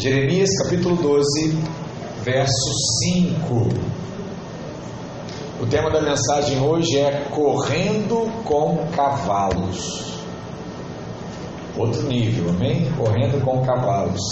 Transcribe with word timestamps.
Jeremias 0.00 0.48
capítulo 0.62 0.96
12, 0.96 1.58
verso 2.22 2.72
5. 3.04 3.68
O 5.60 5.66
tema 5.66 5.90
da 5.90 6.00
mensagem 6.00 6.58
hoje 6.58 6.96
é 6.96 7.26
Correndo 7.30 8.32
com 8.42 8.86
Cavalos. 8.96 10.14
Outro 11.76 12.02
nível, 12.04 12.48
amém? 12.48 12.90
Correndo 12.96 13.44
com 13.44 13.60
cavalos. 13.60 14.22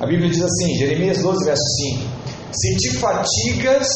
A 0.00 0.06
Bíblia 0.06 0.30
diz 0.30 0.42
assim, 0.42 0.74
Jeremias 0.78 1.18
12, 1.18 1.44
verso 1.44 1.62
5: 1.62 2.10
Se 2.50 2.76
te 2.78 2.96
fatigas 2.96 3.88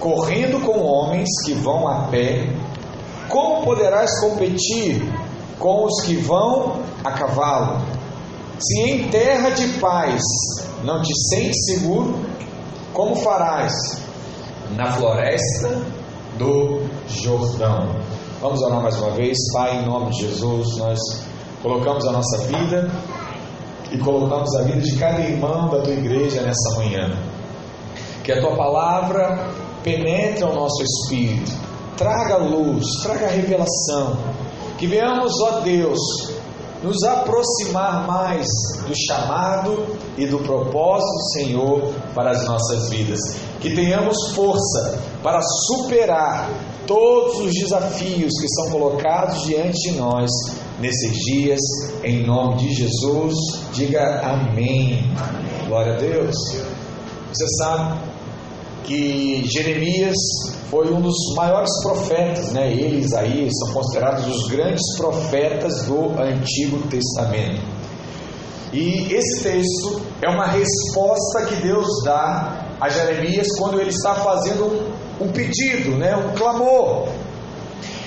correndo 0.00 0.66
com 0.66 0.80
homens 0.80 1.28
que 1.44 1.52
vão 1.52 1.86
a 1.86 2.08
pé, 2.08 2.52
como 3.28 3.62
poderás 3.62 4.18
competir 4.18 5.00
com 5.60 5.84
os 5.84 6.02
que 6.02 6.16
vão 6.16 6.82
a 7.04 7.12
cavalo? 7.12 7.95
Se 8.58 8.80
em 8.80 9.08
terra 9.08 9.50
de 9.50 9.66
paz 9.78 10.22
não 10.82 11.02
te 11.02 11.12
sentes 11.28 11.66
seguro, 11.66 12.18
como 12.94 13.14
farás 13.16 13.72
na 14.74 14.92
floresta 14.92 15.82
do 16.38 16.80
Jordão? 17.06 17.96
Vamos 18.40 18.62
orar 18.62 18.82
mais 18.82 18.96
uma 18.96 19.10
vez, 19.10 19.36
Pai, 19.52 19.78
em 19.78 19.86
nome 19.86 20.10
de 20.10 20.20
Jesus, 20.22 20.76
nós 20.78 20.98
colocamos 21.62 22.06
a 22.06 22.12
nossa 22.12 22.38
vida 22.46 22.90
e 23.92 23.98
colocamos 23.98 24.54
a 24.56 24.62
vida 24.62 24.80
de 24.80 24.96
cada 24.96 25.20
irmão 25.20 25.68
da 25.68 25.82
tua 25.82 25.92
igreja 25.92 26.40
nessa 26.40 26.76
manhã. 26.76 27.14
Que 28.24 28.32
a 28.32 28.40
tua 28.40 28.56
palavra 28.56 29.50
penetre 29.82 30.42
ao 30.42 30.54
nosso 30.54 30.82
espírito, 30.82 31.52
traga 31.96 32.38
luz, 32.38 32.84
traga 33.02 33.28
revelação. 33.28 34.16
Que 34.78 34.86
venhamos, 34.86 35.32
ó 35.42 35.60
Deus, 35.60 35.98
nos 36.82 37.02
aproximar 37.02 38.06
mais 38.06 38.46
do 38.86 38.94
chamado 38.94 39.96
e 40.16 40.26
do 40.26 40.38
propósito 40.38 41.12
do 41.12 41.30
Senhor 41.32 41.92
para 42.14 42.30
as 42.30 42.44
nossas 42.46 42.88
vidas. 42.90 43.20
Que 43.60 43.74
tenhamos 43.74 44.32
força 44.34 45.00
para 45.22 45.40
superar 45.42 46.50
todos 46.86 47.40
os 47.40 47.52
desafios 47.52 48.32
que 48.40 48.48
são 48.48 48.70
colocados 48.70 49.42
diante 49.42 49.90
de 49.90 49.98
nós 49.98 50.30
nesses 50.78 51.12
dias, 51.12 51.60
em 52.04 52.24
nome 52.24 52.58
de 52.58 52.74
Jesus. 52.74 53.34
Diga 53.72 54.20
amém. 54.20 55.10
amém. 55.18 55.66
Glória 55.66 55.94
a 55.94 55.98
Deus. 55.98 56.34
Você 57.32 57.46
sabe 57.58 57.98
que 58.86 59.44
Jeremias 59.44 60.16
foi 60.70 60.92
um 60.92 61.00
dos 61.00 61.16
maiores 61.36 61.70
profetas, 61.82 62.52
né? 62.52 62.70
Ele 62.72 62.98
e 62.98 63.00
Isaías 63.00 63.52
são 63.58 63.74
considerados 63.74 64.26
os 64.26 64.48
grandes 64.48 64.96
profetas 64.96 65.84
do 65.86 66.10
Antigo 66.20 66.86
Testamento. 66.88 67.60
E 68.72 69.12
esse 69.12 69.42
texto 69.42 70.02
é 70.22 70.28
uma 70.28 70.46
resposta 70.46 71.46
que 71.48 71.56
Deus 71.62 71.86
dá 72.04 72.66
a 72.80 72.88
Jeremias 72.88 73.48
quando 73.58 73.80
ele 73.80 73.90
está 73.90 74.14
fazendo 74.14 74.92
um, 75.20 75.28
pedido, 75.28 75.96
né? 75.96 76.16
um 76.16 76.34
clamor. 76.34 77.08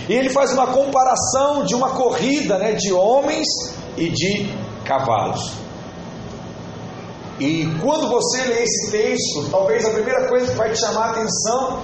E 0.07 0.13
ele 0.13 0.29
faz 0.29 0.51
uma 0.53 0.67
comparação 0.67 1.63
de 1.65 1.75
uma 1.75 1.89
corrida 1.89 2.57
né? 2.57 2.73
de 2.73 2.91
homens 2.93 3.47
e 3.97 4.09
de 4.09 4.49
cavalos. 4.85 5.53
E 7.39 7.65
quando 7.81 8.09
você 8.09 8.43
lê 8.43 8.63
esse 8.63 8.91
texto, 8.91 9.49
talvez 9.49 9.85
a 9.85 9.91
primeira 9.91 10.27
coisa 10.27 10.51
que 10.51 10.57
vai 10.57 10.71
te 10.71 10.79
chamar 10.79 11.05
a 11.05 11.09
atenção 11.11 11.81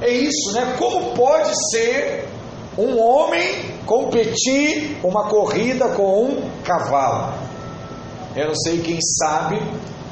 é 0.00 0.10
isso, 0.10 0.52
né? 0.52 0.74
Como 0.78 1.14
pode 1.14 1.52
ser 1.70 2.26
um 2.78 2.98
homem 2.98 3.78
competir 3.84 4.98
uma 5.04 5.28
corrida 5.28 5.88
com 5.88 6.24
um 6.24 6.50
cavalo? 6.64 7.34
Eu 8.34 8.48
não 8.48 8.54
sei 8.54 8.80
quem 8.80 8.98
sabe, 9.18 9.60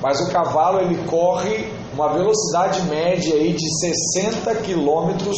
mas 0.03 0.20
o 0.20 0.31
cavalo 0.31 0.81
ele 0.81 1.03
corre 1.09 1.73
uma 1.95 2.13
velocidade 2.13 2.83
média 2.83 3.35
aí 3.35 3.55
de 3.55 3.67
60 4.13 4.55
km 4.57 5.33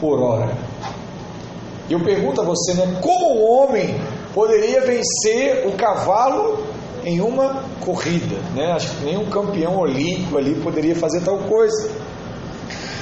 por 0.00 0.22
hora. 0.22 0.56
E 1.88 1.92
eu 1.92 2.04
pergunto 2.04 2.40
a 2.40 2.44
você, 2.44 2.74
né? 2.74 3.00
Como 3.02 3.34
um 3.34 3.50
homem 3.50 4.00
poderia 4.32 4.82
vencer 4.82 5.66
o 5.66 5.72
cavalo 5.72 6.64
em 7.04 7.20
uma 7.20 7.64
corrida, 7.80 8.36
né? 8.54 8.72
Acho 8.72 8.90
que 8.90 9.04
nenhum 9.04 9.26
campeão 9.30 9.76
olímpico 9.78 10.38
ali 10.38 10.54
poderia 10.56 10.94
fazer 10.94 11.20
tal 11.20 11.38
coisa. 11.38 11.90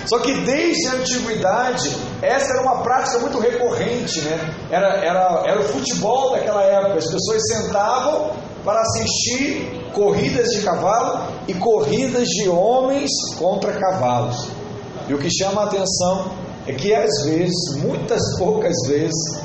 Só 0.07 0.21
que 0.21 0.33
desde 0.43 0.87
a 0.87 0.93
antiguidade, 0.93 1.97
essa 2.23 2.53
era 2.53 2.63
uma 2.63 2.83
prática 2.83 3.19
muito 3.19 3.39
recorrente, 3.41 4.21
né? 4.21 4.55
Era, 4.71 5.05
era, 5.05 5.43
era 5.47 5.61
o 5.61 5.65
futebol 5.65 6.31
daquela 6.31 6.63
época. 6.63 6.99
As 6.99 7.11
pessoas 7.11 7.43
sentavam 7.49 8.31
para 8.65 8.81
assistir 8.81 9.91
corridas 9.93 10.51
de 10.51 10.63
cavalo 10.63 11.33
e 11.49 11.55
corridas 11.55 12.29
de 12.29 12.49
homens 12.49 13.11
contra 13.39 13.73
cavalos. 13.73 14.49
E 15.09 15.15
o 15.15 15.19
que 15.19 15.29
chama 15.31 15.63
a 15.63 15.65
atenção 15.65 16.31
é 16.67 16.73
que 16.73 16.95
às 16.95 17.25
vezes, 17.25 17.77
muitas 17.79 18.21
poucas 18.39 18.75
vezes, 18.87 19.41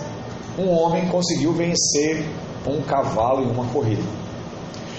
um 0.57 0.69
homem 0.69 1.07
conseguiu 1.07 1.53
vencer 1.53 2.25
um 2.67 2.81
cavalo 2.81 3.43
em 3.43 3.51
uma 3.51 3.65
corrida. 3.65 4.20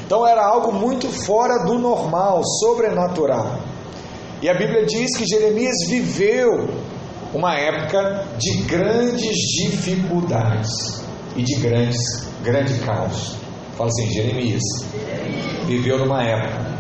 Então 0.05 0.27
era 0.27 0.45
algo 0.45 0.73
muito 0.73 1.09
fora 1.09 1.65
do 1.65 1.79
normal, 1.79 2.43
sobrenatural. 2.61 3.59
E 4.43 4.49
a 4.49 4.55
Bíblia 4.55 4.85
diz 4.85 5.17
que 5.17 5.25
Jeremias 5.25 5.87
viveu 5.89 6.69
uma 7.33 7.55
época 7.55 8.27
de 8.39 8.63
grandes 8.65 9.37
dificuldades 9.57 11.03
e 11.37 11.43
de 11.43 11.55
grandes, 11.57 12.27
grande 12.43 12.79
caos. 12.81 13.37
Fala 13.77 13.89
assim, 13.89 14.11
Jeremias 14.13 14.63
viveu 15.67 15.99
numa 15.99 16.23
época 16.23 16.73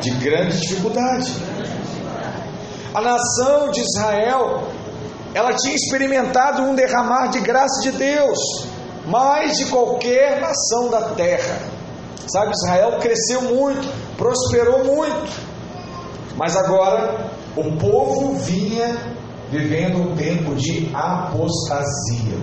de 0.00 0.10
grande 0.10 0.58
dificuldade. 0.60 1.32
A 2.94 3.00
nação 3.00 3.70
de 3.70 3.80
Israel, 3.80 4.68
ela 5.34 5.52
tinha 5.54 5.74
experimentado 5.74 6.62
um 6.62 6.74
derramar 6.74 7.26
de 7.26 7.40
graça 7.40 7.82
de 7.82 7.90
Deus, 7.90 8.38
mais 9.06 9.58
de 9.58 9.66
qualquer 9.66 10.40
nação 10.40 10.88
da 10.90 11.10
terra. 11.14 11.73
Sabe, 12.26 12.52
Israel 12.52 12.98
cresceu 13.00 13.42
muito, 13.42 13.88
prosperou 14.16 14.84
muito. 14.84 15.30
Mas 16.36 16.56
agora 16.56 17.30
o 17.56 17.76
povo 17.76 18.34
vinha 18.36 18.96
vivendo 19.50 19.98
um 19.98 20.16
tempo 20.16 20.54
de 20.54 20.90
apostasia. 20.92 22.38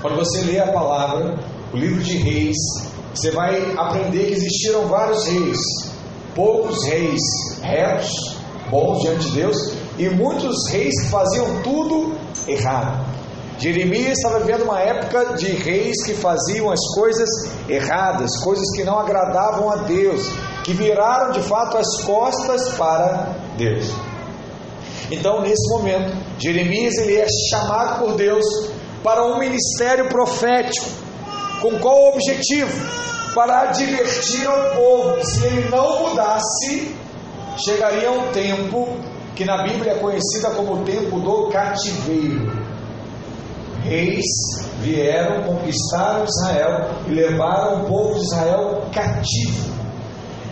Quando 0.00 0.16
você 0.16 0.42
lê 0.42 0.58
a 0.58 0.72
palavra, 0.72 1.38
o 1.72 1.76
livro 1.76 2.02
de 2.02 2.16
Reis, 2.16 2.56
você 3.14 3.30
vai 3.30 3.74
aprender 3.76 4.26
que 4.26 4.32
existiram 4.32 4.86
vários 4.86 5.26
reis, 5.26 5.60
poucos 6.34 6.84
reis 6.84 7.20
retos, 7.60 8.10
bons 8.70 9.02
diante 9.02 9.28
de 9.28 9.32
Deus, 9.32 9.56
e 9.98 10.08
muitos 10.08 10.68
reis 10.70 11.02
que 11.02 11.08
faziam 11.08 11.62
tudo 11.62 12.14
errado. 12.48 13.04
Jeremias 13.62 14.18
estava 14.18 14.40
vivendo 14.40 14.64
uma 14.64 14.80
época 14.80 15.36
de 15.36 15.46
reis 15.52 16.04
que 16.04 16.14
faziam 16.14 16.68
as 16.68 16.80
coisas 16.96 17.28
erradas, 17.68 18.36
coisas 18.42 18.68
que 18.74 18.82
não 18.82 18.98
agradavam 18.98 19.70
a 19.70 19.76
Deus, 19.76 20.26
que 20.64 20.72
viraram 20.72 21.30
de 21.30 21.40
fato 21.42 21.78
as 21.78 22.02
costas 22.02 22.70
para 22.70 23.36
Deus. 23.56 23.88
Então, 25.12 25.42
nesse 25.42 25.72
momento, 25.72 26.12
Jeremias 26.40 26.96
ele 26.98 27.14
é 27.14 27.26
chamado 27.50 28.00
por 28.00 28.16
Deus 28.16 28.44
para 29.04 29.24
um 29.26 29.38
ministério 29.38 30.08
profético. 30.08 30.86
Com 31.60 31.78
qual 31.78 32.14
objetivo? 32.14 32.72
Para 33.32 33.68
advertir 33.68 34.44
ao 34.44 34.74
povo 34.74 35.24
se 35.24 35.46
ele 35.46 35.68
não 35.68 36.08
mudasse, 36.08 36.96
chegaria 37.64 38.10
um 38.10 38.32
tempo 38.32 38.96
que 39.36 39.44
na 39.44 39.62
Bíblia 39.62 39.92
é 39.92 39.98
conhecida 40.00 40.50
como 40.50 40.80
o 40.80 40.84
tempo 40.84 41.20
do 41.20 41.48
cativeiro. 41.48 42.61
Reis 43.84 44.24
vieram, 44.80 45.42
conquistaram 45.44 46.24
Israel 46.24 46.90
e 47.08 47.10
levaram 47.10 47.82
o 47.82 47.86
povo 47.86 48.14
de 48.14 48.24
Israel 48.24 48.82
cativo. 48.92 49.72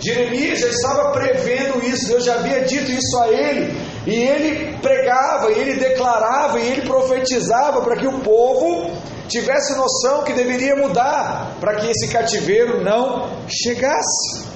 Jeremias 0.01 0.61
já 0.61 0.69
estava 0.69 1.13
prevendo 1.13 1.85
isso, 1.85 2.09
Deus 2.09 2.25
já 2.25 2.37
havia 2.37 2.63
dito 2.63 2.91
isso 2.91 3.19
a 3.19 3.29
ele, 3.29 3.77
e 4.07 4.15
ele 4.15 4.79
pregava, 4.79 5.53
e 5.53 5.59
ele 5.59 5.75
declarava, 5.75 6.59
e 6.59 6.73
ele 6.73 6.83
profetizava 6.87 7.83
para 7.83 7.97
que 7.97 8.07
o 8.07 8.21
povo 8.21 8.91
tivesse 9.29 9.77
noção 9.77 10.25
que 10.25 10.33
deveria 10.33 10.75
mudar, 10.75 11.57
para 11.61 11.77
que 11.77 11.87
esse 11.91 12.09
cativeiro 12.09 12.83
não 12.83 13.29
chegasse. 13.47 14.49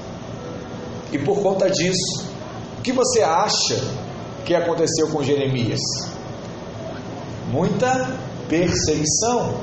E 1.13 1.19
por 1.19 1.43
conta 1.43 1.71
disso, 1.71 2.25
o 2.79 2.83
que 2.83 2.91
você 2.91 3.23
acha 3.23 3.81
que 4.45 4.55
aconteceu 4.55 5.09
com 5.09 5.23
Jeremias? 5.23 5.81
Muita 7.53 8.19
perseguição. 8.49 9.55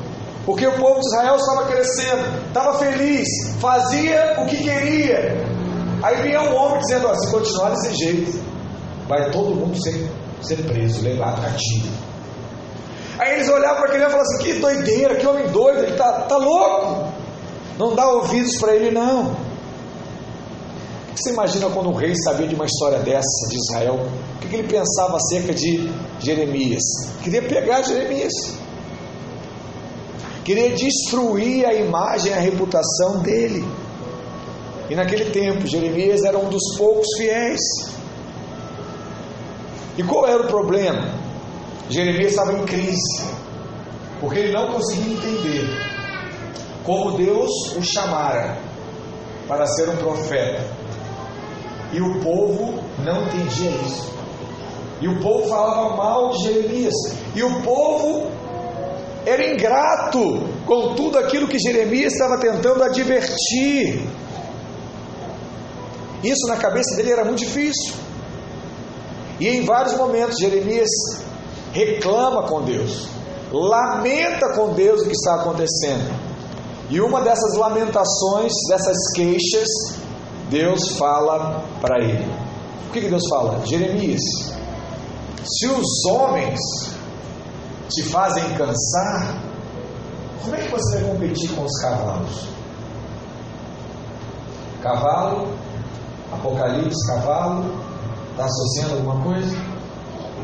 Porque 0.45 0.65
o 0.65 0.71
povo 0.71 0.99
de 0.99 1.07
Israel 1.07 1.35
estava 1.35 1.67
crescendo, 1.67 2.47
estava 2.47 2.79
feliz, 2.79 3.27
fazia 3.59 4.35
o 4.39 4.45
que 4.47 4.57
queria, 4.57 5.45
Aí 6.03 6.23
vinha 6.23 6.41
um 6.41 6.55
homem 6.55 6.79
dizendo: 6.79 7.07
ó, 7.07 7.15
se 7.15 7.31
continuar 7.31 7.69
desse 7.71 7.93
jeito, 7.95 8.43
vai 9.07 9.29
todo 9.31 9.55
mundo 9.55 9.81
ser, 9.81 10.09
ser 10.41 10.57
preso, 10.65 11.01
levado 11.03 11.41
cativo. 11.41 11.89
Aí 13.19 13.35
eles 13.35 13.49
olhavam 13.49 13.77
para 13.77 13.85
aquele 13.89 14.03
e 14.03 14.09
falavam 14.09 14.21
assim: 14.21 14.43
que 14.43 14.53
doideira, 14.53 15.15
que 15.15 15.27
homem 15.27 15.47
doido, 15.49 15.83
ele 15.83 15.91
está 15.91 16.11
tá 16.23 16.37
louco. 16.37 17.11
Não 17.77 17.95
dá 17.95 18.07
ouvidos 18.07 18.57
para 18.57 18.75
ele, 18.75 18.91
não. 18.91 19.31
O 19.31 21.13
que 21.13 21.23
você 21.23 21.31
imagina 21.31 21.69
quando 21.69 21.89
o 21.89 21.95
rei 21.95 22.15
sabia 22.15 22.47
de 22.47 22.55
uma 22.55 22.65
história 22.65 22.99
dessa 22.99 23.47
de 23.49 23.57
Israel? 23.57 24.07
O 24.35 24.39
que 24.39 24.55
ele 24.55 24.67
pensava 24.67 25.17
acerca 25.17 25.53
de 25.53 25.91
Jeremias? 26.19 26.81
Queria 27.21 27.41
pegar 27.43 27.83
Jeremias. 27.83 28.31
Queria 30.43 30.75
destruir 30.75 31.65
a 31.65 31.73
imagem, 31.73 32.33
a 32.33 32.39
reputação 32.39 33.19
dele. 33.19 33.65
E 34.89 34.95
naquele 34.95 35.25
tempo, 35.25 35.67
Jeremias 35.67 36.23
era 36.23 36.37
um 36.37 36.49
dos 36.49 36.77
poucos 36.77 37.07
fiéis. 37.17 37.61
E 39.97 40.03
qual 40.03 40.27
era 40.27 40.41
o 40.43 40.47
problema? 40.47 41.13
Jeremias 41.89 42.31
estava 42.31 42.53
em 42.53 42.65
crise, 42.65 43.23
porque 44.19 44.39
ele 44.39 44.53
não 44.53 44.71
conseguia 44.71 45.13
entender 45.13 45.67
como 46.83 47.17
Deus 47.17 47.51
o 47.75 47.83
chamara 47.83 48.57
para 49.47 49.65
ser 49.67 49.89
um 49.89 49.97
profeta. 49.97 50.65
E 51.91 52.01
o 52.01 52.19
povo 52.21 52.81
não 53.03 53.23
entendia 53.23 53.71
isso. 53.71 54.11
E 55.01 55.07
o 55.07 55.19
povo 55.19 55.47
falava 55.49 55.95
mal 55.95 56.29
de 56.29 56.43
Jeremias. 56.43 56.93
E 57.35 57.43
o 57.43 57.61
povo 57.61 58.31
era 59.25 59.53
ingrato 59.53 60.49
com 60.65 60.95
tudo 60.95 61.17
aquilo 61.17 61.47
que 61.47 61.59
Jeremias 61.59 62.13
estava 62.13 62.39
tentando 62.39 62.83
advertir. 62.83 64.07
Isso 66.23 66.47
na 66.47 66.57
cabeça 66.57 66.95
dele 66.95 67.11
era 67.11 67.23
muito 67.23 67.39
difícil. 67.39 67.93
E 69.39 69.47
em 69.47 69.65
vários 69.65 69.95
momentos 69.95 70.37
Jeremias 70.39 70.89
reclama 71.71 72.43
com 72.47 72.61
Deus, 72.61 73.07
lamenta 73.51 74.53
com 74.53 74.73
Deus 74.73 75.01
o 75.01 75.05
que 75.05 75.13
está 75.13 75.35
acontecendo. 75.35 76.11
E 76.89 76.99
uma 76.99 77.21
dessas 77.21 77.55
lamentações, 77.55 78.51
dessas 78.69 78.97
queixas, 79.15 79.67
Deus 80.49 80.97
fala 80.97 81.63
para 81.79 82.03
ele. 82.03 82.27
O 82.87 82.91
que, 82.91 83.01
que 83.01 83.07
Deus 83.07 83.23
fala? 83.29 83.65
Jeremias, 83.65 84.21
se 85.43 85.67
os 85.67 86.05
homens 86.05 86.59
te 87.91 88.03
fazem 88.03 88.43
cansar, 88.55 89.41
como 90.43 90.55
é 90.55 90.59
que 90.59 90.69
você 90.69 90.97
vai 90.97 91.11
competir 91.11 91.49
com 91.55 91.63
os 91.63 91.81
cavalos? 91.81 92.47
Cavalo, 94.81 95.47
Apocalipse, 96.31 97.07
cavalo, 97.07 97.65
está 98.31 98.45
associando 98.45 98.95
alguma 98.95 99.21
coisa? 99.23 99.55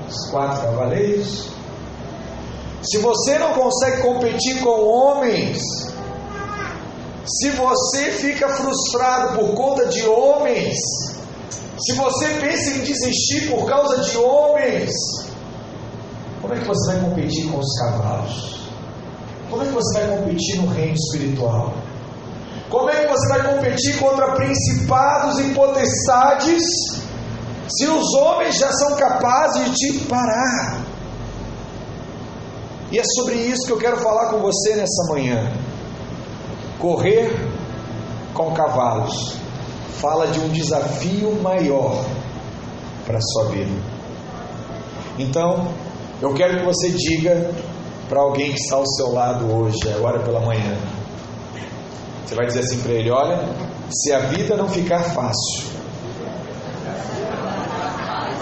Os 0.07 0.29
quatro 0.29 0.61
cavaleiros. 0.61 1.49
Se 2.83 2.97
você 2.99 3.39
não 3.39 3.53
consegue 3.53 4.01
competir 4.01 4.59
com 4.59 4.69
homens, 4.69 5.61
se 7.25 7.49
você 7.51 8.11
fica 8.11 8.49
frustrado 8.49 9.37
por 9.37 9.53
conta 9.53 9.87
de 9.87 10.05
homens, 10.07 10.77
se 11.79 11.93
você 11.93 12.27
pensa 12.39 12.71
em 12.71 12.83
desistir 12.83 13.49
por 13.49 13.65
causa 13.65 13.97
de 13.97 14.17
homens, 14.17 14.91
como 16.47 16.57
é 16.57 16.61
que 16.61 16.67
você 16.67 16.93
vai 16.93 17.01
competir 17.01 17.51
com 17.51 17.59
os 17.59 17.77
cavalos? 17.77 18.69
Como 19.49 19.61
é 19.61 19.65
que 19.65 19.73
você 19.73 19.99
vai 19.99 20.17
competir 20.17 20.61
no 20.61 20.67
reino 20.67 20.93
espiritual? 20.93 21.73
Como 22.69 22.89
é 22.89 23.03
que 23.03 23.07
você 23.07 23.27
vai 23.27 23.53
competir 23.53 23.99
contra 23.99 24.31
principados 24.31 25.39
e 25.39 25.53
potestades 25.53 26.63
se 27.67 27.85
os 27.85 28.13
homens 28.15 28.57
já 28.57 28.71
são 28.71 28.95
capazes 28.95 29.71
de 29.71 29.75
te 29.75 30.05
parar? 30.05 30.85
E 32.93 32.97
é 32.97 33.03
sobre 33.03 33.35
isso 33.35 33.65
que 33.65 33.73
eu 33.73 33.77
quero 33.77 33.97
falar 33.97 34.29
com 34.29 34.39
você 34.39 34.75
nessa 34.77 35.03
manhã. 35.09 35.51
Correr 36.79 37.29
com 38.33 38.53
cavalos 38.53 39.35
fala 39.99 40.27
de 40.27 40.39
um 40.39 40.47
desafio 40.47 41.33
maior 41.41 42.05
para 43.05 43.17
a 43.17 43.21
sua 43.21 43.49
vida. 43.49 43.97
Então, 45.17 45.67
eu 46.21 46.33
quero 46.33 46.59
que 46.59 46.65
você 46.65 46.89
diga 46.89 47.51
para 48.09 48.21
alguém 48.21 48.51
que 48.53 48.59
está 48.59 48.75
ao 48.75 48.87
seu 48.87 49.11
lado 49.11 49.53
hoje, 49.53 49.77
agora 49.93 50.19
pela 50.19 50.39
manhã. 50.39 50.77
Você 52.25 52.35
vai 52.35 52.45
dizer 52.47 52.61
assim 52.61 52.81
para 52.81 52.91
ele: 52.93 53.11
Olha, 53.11 53.47
se 53.89 54.13
a 54.13 54.19
vida 54.19 54.55
não 54.55 54.67
ficar 54.67 54.99
fácil, 54.99 55.63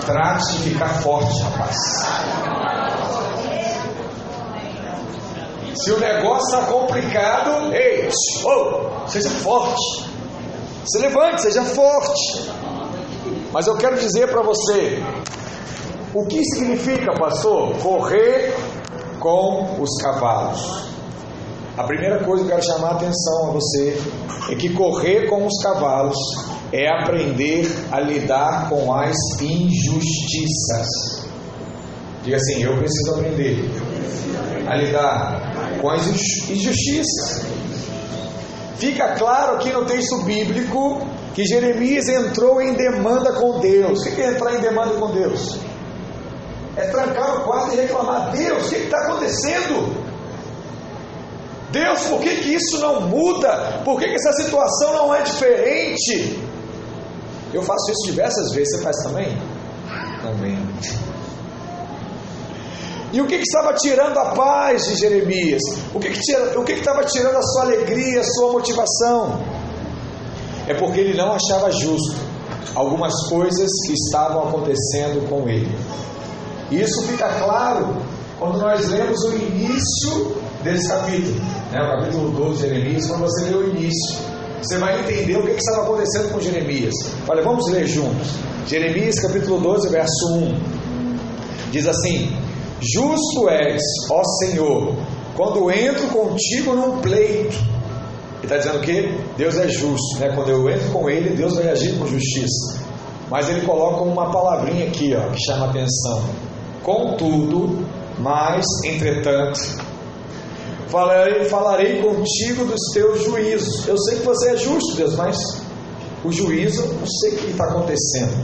trate 0.06 0.58
de 0.58 0.70
ficar 0.70 1.02
forte, 1.02 1.42
rapaz. 1.44 1.76
Se 5.76 5.92
o 5.92 6.00
negócio 6.00 6.46
está 6.46 6.72
complicado, 6.72 7.74
ei, 7.74 8.10
oh, 8.46 9.08
seja 9.08 9.30
forte. 9.30 10.10
Se 10.86 11.00
levante, 11.00 11.42
seja 11.42 11.64
forte. 11.64 12.50
Mas 13.52 13.68
eu 13.68 13.76
quero 13.76 13.98
dizer 13.98 14.30
para 14.30 14.42
você: 14.42 15.04
o 16.16 16.26
que 16.26 16.42
significa, 16.46 17.14
pastor, 17.14 17.76
correr 17.80 18.56
com 19.20 19.82
os 19.82 20.02
cavalos? 20.02 20.86
A 21.78 21.84
primeira 21.84 22.24
coisa 22.24 22.46
que 22.46 22.52
eu 22.52 22.56
quero 22.56 22.66
chamar 22.66 22.92
a 22.92 22.96
atenção 22.96 23.50
a 23.50 23.52
você 23.52 24.02
é 24.50 24.56
que 24.56 24.70
correr 24.70 25.28
com 25.28 25.46
os 25.46 25.62
cavalos 25.62 26.16
é 26.72 26.88
aprender 26.88 27.68
a 27.92 28.00
lidar 28.00 28.70
com 28.70 28.94
as 28.94 29.14
injustiças. 29.42 30.88
Diga 32.24 32.38
assim: 32.38 32.64
eu 32.64 32.78
preciso 32.78 33.16
aprender 33.16 33.70
a 34.66 34.76
lidar 34.78 35.80
com 35.82 35.90
as 35.90 36.08
injustiças. 36.50 37.46
Fica 38.78 39.16
claro 39.16 39.58
aqui 39.58 39.70
no 39.70 39.84
texto 39.84 40.24
bíblico 40.24 41.06
que 41.34 41.46
Jeremias 41.46 42.08
entrou 42.08 42.62
em 42.62 42.74
demanda 42.74 43.34
com 43.34 43.60
Deus. 43.60 44.00
O 44.00 44.16
que 44.16 44.22
é 44.22 44.32
entrar 44.32 44.56
em 44.56 44.62
demanda 44.62 44.94
com 44.94 45.12
Deus? 45.12 45.75
É 46.78 46.88
trancar 46.88 47.38
o 47.38 47.44
quarto 47.44 47.74
e 47.74 47.78
reclamar: 47.78 48.32
Deus, 48.32 48.66
o 48.66 48.70
que 48.70 48.76
está 48.76 48.98
acontecendo? 49.00 50.06
Deus, 51.72 52.04
por 52.04 52.22
que, 52.22 52.36
que 52.38 52.54
isso 52.56 52.80
não 52.80 53.02
muda? 53.02 53.82
Por 53.84 54.00
que, 54.00 54.08
que 54.08 54.16
essa 54.16 54.32
situação 54.34 54.94
não 54.94 55.14
é 55.14 55.22
diferente? 55.22 56.40
Eu 57.54 57.62
faço 57.62 57.92
isso 57.92 58.12
diversas 58.12 58.54
vezes, 58.54 58.78
você 58.78 58.84
faz 58.84 58.96
também? 59.04 59.38
Também. 60.22 60.58
E 63.12 63.22
o 63.22 63.28
que, 63.28 63.38
que 63.38 63.44
estava 63.44 63.74
tirando 63.74 64.18
a 64.18 64.32
paz 64.32 64.88
de 64.88 64.96
Jeremias? 64.96 65.62
O 65.94 66.00
que, 66.00 66.10
que, 66.10 66.20
tira, 66.20 66.60
o 66.60 66.64
que, 66.66 66.74
que 66.74 66.80
estava 66.80 67.04
tirando 67.06 67.38
a 67.38 67.42
sua 67.42 67.64
alegria, 67.64 68.20
a 68.20 68.24
sua 68.24 68.52
motivação? 68.52 69.42
É 70.68 70.74
porque 70.74 71.00
ele 71.00 71.18
não 71.18 71.32
achava 71.32 71.72
justo 71.72 72.18
algumas 72.74 73.14
coisas 73.30 73.70
que 73.86 73.94
estavam 73.94 74.50
acontecendo 74.50 75.30
com 75.30 75.48
ele. 75.48 75.74
E 76.72 76.82
isso 76.82 77.02
fica 77.04 77.28
claro 77.40 77.96
quando 78.40 78.58
nós 78.60 78.88
lemos 78.90 79.24
o 79.24 79.36
início 79.36 80.36
desse 80.64 80.88
capítulo, 80.88 81.36
né? 81.72 81.82
o 81.82 82.00
capítulo 82.00 82.32
12 82.32 82.54
de 82.54 82.68
Jeremias, 82.68 83.08
quando 83.08 83.22
você 83.22 83.46
lê 83.46 83.56
o 83.56 83.70
início, 83.70 84.18
você 84.62 84.78
vai 84.78 85.00
entender 85.02 85.38
o 85.38 85.44
que, 85.44 85.52
estava 85.52 85.84
acontecendo 85.84 86.32
com 86.32 86.40
Jeremias. 86.40 86.94
Olha, 87.28 87.44
vamos 87.44 87.70
ler 87.72 87.88
juntos. 87.88 88.30
Jeremias 88.68 89.20
capítulo 89.20 89.60
12, 89.60 89.90
verso 89.90 90.34
1. 90.34 90.60
Diz 91.72 91.88
assim: 91.88 92.36
Justo 92.82 93.48
és, 93.50 93.82
ó 94.10 94.24
Senhor, 94.40 94.96
quando 95.36 95.70
entro 95.72 96.08
contigo 96.08 96.74
num 96.74 97.00
pleito. 97.00 97.76
Ele 98.38 98.54
está 98.54 98.58
dizendo 98.58 98.80
que 98.82 99.18
Deus 99.38 99.58
é 99.58 99.68
justo, 99.68 100.20
né? 100.20 100.32
Quando 100.36 100.50
eu 100.50 100.70
entro 100.70 100.90
com 100.92 101.10
Ele, 101.10 101.36
Deus 101.36 101.56
vai 101.56 101.70
agir 101.70 101.98
com 101.98 102.06
justiça. 102.06 102.80
Mas 103.30 103.50
ele 103.50 103.62
coloca 103.62 104.04
uma 104.04 104.32
palavrinha 104.32 104.88
aqui, 104.88 105.16
ó, 105.16 105.32
que 105.32 105.44
chama 105.44 105.66
atenção. 105.68 106.24
Contudo, 106.86 107.84
mas, 108.20 108.64
entretanto, 108.84 109.60
falarei, 110.88 111.46
falarei 111.46 112.00
contigo 112.00 112.64
dos 112.64 112.80
teus 112.94 113.24
juízos. 113.24 113.88
Eu 113.88 113.98
sei 113.98 114.20
que 114.20 114.24
você 114.24 114.52
é 114.52 114.58
justo, 114.58 114.96
Deus, 114.96 115.16
mas 115.16 115.36
o 116.24 116.32
juízo, 116.32 116.86
não 116.94 117.08
sei 117.08 117.32
o 117.32 117.38
que 117.38 117.48
está 117.48 117.64
acontecendo. 117.66 118.38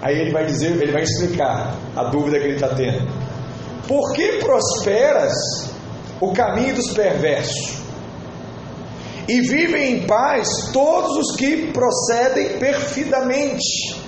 Aí 0.00 0.18
ele 0.18 0.32
vai 0.32 0.46
dizer, 0.46 0.70
ele 0.70 0.90
vai 0.90 1.02
explicar 1.02 1.76
a 1.94 2.04
dúvida 2.04 2.38
que 2.38 2.46
ele 2.46 2.54
está 2.54 2.68
tendo. 2.68 3.06
Por 3.86 4.10
que 4.14 4.38
prosperas 4.38 5.34
o 6.18 6.32
caminho 6.32 6.74
dos 6.74 6.94
perversos? 6.94 7.74
E 9.28 9.42
vivem 9.42 9.98
em 9.98 10.06
paz 10.06 10.48
todos 10.72 11.14
os 11.18 11.36
que 11.36 11.70
procedem 11.72 12.58
perfidamente. 12.58 14.00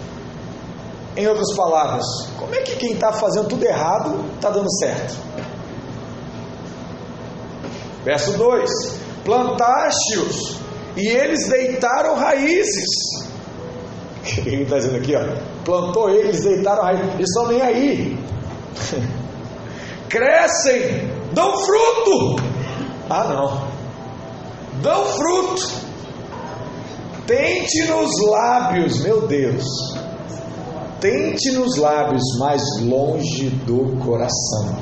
Em 1.17 1.27
outras 1.27 1.55
palavras, 1.55 2.05
como 2.39 2.55
é 2.55 2.61
que 2.63 2.77
quem 2.77 2.93
está 2.93 3.13
fazendo 3.13 3.49
tudo 3.49 3.65
errado 3.65 4.25
está 4.35 4.49
dando 4.49 4.71
certo? 4.79 5.15
Verso 8.05 8.33
2: 8.37 8.71
Plantaste-os 9.25 10.59
e 10.97 11.07
eles 11.07 11.49
deitaram 11.49 12.17
raízes. 12.17 12.87
Ele 14.47 14.63
está 14.63 14.77
dizendo 14.77 14.97
aqui, 14.97 15.17
ó, 15.17 15.25
plantou 15.65 16.09
eles, 16.09 16.43
deitaram 16.43 16.83
raízes, 16.85 17.15
eles 17.15 17.29
estão 17.29 17.49
nem 17.49 17.61
aí. 17.61 18.19
Crescem, 20.09 21.11
dão 21.33 21.57
fruto. 21.57 22.37
Ah, 23.11 23.25
não, 23.25 23.69
dão 24.81 25.05
fruto. 25.07 25.83
Tente 27.27 27.85
nos 27.89 28.11
lábios, 28.31 29.01
meu 29.01 29.27
Deus. 29.27 29.65
Tente 31.03 31.51
nos 31.51 31.77
lábios, 31.79 32.23
mais 32.39 32.63
longe 32.81 33.51
do 33.67 33.99
coração. 34.05 34.77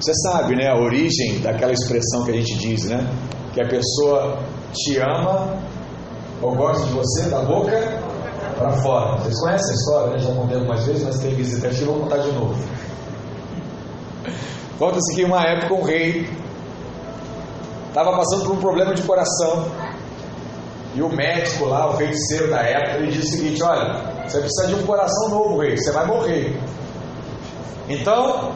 Você 0.00 0.14
sabe, 0.22 0.54
né, 0.54 0.68
a 0.68 0.76
origem 0.76 1.40
daquela 1.40 1.72
expressão 1.72 2.24
que 2.24 2.30
a 2.30 2.34
gente 2.34 2.56
diz, 2.56 2.84
né? 2.84 3.04
Que 3.52 3.60
a 3.60 3.66
pessoa 3.66 4.38
te 4.72 4.98
ama 4.98 5.58
ou 6.40 6.54
gosta 6.54 6.86
de 6.86 6.92
você 6.92 7.28
da 7.28 7.42
boca 7.42 7.76
para 8.56 8.70
fora. 8.82 9.18
Vocês 9.18 9.40
conhecem 9.40 9.72
a 9.72 9.74
história, 9.74 10.10
né? 10.12 10.18
Já 10.20 10.32
contei 10.32 10.56
algumas 10.56 10.86
vezes, 10.86 11.02
mas 11.02 11.18
tem 11.18 11.34
visitante, 11.34 11.82
vou 11.82 11.98
contar 11.98 12.18
de 12.18 12.30
novo. 12.30 12.54
Conta-se 14.78 15.16
que 15.16 15.24
uma 15.24 15.42
época 15.42 15.74
um 15.74 15.82
rei 15.82 16.30
estava 17.88 18.16
passando 18.16 18.44
por 18.44 18.52
um 18.52 18.60
problema 18.60 18.94
de 18.94 19.02
coração. 19.02 19.66
E 20.94 21.02
o 21.02 21.08
médico 21.08 21.66
lá, 21.66 21.88
o 21.88 21.96
feiticeiro 21.96 22.50
da 22.50 22.60
época, 22.60 22.98
ele 22.98 23.12
disse 23.12 23.34
o 23.34 23.38
seguinte: 23.38 23.62
Olha, 23.62 24.28
você 24.28 24.40
precisa 24.40 24.66
de 24.68 24.74
um 24.74 24.86
coração 24.86 25.28
novo, 25.28 25.60
rei, 25.60 25.76
você 25.76 25.92
vai 25.92 26.06
morrer. 26.06 26.60
Então, 27.88 28.52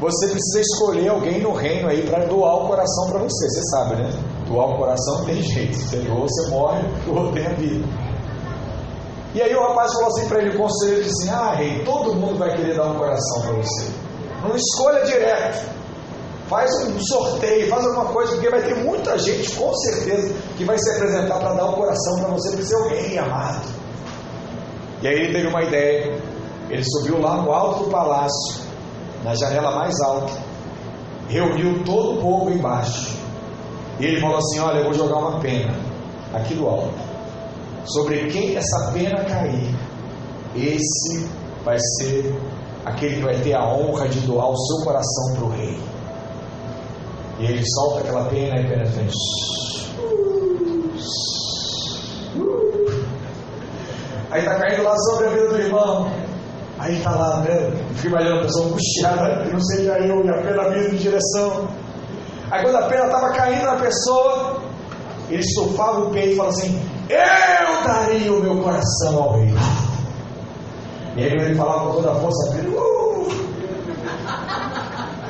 você 0.00 0.26
precisa 0.28 0.60
escolher 0.60 1.08
alguém 1.08 1.40
no 1.40 1.52
reino 1.52 1.88
aí 1.88 2.02
para 2.02 2.26
doar 2.26 2.64
o 2.64 2.66
coração 2.66 3.10
para 3.10 3.20
você. 3.20 3.48
Você 3.48 3.62
sabe, 3.70 4.02
né? 4.02 4.10
Doar 4.46 4.70
o 4.70 4.76
coração 4.76 5.18
não 5.18 5.24
tem 5.26 5.42
jeito. 5.42 5.78
Doa, 6.04 6.20
você 6.20 6.50
morre, 6.50 6.82
o 7.08 7.14
outro 7.14 7.32
tem 7.32 7.46
a 7.46 7.54
vida. 7.54 7.86
E 9.34 9.40
aí 9.40 9.54
o 9.54 9.60
rapaz 9.62 9.92
falou 9.94 10.08
assim 10.08 10.28
para 10.28 10.40
ele, 10.40 10.56
o 10.56 10.58
conselheiro 10.58 11.04
disse 11.04 11.22
assim, 11.22 11.30
ah 11.30 11.54
rei, 11.54 11.82
todo 11.84 12.14
mundo 12.14 12.38
vai 12.38 12.54
querer 12.54 12.76
dar 12.76 12.84
um 12.84 12.98
coração 12.98 13.40
para 13.40 13.52
você. 13.52 13.90
Não 14.42 14.54
escolha 14.54 15.04
direto. 15.04 15.81
Faz 16.52 16.70
um 16.86 17.00
sorteio, 17.00 17.66
faz 17.70 17.82
alguma 17.86 18.12
coisa, 18.12 18.32
porque 18.32 18.50
vai 18.50 18.60
ter 18.60 18.74
muita 18.74 19.18
gente, 19.18 19.56
com 19.56 19.72
certeza, 19.74 20.34
que 20.54 20.66
vai 20.66 20.76
se 20.76 20.90
apresentar 20.90 21.38
para 21.38 21.54
dar 21.54 21.64
o 21.64 21.72
coração 21.72 22.18
para 22.18 22.28
você, 22.28 22.54
para 22.54 22.78
o 22.78 22.88
rei 22.90 23.16
amado. 23.16 23.66
E 25.00 25.08
aí 25.08 25.14
ele 25.14 25.32
teve 25.32 25.46
uma 25.46 25.62
ideia. 25.62 26.20
Ele 26.68 26.84
subiu 26.84 27.18
lá 27.22 27.40
no 27.40 27.50
alto 27.50 27.84
do 27.84 27.90
palácio, 27.90 28.64
na 29.24 29.34
janela 29.34 29.74
mais 29.76 29.98
alta, 30.02 30.34
reuniu 31.26 31.82
todo 31.86 32.18
o 32.18 32.20
povo 32.20 32.50
embaixo. 32.50 33.16
E 33.98 34.04
ele 34.04 34.20
falou 34.20 34.36
assim: 34.36 34.58
Olha, 34.58 34.80
eu 34.80 34.84
vou 34.84 34.92
jogar 34.92 35.16
uma 35.16 35.40
pena 35.40 35.74
aqui 36.34 36.52
do 36.52 36.68
alto. 36.68 36.92
Sobre 37.86 38.26
quem 38.26 38.58
essa 38.58 38.92
pena 38.92 39.24
cair, 39.24 39.74
esse 40.54 41.26
vai 41.64 41.78
ser 41.96 42.38
aquele 42.84 43.16
que 43.16 43.22
vai 43.22 43.40
ter 43.40 43.54
a 43.54 43.66
honra 43.66 44.06
de 44.06 44.20
doar 44.20 44.50
o 44.50 44.56
seu 44.66 44.84
coração 44.84 45.34
para 45.34 45.44
o 45.46 45.48
rei. 45.48 45.91
E 47.42 47.44
ele 47.44 47.64
solta 47.66 48.00
aquela 48.02 48.24
pena 48.26 48.60
e 48.60 48.68
pena 48.68 48.84
vem. 48.84 49.08
Aí 54.30 54.40
está 54.40 54.54
caindo 54.60 54.84
lá 54.84 54.96
sobre 54.96 55.26
a 55.26 55.30
vida 55.30 55.48
do 55.48 55.58
irmão. 55.58 56.12
Aí 56.78 56.98
está 56.98 57.10
lá, 57.10 57.40
né? 57.40 57.72
Fica 57.96 58.08
imaginando 58.10 58.38
a 58.38 58.42
pessoa 58.44 58.66
angustiada, 58.66 59.44
não 59.46 59.60
seja 59.60 59.98
eu, 59.98 60.24
e 60.24 60.30
a 60.30 60.34
pena 60.34 60.70
vindo 60.70 60.94
em 60.94 60.96
direção. 60.96 61.68
Aí 62.48 62.62
quando 62.62 62.76
a 62.76 62.86
pena 62.86 63.06
estava 63.06 63.32
caindo 63.32 63.64
na 63.64 63.76
pessoa, 63.76 64.62
ele 65.28 65.40
estufava 65.40 65.98
o 65.98 66.10
peito 66.10 66.34
e 66.34 66.36
falava 66.36 66.54
assim: 66.56 66.80
Eu 67.08 67.84
daria 67.84 68.32
o 68.32 68.40
meu 68.40 68.62
coração 68.62 69.20
ao 69.20 69.32
rei. 69.32 69.52
E 71.16 71.24
aí 71.24 71.32
ele 71.32 71.56
falava 71.56 71.88
com 71.88 71.94
toda 71.96 72.12
a 72.12 72.14
força! 72.14 72.56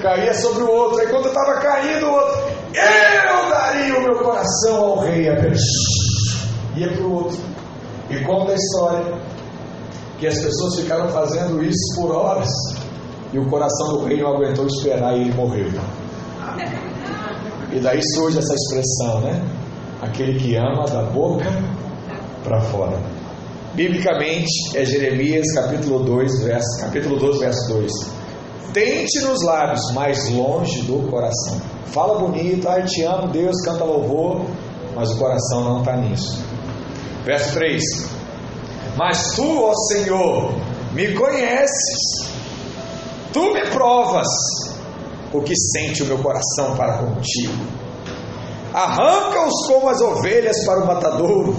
Caía 0.03 0.35
sobre 0.35 0.63
o 0.65 0.71
outro. 0.71 1.01
Aí 1.01 1.07
quando 1.07 1.29
estava 1.29 1.55
caindo, 1.61 2.07
o 2.07 2.13
outro, 2.13 2.41
eu 2.75 3.51
daria 3.51 3.99
o 3.99 4.03
meu 4.03 4.19
coração 4.19 4.77
ao 4.77 4.99
rei. 4.99 5.29
Apenas 5.29 5.63
ia 6.77 6.93
para 6.93 7.05
o 7.05 7.15
outro. 7.15 7.39
E 8.11 8.19
conta 8.25 8.53
a 8.53 8.55
história 8.55 9.15
que 10.19 10.27
as 10.27 10.39
pessoas 10.39 10.77
ficaram 10.77 11.09
fazendo 11.09 11.63
isso 11.65 11.97
por 11.97 12.13
horas. 12.13 12.49
E 13.33 13.39
o 13.39 13.49
coração 13.49 13.89
do 13.95 14.05
rei 14.05 14.21
não 14.21 14.35
aguentou 14.35 14.67
esperar 14.67 15.17
e 15.17 15.23
ele 15.23 15.35
morreu. 15.35 15.71
E 17.73 17.81
daí 17.81 18.01
surge 18.15 18.39
essa 18.39 18.55
expressão, 18.55 19.21
né? 19.23 19.43
Aquele 20.03 20.39
que 20.39 20.57
ama 20.57 20.85
da 20.85 21.03
boca 21.05 21.47
para 22.45 22.61
fora. 22.61 22.99
Biblicamente 23.75 24.77
é 24.77 24.85
Jeremias 24.85 25.47
capítulo 25.55 26.01
2, 26.01 26.45
verso, 26.45 26.81
capítulo 26.81 27.19
12, 27.19 27.39
verso 27.39 27.69
2. 27.73 28.22
Tente 28.73 29.21
nos 29.21 29.43
lábios, 29.45 29.93
mais 29.93 30.31
longe 30.31 30.83
do 30.83 31.09
coração. 31.11 31.61
Fala 31.87 32.19
bonito, 32.19 32.69
ai 32.69 32.85
te 32.85 33.03
amo, 33.03 33.29
Deus, 33.29 33.61
canta 33.65 33.85
louvor, 33.85 34.47
mas 34.95 35.11
o 35.11 35.19
coração 35.19 35.63
não 35.63 35.81
está 35.81 35.97
nisso. 35.97 36.43
Verso 37.25 37.53
3: 37.53 37.83
Mas 38.97 39.35
tu, 39.35 39.63
ó 39.63 39.75
Senhor, 39.89 40.53
me 40.93 41.15
conheces, 41.15 42.31
tu 43.33 43.53
me 43.53 43.67
provas 43.67 44.29
o 45.33 45.41
que 45.43 45.55
sente 45.57 46.03
o 46.03 46.07
meu 46.07 46.19
coração 46.19 46.77
para 46.77 46.99
contigo. 46.99 47.55
Arranca-os 48.73 49.67
como 49.67 49.89
as 49.89 50.01
ovelhas 50.01 50.65
para 50.65 50.83
o 50.83 50.87
matadouro 50.87 51.55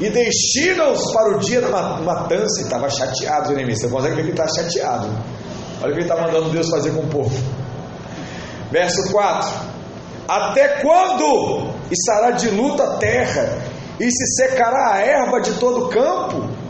e 0.00 0.08
destina-os 0.08 1.12
para 1.12 1.36
o 1.36 1.38
dia 1.40 1.60
da 1.60 1.68
matança. 1.68 2.62
Estava 2.62 2.88
chateado, 2.88 3.48
Jeremias. 3.48 3.80
Você 3.80 3.88
consegue 3.88 4.16
ver 4.16 4.24
que 4.26 4.30
está 4.30 4.46
chateado. 4.48 5.08
Olha 5.82 5.90
o 5.90 5.94
que 5.94 6.00
ele 6.00 6.02
está 6.02 6.16
mandando 6.16 6.50
Deus 6.50 6.68
fazer 6.70 6.92
com 6.92 7.02
o 7.02 7.08
povo. 7.08 7.36
Verso 8.70 9.12
4: 9.12 9.50
Até 10.28 10.80
quando 10.80 11.70
estará 11.90 12.32
de 12.32 12.50
luta 12.50 12.84
a 12.84 12.96
terra 12.96 13.58
e 14.00 14.10
se 14.10 14.26
secará 14.36 14.94
a 14.94 14.98
erva 14.98 15.40
de 15.40 15.52
todo 15.54 15.86
o 15.86 15.88
campo? 15.88 16.64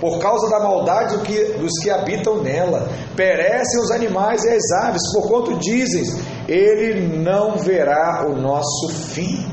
por 0.00 0.18
causa 0.18 0.48
da 0.48 0.58
maldade 0.58 1.16
do 1.18 1.22
que, 1.22 1.44
dos 1.58 1.72
que 1.82 1.90
habitam 1.90 2.42
nela. 2.42 2.88
Perecem 3.14 3.80
os 3.80 3.90
animais 3.90 4.42
e 4.44 4.48
as 4.48 4.86
aves, 4.86 5.02
por 5.12 5.28
quanto 5.28 5.58
dizem: 5.58 6.02
Ele 6.48 7.18
não 7.18 7.58
verá 7.58 8.26
o 8.26 8.34
nosso 8.34 8.88
fim. 8.88 9.46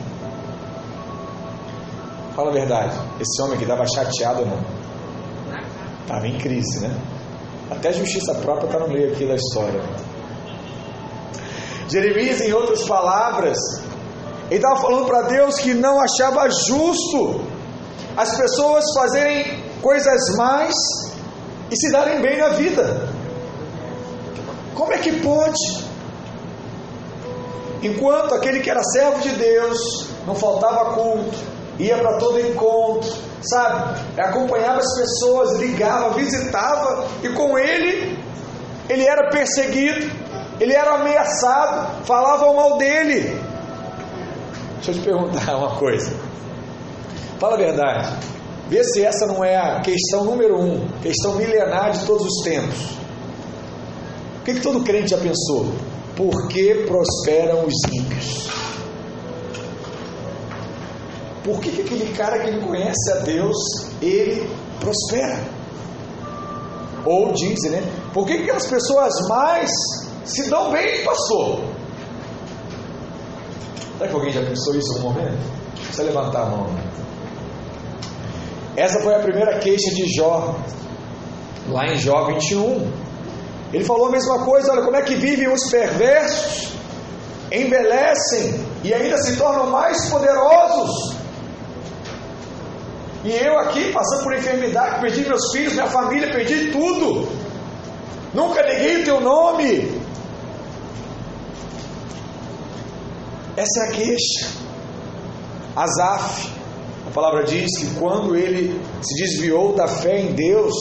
Fala 2.34 2.52
a 2.52 2.54
verdade, 2.54 2.96
esse 3.20 3.42
homem 3.42 3.56
aqui 3.56 3.64
estava 3.64 3.86
chateado 3.88 4.46
não? 4.46 4.60
Estava 6.02 6.28
em 6.28 6.38
crise, 6.38 6.88
né? 6.88 6.96
Até 7.70 7.90
a 7.90 7.92
justiça 7.92 8.34
própria 8.36 8.68
está 8.68 8.80
no 8.80 8.88
meio 8.88 9.12
aqui 9.12 9.26
da 9.26 9.36
história. 9.36 9.82
Jeremias, 11.90 12.42
em 12.42 12.54
outras 12.54 12.84
palavras, 12.84 13.58
ele 14.50 14.56
estava 14.56 14.82
falando 14.82 15.06
para 15.06 15.24
Deus 15.24 15.58
que 15.58 15.74
não 15.74 16.00
achava 16.00 16.50
justo 16.50 17.42
as 18.16 18.36
pessoas 18.38 18.86
fazerem 18.94 19.64
coisas 19.82 20.36
mais 20.38 20.74
e 21.70 21.76
se 21.76 21.92
darem 21.92 22.22
bem 22.22 22.38
na 22.38 22.50
vida. 22.50 23.10
Como 24.74 24.94
é 24.94 24.98
que 24.98 25.22
pode? 25.22 25.86
Enquanto 27.84 28.34
aquele 28.34 28.60
que 28.60 28.70
era 28.70 28.82
servo 28.84 29.22
de 29.22 29.30
Deus, 29.32 30.08
não 30.26 30.36
faltava 30.36 30.94
culto, 30.94 31.38
ia 31.80 31.98
para 31.98 32.18
todo 32.18 32.40
encontro, 32.40 33.14
sabe? 33.42 34.00
Acompanhava 34.20 34.80
as 34.80 34.96
pessoas, 34.96 35.60
ligava, 35.60 36.14
visitava, 36.14 37.08
e 37.24 37.30
com 37.30 37.58
ele, 37.58 38.18
ele 38.90 39.06
era 39.06 39.30
perseguido, 39.30 40.10
ele 40.60 40.74
era 40.74 40.96
ameaçado, 40.96 42.06
falavam 42.06 42.56
mal 42.56 42.78
dele. 42.78 43.40
Deixa 44.76 44.92
eu 44.92 44.96
te 44.96 45.02
perguntar 45.02 45.56
uma 45.56 45.76
coisa. 45.76 46.12
Fala 47.40 47.56
a 47.56 47.58
verdade. 47.58 48.08
Vê 48.68 48.84
se 48.84 49.04
essa 49.04 49.26
não 49.28 49.44
é 49.44 49.56
a 49.56 49.80
questão 49.82 50.26
número 50.26 50.60
um, 50.60 50.88
questão 51.02 51.36
milenar 51.36 51.92
de 51.92 52.06
todos 52.06 52.26
os 52.26 52.44
tempos. 52.44 52.98
O 54.42 54.44
que, 54.44 54.56
que 54.56 54.62
todo 54.62 54.84
crente 54.84 55.12
já 55.12 55.18
pensou? 55.18 55.72
Por 56.16 56.48
que 56.48 56.86
prosperam 56.88 57.66
os 57.66 57.76
ímpios? 57.94 58.50
Por 61.48 61.62
que, 61.62 61.72
que 61.72 61.82
aquele 61.82 62.14
cara 62.14 62.40
que 62.40 62.52
não 62.52 62.68
conhece 62.68 63.10
a 63.14 63.20
Deus, 63.20 63.56
ele 64.02 64.50
prospera? 64.82 65.40
Ou 67.06 67.32
dizem, 67.32 67.72
né? 67.72 67.84
Por 68.14 68.28
que, 68.28 68.36
que 68.36 68.44
aquelas 68.44 68.66
pessoas 68.68 69.14
mais 69.30 69.72
se 70.26 70.50
dão 70.50 70.72
bem, 70.72 71.06
pastor? 71.06 71.62
Será 73.98 74.10
que 74.10 74.14
alguém 74.14 74.34
já 74.34 74.42
pensou 74.42 74.76
isso 74.76 74.92
algum 74.98 75.14
momento? 75.14 75.38
Você 75.90 76.04
levantar 76.04 76.42
a 76.42 76.46
mão. 76.48 76.68
Essa 78.76 79.00
foi 79.00 79.16
a 79.16 79.20
primeira 79.20 79.58
queixa 79.60 79.90
de 79.96 80.06
Jó, 80.18 80.54
lá 81.70 81.88
em 81.88 81.98
Jó 81.98 82.26
21. 82.26 82.92
Ele 83.72 83.86
falou 83.86 84.08
a 84.08 84.12
mesma 84.12 84.44
coisa: 84.44 84.74
olha, 84.74 84.82
como 84.82 84.98
é 84.98 85.02
que 85.02 85.16
vivem 85.16 85.48
os 85.48 85.70
perversos, 85.72 86.74
envelhecem 87.50 88.66
e 88.84 88.94
ainda 88.94 89.18
se 89.20 89.38
tornam 89.38 89.68
mais 89.68 90.10
poderosos. 90.10 91.16
E 93.28 93.46
eu 93.46 93.60
aqui, 93.60 93.92
passando 93.92 94.24
por 94.24 94.34
enfermidade, 94.34 95.02
perdi 95.02 95.28
meus 95.28 95.52
filhos, 95.52 95.74
minha 95.74 95.88
família, 95.88 96.32
perdi 96.32 96.72
tudo. 96.72 97.28
Nunca 98.34 98.64
neguei 98.64 99.02
o 99.02 99.04
teu 99.04 99.20
nome. 99.20 100.02
Essa 103.58 103.82
é 103.82 103.84
a 103.84 103.92
queixa. 103.92 104.48
Asaf, 105.76 106.50
a 107.06 107.10
palavra 107.12 107.44
diz 107.44 107.78
que 107.78 108.00
quando 108.00 108.34
ele 108.34 108.82
se 109.02 109.22
desviou 109.22 109.76
da 109.76 109.90
fé 109.90 110.22
em 110.22 110.34
Deus, 110.34 110.74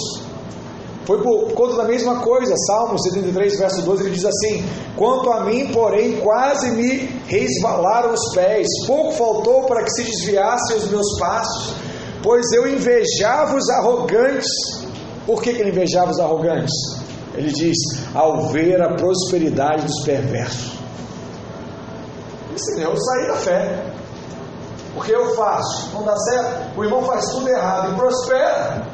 foi 1.05 1.21
por 1.21 1.53
conta 1.53 1.79
da 1.79 1.85
mesma 1.85 2.21
coisa. 2.21 2.55
Salmo 2.69 2.97
73, 2.97 3.59
verso 3.59 3.83
12, 3.83 4.05
ele 4.05 4.15
diz 4.15 4.25
assim: 4.25 4.65
Quanto 4.95 5.33
a 5.33 5.45
mim, 5.45 5.73
porém, 5.73 6.21
quase 6.21 6.71
me 6.71 7.11
resvalaram 7.27 8.13
os 8.13 8.33
pés, 8.33 8.69
pouco 8.87 9.11
faltou 9.11 9.65
para 9.65 9.83
que 9.83 9.91
se 9.91 10.05
desviassem 10.05 10.77
os 10.77 10.89
meus 10.89 11.19
passos, 11.19 11.75
pois 12.27 12.45
eu 12.51 12.67
invejava 12.67 13.55
os 13.57 13.71
arrogantes. 13.71 14.49
Por 15.25 15.41
que, 15.41 15.55
que 15.55 15.61
ele 15.61 15.71
invejava 15.71 16.11
os 16.11 16.19
arrogantes? 16.19 16.75
Ele 17.35 17.53
diz: 17.53 17.77
ao 18.13 18.49
ver 18.49 18.83
a 18.83 18.95
prosperidade 18.95 19.87
dos 19.87 20.05
perversos. 20.05 20.73
Disse, 22.53 22.81
eu 22.81 22.97
saí 22.97 23.27
da 23.29 23.35
fé. 23.35 23.93
Porque 24.93 25.15
eu 25.15 25.37
faço, 25.37 25.91
não 25.93 26.03
dá 26.03 26.17
certo, 26.17 26.79
o 26.79 26.83
irmão 26.83 27.03
faz 27.05 27.27
tudo 27.31 27.49
errado 27.49 27.93
e 27.93 27.97
prospera. 27.97 28.87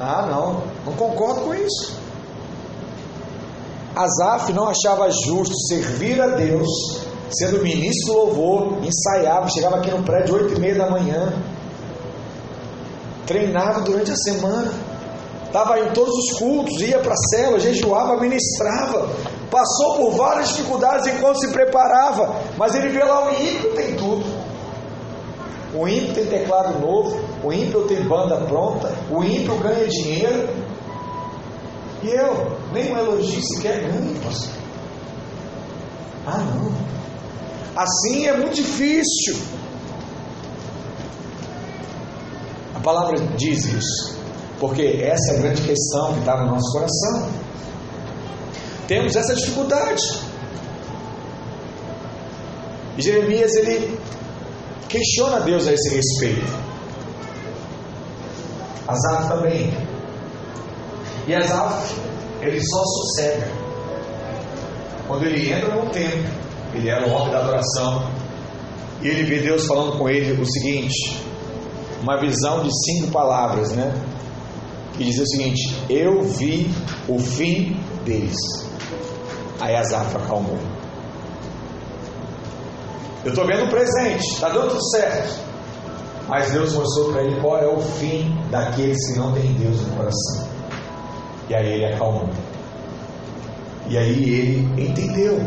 Ah, 0.00 0.26
não, 0.30 0.62
não 0.86 0.92
concordo 0.96 1.42
com 1.42 1.54
isso. 1.54 2.00
Asaf 3.94 4.52
não 4.52 4.68
achava 4.68 5.10
justo 5.26 5.54
servir 5.66 6.20
a 6.20 6.28
Deus, 6.28 6.68
sendo 7.28 7.60
ministro 7.60 8.14
do 8.14 8.18
louvor, 8.18 8.78
ensaiava, 8.84 9.48
chegava 9.48 9.76
aqui 9.76 9.90
no 9.90 10.02
prédio 10.04 10.36
oito 10.36 10.54
e 10.54 10.60
meia 10.60 10.76
da 10.76 10.88
manhã, 10.88 11.32
treinava 13.32 13.80
durante 13.80 14.10
a 14.10 14.16
semana, 14.16 14.70
estava 15.46 15.80
em 15.80 15.90
todos 15.92 16.14
os 16.14 16.38
cultos, 16.38 16.80
ia 16.80 16.98
para 16.98 17.14
a 17.14 17.16
cela, 17.30 17.58
jejuava, 17.58 18.20
ministrava, 18.20 19.08
passou 19.50 19.96
por 19.96 20.12
várias 20.12 20.50
dificuldades 20.50 21.06
enquanto 21.06 21.40
se 21.40 21.48
preparava, 21.48 22.36
mas 22.58 22.74
ele 22.74 22.90
vê 22.90 23.02
lá 23.02 23.28
o 23.28 23.30
ímpio 23.32 23.74
tem 23.74 23.96
tudo. 23.96 24.24
O 25.74 25.88
ímpio 25.88 26.12
tem 26.14 26.26
teclado 26.26 26.78
novo, 26.78 27.18
o 27.42 27.50
ímpio 27.50 27.86
tem 27.86 28.02
banda 28.06 28.36
pronta, 28.36 28.92
o 29.10 29.24
ímpio 29.24 29.56
ganha 29.58 29.88
dinheiro. 29.88 30.50
E 32.02 32.08
eu, 32.08 32.58
nem 32.74 32.92
um 32.92 32.98
elogio 32.98 33.40
sequer 33.42 33.80
ganho, 33.80 34.14
pastor. 34.22 34.52
Ah, 36.26 36.38
não. 36.38 36.72
Assim 37.74 38.26
é 38.26 38.36
muito 38.36 38.56
difícil. 38.56 39.36
A 42.82 42.84
palavra 42.84 43.16
diz 43.36 43.64
isso, 43.64 44.18
porque 44.58 44.82
essa 45.04 45.34
é 45.34 45.36
a 45.36 45.40
grande 45.40 45.62
questão 45.62 46.14
que 46.14 46.18
está 46.18 46.36
no 46.42 46.50
nosso 46.50 46.72
coração. 46.72 47.30
Temos 48.88 49.14
essa 49.14 49.36
dificuldade. 49.36 50.02
E 52.98 53.02
Jeremias 53.02 53.54
ele 53.54 53.96
questiona 54.88 55.38
Deus 55.42 55.68
a 55.68 55.72
esse 55.72 55.94
respeito. 55.94 56.52
Asaf 58.88 59.28
também. 59.28 59.72
E 61.28 61.34
Asaf, 61.36 61.94
ele 62.40 62.60
só 62.60 62.82
sossega. 62.84 63.48
Quando 65.06 65.22
ele 65.22 65.52
entra 65.52 65.72
no 65.72 65.88
templo, 65.90 66.28
ele 66.74 66.88
era 66.88 67.06
o 67.06 67.12
homem 67.12 67.30
da 67.30 67.38
adoração, 67.38 68.10
e 69.00 69.06
ele 69.06 69.22
vê 69.22 69.38
Deus 69.38 69.66
falando 69.66 69.96
com 69.96 70.08
ele 70.08 70.32
o 70.32 70.44
seguinte, 70.44 71.30
uma 72.02 72.18
visão 72.20 72.62
de 72.62 72.70
cinco 72.84 73.12
palavras, 73.12 73.72
né? 73.72 73.94
Que 74.94 75.04
diz 75.04 75.18
o 75.18 75.26
seguinte: 75.26 75.76
Eu 75.88 76.22
vi 76.22 76.70
o 77.08 77.18
fim 77.18 77.76
deles. 78.04 78.36
Aí 79.60 79.76
Asaf 79.76 80.16
acalmou. 80.16 80.58
Eu 83.24 83.30
estou 83.30 83.46
vendo 83.46 83.66
o 83.66 83.70
presente, 83.70 84.26
está 84.34 84.48
dando 84.48 84.70
tudo 84.70 84.90
certo. 84.90 85.40
Mas 86.28 86.50
Deus 86.50 86.72
mostrou 86.72 87.12
para 87.12 87.22
ele 87.22 87.40
qual 87.40 87.58
é 87.58 87.68
o 87.68 87.80
fim 87.80 88.36
daqueles 88.50 88.98
que 89.06 89.18
não 89.18 89.32
têm 89.32 89.52
Deus 89.54 89.80
no 89.82 89.96
coração. 89.96 90.48
E 91.48 91.54
aí 91.54 91.72
ele 91.74 91.94
acalmou. 91.94 92.28
E 93.88 93.96
aí 93.96 94.34
ele 94.34 94.82
entendeu. 94.88 95.38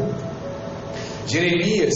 Jeremias, 1.27 1.93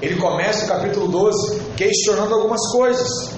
ele 0.00 0.16
começa 0.16 0.64
o 0.64 0.68
capítulo 0.68 1.08
12 1.08 1.60
questionando 1.76 2.34
algumas 2.34 2.60
coisas. 2.72 3.37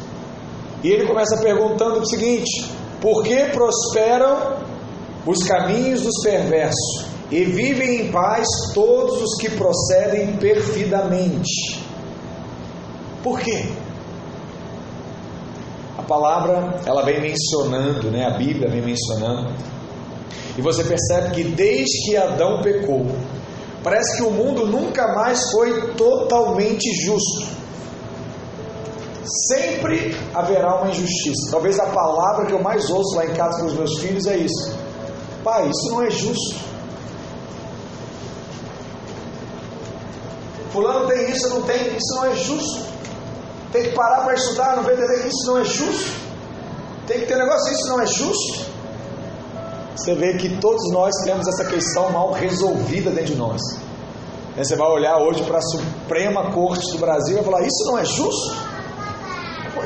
E 0.83 0.89
ele 0.89 1.07
começa 1.07 1.37
perguntando 1.43 2.01
o 2.01 2.07
seguinte: 2.07 2.71
Por 3.01 3.23
que 3.23 3.47
prosperam 3.47 4.57
os 5.27 5.43
caminhos 5.45 6.03
dos 6.03 6.23
perversos? 6.23 7.11
e 7.31 7.45
vivem 7.45 8.01
em 8.01 8.11
paz 8.11 8.47
todos 8.75 9.23
os 9.23 9.41
que 9.41 9.51
procedem 9.51 10.37
perfidamente. 10.37 11.81
Por 13.23 13.39
quê? 13.39 13.67
A 15.97 16.03
palavra 16.03 16.81
ela 16.85 17.05
vem 17.05 17.21
mencionando, 17.21 18.11
né? 18.11 18.27
A 18.27 18.37
Bíblia 18.37 18.69
vem 18.69 18.83
mencionando. 18.83 19.55
E 20.59 20.61
você 20.61 20.83
percebe 20.83 21.35
que 21.35 21.45
desde 21.45 22.05
que 22.05 22.17
Adão 22.17 22.63
pecou, 22.63 23.07
parece 23.85 24.17
que 24.17 24.23
o 24.25 24.31
mundo 24.31 24.67
nunca 24.67 25.15
mais 25.15 25.51
foi 25.53 25.93
totalmente 25.93 26.91
justo. 27.05 27.60
Sempre 29.25 30.17
haverá 30.35 30.77
uma 30.77 30.91
injustiça. 30.91 31.51
Talvez 31.51 31.79
a 31.79 31.87
palavra 31.87 32.47
que 32.47 32.53
eu 32.53 32.63
mais 32.63 32.89
ouço 32.91 33.17
lá 33.17 33.27
em 33.27 33.35
casa 33.35 33.61
com 33.61 33.67
os 33.67 33.75
meus 33.75 33.99
filhos 33.99 34.27
é 34.27 34.37
isso. 34.37 34.75
Pai, 35.45 35.69
isso 35.69 35.91
não 35.91 36.03
é 36.03 36.11
justo. 36.11 36.71
Fulano 40.73 41.09
tem 41.09 41.31
isso, 41.31 41.49
não 41.49 41.63
tem, 41.63 41.97
isso 41.97 42.15
não 42.15 42.25
é 42.27 42.35
justo. 42.35 42.91
Tem 43.73 43.83
que 43.85 43.91
parar 43.91 44.25
para 44.25 44.35
estudar, 44.35 44.77
não 44.77 44.85
que 44.85 45.29
isso 45.29 45.47
não 45.47 45.59
é 45.59 45.65
justo. 45.65 46.21
Tem 47.07 47.21
que 47.21 47.27
ter 47.27 47.37
negócio, 47.37 47.73
isso 47.73 47.89
não 47.89 48.01
é 48.01 48.07
justo. 48.07 48.71
Você 49.97 50.15
vê 50.15 50.35
que 50.35 50.57
todos 50.61 50.91
nós 50.93 51.15
temos 51.25 51.47
essa 51.47 51.65
questão 51.65 52.11
mal 52.11 52.33
resolvida 52.33 53.11
dentro 53.11 53.35
de 53.35 53.37
nós. 53.37 53.61
Você 54.57 54.77
vai 54.77 54.89
olhar 54.89 55.19
hoje 55.19 55.43
para 55.45 55.59
a 55.59 55.63
Suprema 55.63 56.53
Corte 56.53 56.91
do 56.93 56.99
Brasil 56.99 57.33
e 57.33 57.35
vai 57.37 57.45
falar: 57.45 57.63
Isso 57.63 57.85
não 57.87 57.99
é 57.99 58.05
justo? 58.05 58.70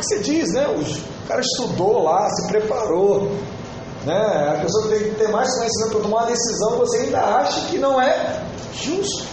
Que 0.08 0.18
diz, 0.20 0.52
né? 0.52 0.66
O 0.68 1.28
cara 1.28 1.40
estudou 1.40 2.02
lá, 2.02 2.28
se 2.30 2.48
preparou. 2.48 3.30
Né? 4.04 4.54
A 4.56 4.60
pessoa 4.60 4.88
tem 4.88 4.98
que 4.98 5.14
ter 5.16 5.28
mais 5.28 5.48
conhecimento 5.56 5.92
para 5.92 6.00
tomar 6.02 6.16
uma 6.22 6.26
decisão, 6.26 6.76
você 6.76 6.98
ainda 6.98 7.20
acha 7.20 7.60
que 7.68 7.78
não 7.78 8.00
é 8.00 8.42
justo. 8.74 9.26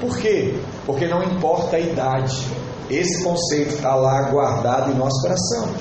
Por 0.00 0.18
quê? 0.18 0.54
Porque 0.84 1.06
não 1.06 1.22
importa 1.22 1.76
a 1.76 1.80
idade. 1.80 2.46
Esse 2.90 3.24
conceito 3.24 3.74
está 3.74 3.94
lá 3.94 4.28
guardado 4.30 4.90
em 4.90 4.94
nosso 4.94 5.18
coração. 5.22 5.74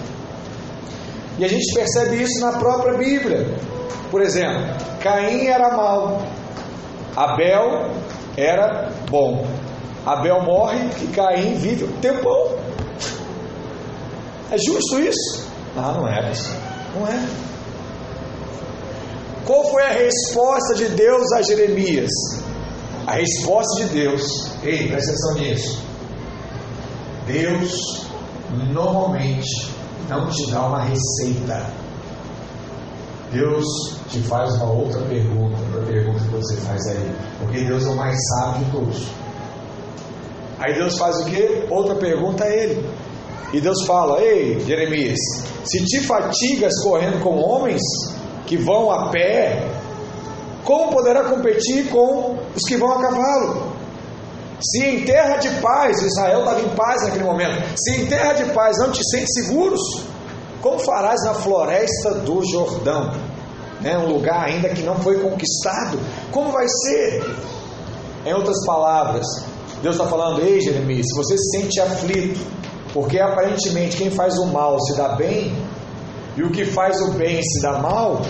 E 1.37 1.43
a 1.43 1.47
gente 1.47 1.73
percebe 1.73 2.21
isso 2.21 2.39
na 2.39 2.53
própria 2.53 2.97
Bíblia. 2.97 3.57
Por 4.09 4.21
exemplo, 4.21 4.63
Caim 5.01 5.47
era 5.47 5.75
mau, 5.75 6.21
Abel 7.15 7.91
era 8.37 8.89
bom. 9.09 9.45
Abel 10.05 10.43
morre 10.43 10.89
e 11.01 11.07
Caim 11.07 11.55
vive 11.55 11.85
um 11.85 11.99
tempão. 11.99 12.62
É 14.51 14.57
justo 14.57 14.99
isso? 14.99 15.47
Ah, 15.75 15.93
não 15.97 16.07
é, 16.07 16.31
Não 16.95 17.07
é. 17.07 17.27
Qual 19.45 19.69
foi 19.69 19.83
a 19.83 19.91
resposta 19.91 20.75
de 20.75 20.89
Deus 20.89 21.31
a 21.33 21.41
Jeremias? 21.41 22.11
A 23.05 23.13
resposta 23.13 23.83
de 23.83 23.89
Deus, 23.89 24.51
ei, 24.63 24.87
presta 24.87 25.11
atenção 25.11 25.33
nisso. 25.35 25.83
Deus 27.25 28.07
normalmente 28.71 29.69
não 30.07 30.29
te 30.29 30.49
dá 30.51 30.67
uma 30.67 30.83
receita. 30.83 31.65
Deus 33.31 33.65
te 34.09 34.19
faz 34.21 34.53
uma 34.55 34.71
outra 34.71 35.01
pergunta, 35.01 35.57
para 35.71 35.81
a 35.81 35.85
pergunta 35.85 36.19
que 36.19 36.29
você 36.29 36.55
faz 36.57 36.87
aí. 36.87 37.15
Porque 37.39 37.63
Deus 37.63 37.85
é 37.85 37.89
o 37.89 37.95
mais 37.95 38.15
sábio 38.29 38.65
de 38.65 38.71
todos. 38.71 39.07
Aí 40.59 40.73
Deus 40.75 40.97
faz 40.97 41.17
o 41.17 41.25
que? 41.25 41.65
Outra 41.69 41.95
pergunta 41.95 42.43
a 42.43 42.49
ele. 42.49 42.87
E 43.51 43.59
Deus 43.59 43.85
fala: 43.85 44.21
Ei, 44.21 44.59
Jeremias, 44.61 45.19
se 45.63 45.83
te 45.85 46.01
fatigas 46.01 46.73
correndo 46.83 47.21
com 47.21 47.37
homens 47.37 47.81
que 48.45 48.57
vão 48.57 48.91
a 48.91 49.09
pé, 49.09 49.67
como 50.63 50.91
poderá 50.91 51.25
competir 51.25 51.89
com 51.89 52.37
os 52.55 52.63
que 52.67 52.77
vão 52.77 52.91
a 52.91 53.01
cavalo? 53.01 53.73
Se 54.61 54.83
em 54.83 55.03
terra 55.03 55.37
de 55.37 55.49
paz, 55.59 56.01
Israel 56.01 56.39
estava 56.39 56.61
em 56.61 56.69
paz 56.69 57.03
naquele 57.03 57.25
momento, 57.25 57.61
se 57.75 58.01
em 58.01 58.05
terra 58.05 58.33
de 58.33 58.45
paz 58.53 58.77
não 58.79 58.91
te 58.91 59.01
sentes 59.09 59.33
seguros, 59.33 59.81
como 60.61 60.79
farás 60.79 61.21
na 61.25 61.33
floresta 61.33 62.13
do 62.15 62.41
Jordão? 62.45 63.11
Né, 63.81 63.97
um 63.97 64.07
lugar 64.13 64.45
ainda 64.45 64.69
que 64.69 64.81
não 64.81 64.95
foi 64.95 65.19
conquistado. 65.19 65.99
Como 66.31 66.53
vai 66.53 66.65
ser? 66.69 67.21
Em 68.25 68.33
outras 68.33 68.65
palavras, 68.65 69.25
Deus 69.81 69.95
está 69.95 70.07
falando, 70.07 70.41
ei 70.41 70.61
Jeremias, 70.61 71.05
se 71.07 71.15
você 71.17 71.37
se 71.37 71.59
sente 71.59 71.81
aflito, 71.81 72.39
porque 72.93 73.19
aparentemente 73.19 73.97
quem 73.97 74.11
faz 74.11 74.37
o 74.37 74.45
mal 74.47 74.79
se 74.79 74.95
dá 74.95 75.09
bem, 75.15 75.51
e 76.37 76.43
o 76.43 76.51
que 76.51 76.65
faz 76.65 77.01
o 77.01 77.11
bem 77.13 77.41
se 77.41 77.61
dá 77.61 77.79
mal, 77.79 78.21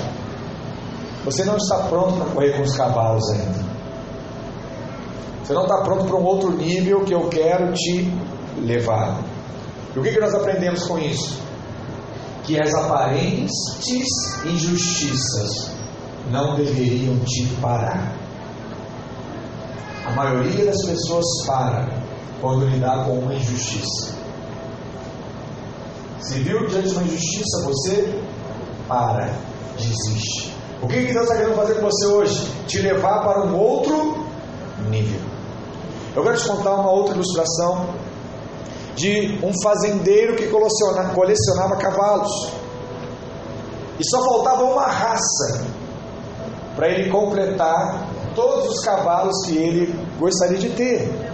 você 1.25 1.43
não 1.43 1.57
está 1.57 1.79
pronto 1.89 2.15
para 2.17 2.33
correr 2.33 2.57
com 2.57 2.63
os 2.63 2.75
cavalos 2.75 3.29
ainda. 3.31 3.63
Você 5.43 5.53
não 5.53 5.63
está 5.63 5.81
pronto 5.81 6.05
para 6.05 6.15
um 6.15 6.23
outro 6.23 6.51
nível 6.51 7.03
que 7.03 7.13
eu 7.13 7.27
quero 7.29 7.73
te 7.73 8.11
levá-lo. 8.61 9.23
E 9.95 9.99
o 9.99 10.03
que, 10.03 10.11
que 10.11 10.19
nós 10.19 10.33
aprendemos 10.33 10.83
com 10.83 10.97
isso? 10.97 11.41
Que 12.43 12.59
as 12.59 12.73
aparentes 12.73 13.51
injustiças 14.45 15.71
não 16.29 16.55
deveriam 16.55 17.17
te 17.19 17.47
parar. 17.61 18.13
A 20.05 20.11
maioria 20.11 20.65
das 20.65 20.85
pessoas 20.85 21.25
para 21.45 21.87
quando 22.41 22.65
lidar 22.65 23.05
com 23.05 23.19
uma 23.19 23.33
injustiça. 23.33 24.22
Se 26.23 26.39
viu 26.39 26.65
diante 26.67 26.87
de 26.87 26.95
uma 26.95 27.03
injustiça, 27.03 27.63
você 27.65 28.21
para, 28.87 29.29
desiste. 29.77 30.55
O 30.81 30.87
que, 30.87 31.01
Deus 31.01 31.23
está 31.23 31.35
querendo 31.35 31.55
fazer 31.55 31.75
com 31.75 31.81
você 31.81 32.05
hoje? 32.07 32.51
Te 32.65 32.79
levar 32.79 33.23
para 33.23 33.45
um 33.45 33.57
outro 33.57 34.25
nível. 34.89 35.19
Eu 36.15 36.23
quero 36.23 36.37
te 36.37 36.47
contar 36.47 36.75
uma 36.75 36.91
outra 36.91 37.13
ilustração 37.13 37.89
de 38.95 39.37
um 39.43 39.51
fazendeiro 39.61 40.37
que 40.37 40.47
colecionava 40.47 41.75
cavalos. 41.77 42.51
E 43.99 44.09
só 44.09 44.23
faltava 44.23 44.63
uma 44.63 44.87
raça 44.87 45.65
para 46.75 46.87
ele 46.87 47.09
completar 47.09 48.07
todos 48.33 48.69
os 48.69 48.85
cavalos 48.85 49.45
que 49.45 49.57
ele 49.57 49.93
gostaria 50.17 50.57
de 50.57 50.69
ter. 50.69 51.32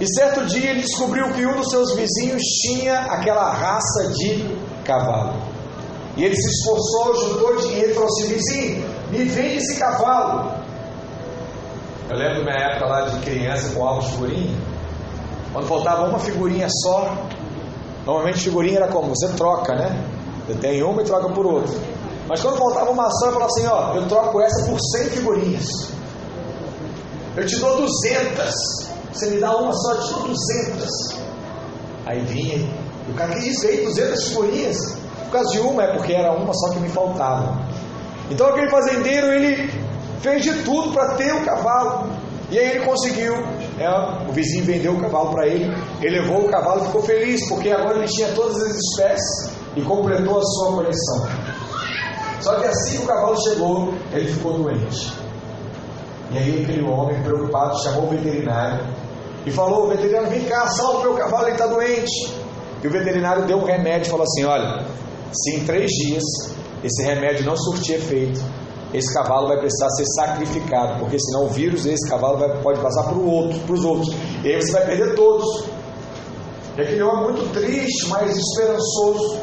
E 0.00 0.06
certo 0.14 0.46
dia 0.46 0.70
ele 0.70 0.80
descobriu 0.80 1.32
que 1.32 1.46
um 1.46 1.56
dos 1.56 1.70
seus 1.70 1.94
vizinhos 1.94 2.42
tinha 2.42 2.98
aquela 3.00 3.50
raça 3.50 4.08
de 4.14 4.56
cavalo. 4.84 5.34
E 6.16 6.24
ele 6.24 6.36
se 6.36 6.48
esforçou, 6.48 7.28
juntou 7.28 7.56
dinheiro 7.56 7.90
e 7.90 7.94
falou 7.94 8.08
assim: 8.08 8.28
vizinho, 8.28 8.88
me 9.10 9.24
vende 9.24 9.56
esse 9.56 9.78
cavalo. 9.78 10.52
Eu 12.10 12.18
lembro 12.18 12.42
minha 12.42 12.56
época 12.56 12.86
lá 12.86 13.00
de 13.02 13.20
criança 13.20 13.74
com 13.74 13.86
álbum 13.86 14.00
de 14.00 14.10
figurinha. 14.12 14.58
Quando 15.52 15.66
faltava 15.66 16.08
uma 16.08 16.18
figurinha 16.18 16.66
só, 16.68 17.26
normalmente 18.04 18.40
figurinha 18.40 18.78
era 18.78 18.88
como? 18.88 19.14
Você 19.14 19.28
troca, 19.36 19.74
né? 19.74 20.04
Você 20.46 20.54
tem 20.54 20.82
uma 20.82 21.00
e 21.02 21.04
troca 21.04 21.28
por 21.30 21.46
outra. 21.46 21.74
Mas 22.28 22.40
quando 22.40 22.58
faltava 22.58 22.90
uma 22.90 23.10
só, 23.10 23.26
eu 23.26 23.32
falava 23.32 23.50
assim: 23.50 23.66
ó, 23.66 23.94
eu 23.94 24.08
troco 24.08 24.40
essa 24.40 24.66
por 24.66 24.78
100 24.80 25.10
figurinhas. 25.10 25.66
Eu 27.36 27.46
te 27.46 27.56
dou 27.56 27.76
200. 27.78 28.91
Você 29.12 29.30
me 29.30 29.40
dá 29.40 29.56
uma 29.56 29.72
só, 29.72 29.94
dou 29.94 30.28
200. 30.28 30.88
Aí 32.06 32.20
vinha, 32.24 32.68
o 33.08 33.14
cara, 33.14 33.34
que 33.34 33.48
isso 33.48 33.66
aí? 33.66 33.84
200 33.84 34.28
figurinhas? 34.28 34.76
Por 35.24 35.32
causa 35.32 35.50
de 35.50 35.60
uma, 35.60 35.82
é 35.82 35.96
porque 35.96 36.12
era 36.12 36.32
uma 36.32 36.52
só 36.52 36.70
que 36.70 36.80
me 36.80 36.88
faltava. 36.88 37.58
Então 38.30 38.46
aquele 38.46 38.70
fazendeiro, 38.70 39.26
ele 39.28 39.70
fez 40.20 40.42
de 40.42 40.62
tudo 40.62 40.92
para 40.92 41.14
ter 41.14 41.32
o 41.34 41.44
cavalo. 41.44 42.10
E 42.50 42.58
aí 42.58 42.70
ele 42.70 42.84
conseguiu. 42.84 43.34
É, 43.78 43.88
o 44.28 44.32
vizinho 44.32 44.64
vendeu 44.64 44.92
o 44.92 45.00
cavalo 45.00 45.30
para 45.30 45.46
ele. 45.46 45.74
Ele 46.00 46.20
levou 46.20 46.46
o 46.46 46.48
cavalo 46.50 46.82
e 46.82 46.86
ficou 46.86 47.02
feliz, 47.02 47.48
porque 47.48 47.70
agora 47.70 47.98
ele 47.98 48.08
tinha 48.08 48.28
todas 48.34 48.62
as 48.62 48.76
espécies 48.76 49.52
e 49.76 49.82
completou 49.82 50.38
a 50.38 50.42
sua 50.42 50.72
coleção. 50.72 51.28
Só 52.40 52.56
que 52.56 52.66
assim 52.66 52.98
que 52.98 53.04
o 53.04 53.06
cavalo 53.06 53.36
chegou, 53.42 53.94
ele 54.12 54.32
ficou 54.32 54.58
doente. 54.58 55.21
E 56.32 56.38
aí 56.38 56.62
aquele 56.62 56.82
homem 56.82 57.22
preocupado 57.22 57.82
chamou 57.82 58.04
o 58.04 58.10
veterinário 58.10 58.84
e 59.44 59.50
falou: 59.50 59.88
veterinário, 59.88 60.30
vem 60.30 60.44
cá, 60.44 60.66
salva 60.68 60.98
o 60.98 61.02
meu 61.02 61.14
cavalo, 61.14 61.44
ele 61.44 61.52
está 61.52 61.66
doente. 61.66 62.34
E 62.82 62.86
o 62.86 62.90
veterinário 62.90 63.46
deu 63.46 63.58
um 63.58 63.64
remédio 63.64 64.08
e 64.08 64.10
falou 64.10 64.24
assim: 64.24 64.44
olha, 64.44 64.84
se 65.32 65.56
em 65.56 65.64
três 65.64 65.90
dias 65.90 66.22
esse 66.82 67.02
remédio 67.02 67.44
não 67.44 67.56
surtir 67.56 67.96
efeito, 67.96 68.40
esse 68.92 69.12
cavalo 69.14 69.48
vai 69.48 69.58
precisar 69.58 69.88
ser 69.90 70.04
sacrificado, 70.06 70.98
porque 70.98 71.18
senão 71.18 71.46
o 71.46 71.50
vírus 71.50 71.84
desse 71.84 72.08
cavalo 72.08 72.38
vai, 72.38 72.62
pode 72.62 72.80
passar 72.80 73.04
para 73.04 73.14
outro, 73.14 73.72
os 73.72 73.84
outros. 73.84 74.14
E 74.44 74.48
aí 74.48 74.60
você 74.60 74.72
vai 74.72 74.86
perder 74.86 75.14
todos. 75.14 75.64
E 76.76 76.80
aquele 76.80 77.02
homem 77.02 77.32
muito 77.32 77.52
triste, 77.52 78.08
mas 78.08 78.36
esperançoso, 78.36 79.38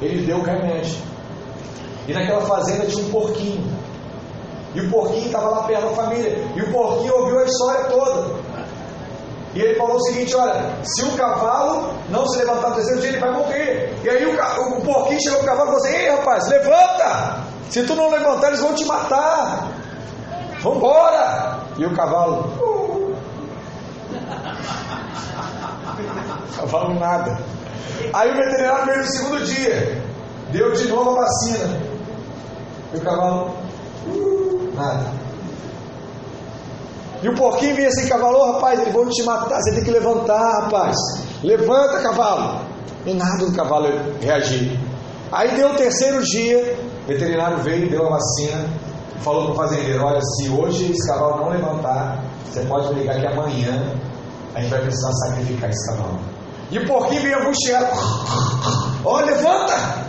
ele 0.00 0.26
deu 0.26 0.38
o 0.38 0.42
remédio. 0.42 0.96
E 2.08 2.12
naquela 2.12 2.42
fazenda 2.42 2.86
tinha 2.86 3.04
um 3.04 3.10
porquinho. 3.10 3.75
E 4.76 4.80
o 4.82 4.90
porquinho 4.90 5.24
estava 5.24 5.48
lá 5.48 5.62
perto 5.62 5.86
da 5.86 5.94
família. 5.94 6.36
E 6.54 6.60
o 6.60 6.70
porquinho 6.70 7.14
ouviu 7.14 7.38
a 7.38 7.44
história 7.44 7.84
toda. 7.84 8.36
E 9.54 9.58
ele 9.58 9.78
falou 9.78 9.96
o 9.96 10.02
seguinte: 10.02 10.36
olha, 10.36 10.70
se 10.82 11.02
o 11.02 11.16
cavalo 11.16 11.94
não 12.10 12.26
se 12.26 12.36
levantar 12.36 12.68
no 12.68 12.74
terceiro 12.74 13.00
dia, 13.00 13.08
ele 13.08 13.18
vai 13.18 13.32
morrer. 13.32 13.98
E 14.04 14.10
aí 14.10 14.26
o, 14.26 14.32
o, 14.32 14.82
porquinho 14.82 15.18
chegou 15.22 15.38
pro 15.38 15.48
cavalo 15.48 15.70
e 15.70 15.72
falou 15.72 15.86
assim: 15.86 15.96
ei 15.96 16.10
rapaz, 16.10 16.46
levanta! 16.48 17.40
Se 17.70 17.84
tu 17.84 17.94
não 17.94 18.10
levantar, 18.10 18.48
eles 18.48 18.60
vão 18.60 18.74
te 18.74 18.84
matar. 18.84 19.66
Vambora! 20.60 21.58
E 21.78 21.86
o 21.86 21.96
cavalo. 21.96 22.42
Uh. 22.60 23.16
cavalo 26.54 27.00
nada. 27.00 27.38
Aí 28.12 28.30
o 28.30 28.34
veterinário 28.34 28.84
veio 28.84 28.98
no 28.98 29.06
segundo 29.06 29.42
dia. 29.42 30.02
Deu 30.52 30.70
de 30.72 30.86
novo 30.88 31.12
a 31.12 31.22
vacina. 31.22 31.80
E 32.92 32.98
o 32.98 33.00
cavalo. 33.00 33.65
Nada. 34.76 35.26
E 37.22 37.28
o 37.28 37.34
porquinho 37.34 37.74
vinha 37.74 37.88
assim, 37.88 38.08
cavalo, 38.08 38.52
rapaz, 38.52 38.80
eles 38.80 38.92
vão 38.92 39.08
te 39.08 39.22
matar, 39.22 39.60
você 39.60 39.72
tem 39.74 39.84
que 39.84 39.90
levantar, 39.90 40.62
rapaz. 40.62 40.96
Levanta, 41.42 42.00
cavalo. 42.02 42.60
E 43.06 43.14
nada 43.14 43.44
do 43.44 43.52
cavalo 43.52 43.88
reagir. 44.20 44.78
Aí 45.32 45.56
deu 45.56 45.70
o 45.70 45.74
terceiro 45.74 46.22
dia, 46.22 46.78
o 47.04 47.08
veterinário 47.08 47.58
veio, 47.58 47.88
deu 47.90 48.06
a 48.06 48.10
vacina, 48.10 48.68
falou 49.20 49.46
para 49.46 49.52
o 49.52 49.56
fazendeiro: 49.56 50.04
Olha, 50.04 50.20
se 50.20 50.48
hoje 50.50 50.92
esse 50.92 51.08
cavalo 51.08 51.36
não 51.36 51.48
levantar, 51.48 52.22
você 52.44 52.60
pode 52.62 52.92
ligar 52.94 53.18
que 53.18 53.26
amanhã 53.26 53.92
a 54.54 54.60
gente 54.60 54.70
vai 54.70 54.80
precisar 54.82 55.12
sacrificar 55.12 55.70
esse 55.70 55.86
cavalo. 55.88 56.18
E 56.70 56.78
o 56.78 56.86
porquinho 56.86 57.22
veio 57.22 57.40
angustiado: 57.40 57.86
Ó, 59.04 59.16
oh, 59.16 59.20
levanta! 59.24 60.05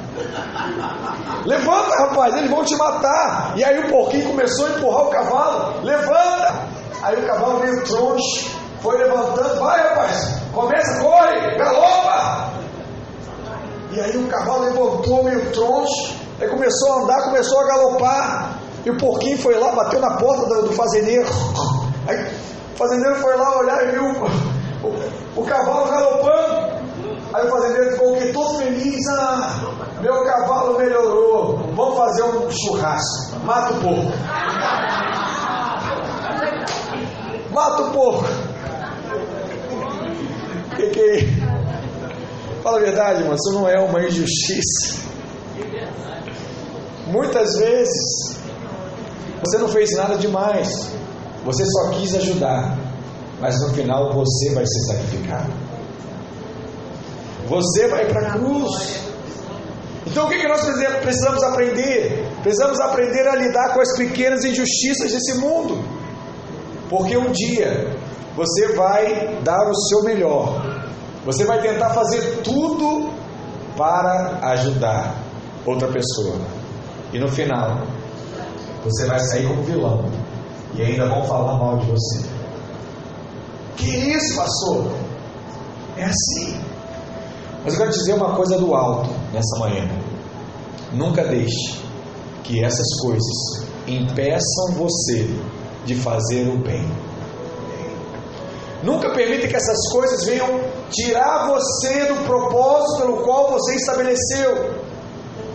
Levanta, 1.46 1.96
rapaz, 2.04 2.36
eles 2.36 2.50
vão 2.50 2.64
te 2.64 2.76
matar. 2.76 3.54
E 3.56 3.64
aí 3.64 3.80
o 3.80 3.90
porquinho 3.90 4.28
começou 4.30 4.68
a 4.68 4.70
empurrar 4.72 5.04
o 5.04 5.10
cavalo: 5.10 5.84
Levanta! 5.84 6.68
Aí 7.04 7.16
o 7.16 7.28
cavalo 7.28 7.60
veio 7.60 7.84
troncho, 7.84 8.52
foi 8.82 8.98
levantando: 8.98 9.60
Vai, 9.60 9.82
rapaz, 9.90 10.42
começa, 10.54 11.02
corre, 11.02 11.56
galopa! 11.58 12.52
E 13.92 14.00
aí 14.00 14.18
o 14.18 14.28
cavalo 14.28 14.66
levantou 14.66 15.24
meio 15.24 15.52
troncho, 15.52 16.16
aí 16.40 16.48
começou 16.50 16.94
a 16.94 17.04
andar, 17.04 17.24
começou 17.26 17.60
a 17.60 17.68
galopar. 17.68 18.60
E 18.86 18.90
o 18.90 18.98
porquinho 18.98 19.38
foi 19.38 19.60
lá, 19.60 19.72
bateu 19.74 20.00
na 20.00 20.16
porta 20.18 20.46
do, 20.46 20.68
do 20.68 20.74
fazendeiro. 20.74 21.28
Aí 22.08 22.26
o 22.74 22.78
fazendeiro 22.78 23.16
foi 23.16 23.36
lá 23.36 23.58
olhar 23.58 23.84
e 23.84 23.92
viu 23.92 24.04
o, 24.04 24.88
o, 24.88 25.42
o 25.42 25.46
cavalo 25.46 25.90
galopando. 25.92 26.77
Aí 27.38 27.46
o 27.46 27.52
fazendeiro 27.52 27.92
ficou 27.92 28.16
que 28.16 28.34
todo 28.34 28.58
feliz. 28.58 29.08
Ah, 29.10 29.60
meu 30.02 30.24
cavalo 30.24 30.76
melhorou. 30.80 31.60
Vamos 31.76 31.96
fazer 31.96 32.24
um 32.24 32.50
churrasco. 32.50 33.40
Mata 33.46 33.74
o 33.76 33.82
porco. 33.82 34.12
Mata 37.52 37.82
o 37.84 37.92
porco. 37.92 38.26
Que 40.76 40.88
que 40.88 41.38
Fala 42.64 42.80
a 42.80 42.82
verdade, 42.82 43.20
irmão, 43.20 43.36
isso 43.36 43.54
não 43.54 43.70
é 43.70 43.80
uma 43.80 44.02
injustiça. 44.04 44.98
Muitas 47.06 47.56
vezes 47.60 48.42
você 49.40 49.60
não 49.60 49.70
fez 49.70 49.92
nada 49.96 50.18
demais, 50.18 50.92
você 51.46 51.64
só 51.66 51.92
quis 51.92 52.16
ajudar, 52.16 52.78
mas 53.40 53.62
no 53.62 53.76
final 53.76 54.12
você 54.12 54.54
vai 54.56 54.66
ser 54.66 54.80
sacrificado. 54.88 55.67
Você 57.48 57.88
vai 57.88 58.06
para 58.08 58.28
a 58.28 58.32
cruz. 58.32 59.00
Então 60.06 60.26
o 60.26 60.30
que, 60.30 60.40
que 60.40 60.48
nós 60.48 60.62
precisamos 61.02 61.44
aprender? 61.44 62.28
Precisamos 62.42 62.80
aprender 62.80 63.28
a 63.28 63.36
lidar 63.36 63.74
com 63.74 63.82
as 63.82 63.98
pequenas 63.98 64.44
injustiças 64.44 65.12
desse 65.12 65.36
mundo. 65.36 65.84
Porque 66.90 67.18
um 67.18 67.32
dia 67.32 67.96
você 68.36 68.74
vai 68.74 69.40
dar 69.44 69.68
o 69.68 69.76
seu 69.76 70.04
melhor, 70.04 70.62
você 71.26 71.44
vai 71.44 71.62
tentar 71.62 71.90
fazer 71.90 72.42
tudo 72.44 73.12
para 73.76 74.40
ajudar 74.52 75.16
outra 75.66 75.88
pessoa. 75.88 76.40
E 77.12 77.20
no 77.20 77.28
final, 77.28 77.82
você 78.84 79.06
vai 79.06 79.20
sair 79.20 79.48
como 79.48 79.64
vilão. 79.64 80.06
E 80.76 80.82
ainda 80.82 81.08
vão 81.08 81.24
falar 81.24 81.58
mal 81.58 81.78
de 81.78 81.92
você. 81.92 82.26
Que 83.76 83.90
isso, 83.90 84.36
pastor? 84.36 84.92
É 85.98 86.06
assim. 86.06 86.67
Mas 87.64 87.74
eu 87.74 87.80
quero 87.80 87.92
dizer 87.92 88.14
uma 88.14 88.36
coisa 88.36 88.58
do 88.58 88.74
alto 88.74 89.10
nessa 89.34 89.60
manhã. 89.60 89.88
Nunca 90.94 91.24
deixe 91.24 91.82
que 92.44 92.64
essas 92.64 92.88
coisas 93.02 93.68
impeçam 93.88 94.74
você 94.76 95.28
de 95.86 95.96
fazer 95.96 96.48
o 96.48 96.58
bem. 96.58 96.88
Nunca 98.84 99.10
permita 99.12 99.48
que 99.48 99.56
essas 99.56 99.92
coisas 99.92 100.24
venham 100.26 100.62
tirar 100.90 101.48
você 101.48 102.06
do 102.06 102.24
propósito 102.26 103.02
pelo 103.02 103.24
qual 103.24 103.52
você 103.52 103.76
estabeleceu. 103.76 104.76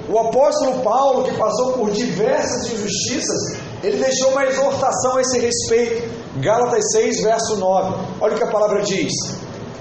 O 0.09 0.19
apóstolo 0.19 0.83
Paulo, 0.83 1.25
que 1.25 1.37
passou 1.39 1.73
por 1.75 1.91
diversas 1.93 2.73
injustiças, 2.73 3.57
ele 3.83 3.99
deixou 3.99 4.31
uma 4.31 4.45
exortação 4.45 5.17
a 5.17 5.21
esse 5.21 5.39
respeito. 5.39 6.11
Gálatas 6.41 6.85
6, 6.93 7.23
verso 7.23 7.57
9. 7.57 8.07
Olha 8.21 8.35
o 8.35 8.37
que 8.37 8.45
a 8.45 8.51
palavra 8.51 8.83
diz: 8.83 9.13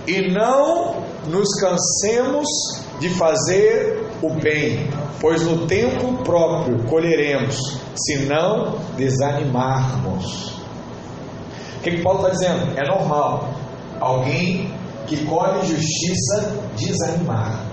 e 0.07 0.31
não 0.31 1.03
nos 1.27 1.47
cansemos 1.59 2.47
de 2.99 3.09
fazer 3.09 4.05
o 4.21 4.29
bem, 4.29 4.89
pois 5.19 5.41
no 5.43 5.67
tempo 5.67 6.23
próprio 6.23 6.83
colheremos, 6.83 7.57
se 7.95 8.25
não 8.25 8.77
desanimarmos. 8.95 10.51
O 11.77 11.83
que, 11.83 11.91
que 11.91 12.03
Paulo 12.03 12.19
está 12.19 12.31
dizendo? 12.31 12.79
É 12.79 12.87
normal 12.87 13.49
alguém 13.99 14.73
que 15.07 15.25
colhe 15.25 15.65
justiça 15.65 16.55
desanimar, 16.75 17.65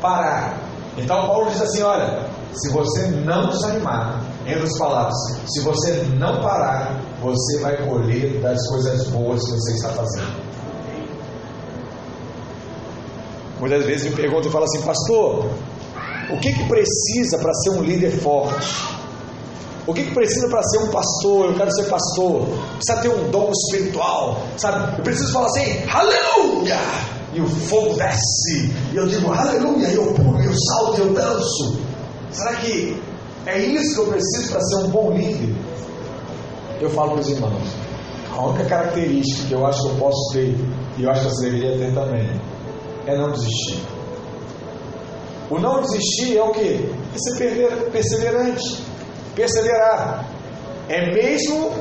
parar. 0.00 0.58
Então 0.96 1.26
Paulo 1.26 1.50
diz 1.50 1.60
assim: 1.60 1.82
olha, 1.82 2.26
se 2.54 2.70
você 2.70 3.08
não 3.08 3.48
desanimar, 3.48 4.22
em 4.46 4.54
outras 4.54 4.78
palavras, 4.78 5.14
se 5.46 5.60
você 5.60 6.02
não 6.18 6.40
parar, 6.42 7.00
você 7.20 7.60
vai 7.60 7.76
colher 7.86 8.40
das 8.40 8.58
coisas 8.68 9.06
boas 9.08 9.40
que 9.44 9.52
você 9.52 9.72
está 9.74 9.88
fazendo. 9.90 10.51
Muitas 13.62 13.84
vezes 13.84 14.10
me 14.10 14.16
perguntam 14.16 14.48
e 14.48 14.52
falam 14.52 14.66
assim, 14.66 14.82
pastor, 14.82 15.48
o 16.32 16.36
que, 16.40 16.52
que 16.52 16.66
precisa 16.66 17.38
para 17.38 17.54
ser 17.54 17.70
um 17.70 17.82
líder 17.84 18.10
forte? 18.10 18.66
O 19.86 19.94
que, 19.94 20.02
que 20.02 20.12
precisa 20.12 20.48
para 20.48 20.60
ser 20.64 20.78
um 20.78 20.88
pastor? 20.88 21.46
Eu 21.46 21.54
quero 21.54 21.70
ser 21.70 21.84
pastor. 21.84 22.48
Precisa 22.74 23.00
ter 23.00 23.08
um 23.08 23.30
dom 23.30 23.52
espiritual, 23.52 24.42
sabe? 24.56 24.98
Eu 24.98 25.04
preciso 25.04 25.32
falar 25.32 25.46
assim, 25.46 25.80
aleluia! 25.88 26.76
E 27.34 27.40
o 27.40 27.46
fogo 27.46 27.94
desce. 27.94 28.68
E 28.92 28.96
eu 28.96 29.06
digo, 29.06 29.32
aleluia! 29.32 29.86
E 29.86 29.94
eu 29.94 30.12
pulo, 30.12 30.42
eu 30.42 30.52
salto, 30.66 31.00
eu 31.00 31.12
danço. 31.12 31.78
Será 32.32 32.54
que 32.56 33.00
é 33.46 33.60
isso 33.60 33.94
que 33.94 34.00
eu 34.00 34.06
preciso 34.08 34.50
para 34.50 34.60
ser 34.60 34.76
um 34.78 34.88
bom 34.88 35.12
líder? 35.12 35.54
Eu 36.80 36.90
falo 36.90 37.12
para 37.12 37.20
os 37.20 37.28
irmãos, 37.28 37.68
a 38.36 38.44
única 38.44 38.64
característica 38.64 39.46
que 39.46 39.54
eu 39.54 39.64
acho 39.64 39.82
que 39.82 39.88
eu 39.88 39.94
posso 40.00 40.32
ter, 40.32 40.52
e 40.98 41.04
eu 41.04 41.10
acho 41.12 41.20
que 41.20 41.30
você 41.30 41.44
deveria 41.44 41.78
ter 41.78 41.94
também, 41.94 42.28
é 43.06 43.16
não 43.16 43.30
desistir. 43.32 43.82
O 45.50 45.58
não 45.58 45.82
desistir 45.82 46.36
é 46.36 46.42
o 46.42 46.50
que? 46.50 46.90
É 47.14 47.18
ser 47.18 47.90
perseverante. 47.90 48.82
Perseverar. 49.34 50.26
É 50.88 51.12
mesmo 51.12 51.72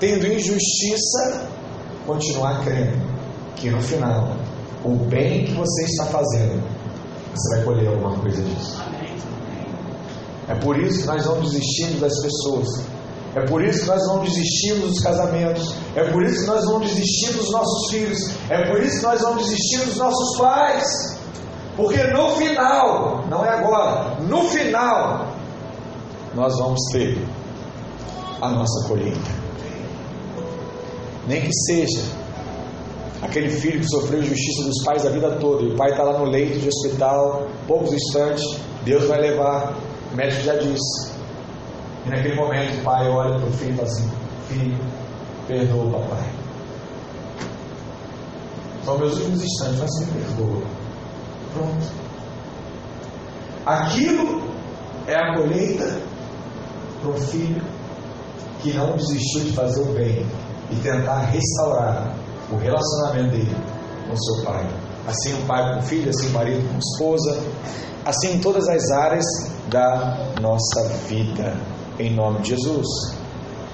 tendo 0.00 0.26
injustiça, 0.26 1.46
continuar 2.06 2.64
crendo 2.64 3.00
que 3.56 3.70
no 3.70 3.80
final, 3.80 4.36
o 4.84 4.96
bem 5.06 5.44
que 5.44 5.52
você 5.52 5.84
está 5.84 6.06
fazendo, 6.06 6.62
você 7.32 7.56
vai 7.56 7.64
colher 7.64 7.88
alguma 7.88 8.18
coisa 8.18 8.42
disso. 8.42 8.82
É 10.48 10.54
por 10.56 10.76
isso 10.78 11.02
que 11.02 11.06
nós 11.06 11.24
não 11.24 11.40
desistimos 11.40 12.00
das 12.00 12.20
pessoas. 12.20 12.66
É 13.34 13.46
por 13.46 13.64
isso 13.64 13.80
que 13.80 13.86
nós 13.86 14.06
não 14.08 14.24
desistimos 14.24 14.90
dos 14.90 15.00
casamentos. 15.00 15.74
É 15.94 16.04
por 16.10 16.22
isso 16.22 16.40
que 16.40 16.46
nós 16.46 16.64
não 16.66 16.80
desistimos 16.80 17.36
dos 17.36 17.50
nossos 17.50 17.90
filhos. 17.90 18.18
É 18.50 18.70
por 18.70 18.82
isso 18.82 19.00
que 19.00 19.06
nós 19.06 19.22
não 19.22 19.36
desistimos 19.36 19.86
dos 19.86 19.96
nossos 19.96 20.38
pais. 20.38 21.22
Porque 21.76 22.02
no 22.04 22.30
final, 22.36 23.24
não 23.30 23.44
é 23.44 23.48
agora, 23.48 24.16
no 24.20 24.42
final, 24.44 25.32
nós 26.34 26.58
vamos 26.58 26.80
ter 26.92 27.18
a 28.42 28.50
nossa 28.50 28.88
colheita. 28.88 29.42
Nem 31.26 31.40
que 31.40 31.54
seja 31.66 32.02
aquele 33.22 33.48
filho 33.48 33.80
que 33.80 33.88
sofreu 33.88 34.20
injustiça 34.20 34.64
dos 34.64 34.84
pais 34.84 35.06
a 35.06 35.10
vida 35.10 35.30
toda, 35.40 35.62
e 35.62 35.72
o 35.72 35.76
pai 35.76 35.90
está 35.90 36.02
lá 36.02 36.18
no 36.18 36.24
leito 36.24 36.58
de 36.58 36.68
hospital, 36.68 37.46
poucos 37.66 37.92
instantes, 37.92 38.44
Deus 38.84 39.04
vai 39.04 39.20
levar, 39.20 39.78
o 40.12 40.16
médico 40.16 40.42
já 40.42 40.56
disse, 40.56 41.11
e 42.04 42.08
naquele 42.08 42.34
momento 42.34 42.80
o 42.80 42.84
pai 42.84 43.08
olha 43.08 43.38
para 43.38 43.48
o 43.48 43.52
filho 43.52 43.72
e 43.72 43.76
fala 43.76 43.88
assim: 43.88 44.10
Filho, 44.48 44.78
perdoa 45.46 45.84
o 45.84 45.90
papai. 45.92 46.30
São 48.84 48.98
meus 48.98 49.16
últimos 49.16 49.44
instantes, 49.44 49.78
mas 49.78 50.00
me 50.00 50.20
perdoa. 50.20 50.62
Pronto. 51.54 52.02
Aquilo 53.64 54.42
é 55.06 55.14
a 55.14 55.36
colheita 55.36 56.00
para 57.00 57.10
um 57.10 57.16
filho 57.16 57.62
que 58.60 58.72
não 58.72 58.96
desistiu 58.96 59.42
de 59.44 59.52
fazer 59.52 59.82
o 59.82 59.92
bem 59.92 60.26
e 60.70 60.76
tentar 60.76 61.18
restaurar 61.26 62.16
o 62.50 62.56
relacionamento 62.56 63.30
dele 63.30 63.56
com 64.08 64.16
seu 64.16 64.44
pai. 64.44 64.66
Assim 65.06 65.34
o 65.34 65.46
pai 65.46 65.74
com 65.74 65.78
o 65.78 65.82
filho, 65.82 66.10
assim 66.10 66.28
o 66.28 66.32
marido 66.32 66.68
com 66.68 66.74
a 66.74 66.78
esposa, 66.78 67.44
assim 68.04 68.34
em 68.34 68.40
todas 68.40 68.68
as 68.68 68.90
áreas 68.90 69.24
da 69.68 70.34
nossa 70.40 70.88
vida 71.08 71.56
em 71.98 72.14
nome 72.14 72.40
de 72.40 72.50
Jesus. 72.50 72.86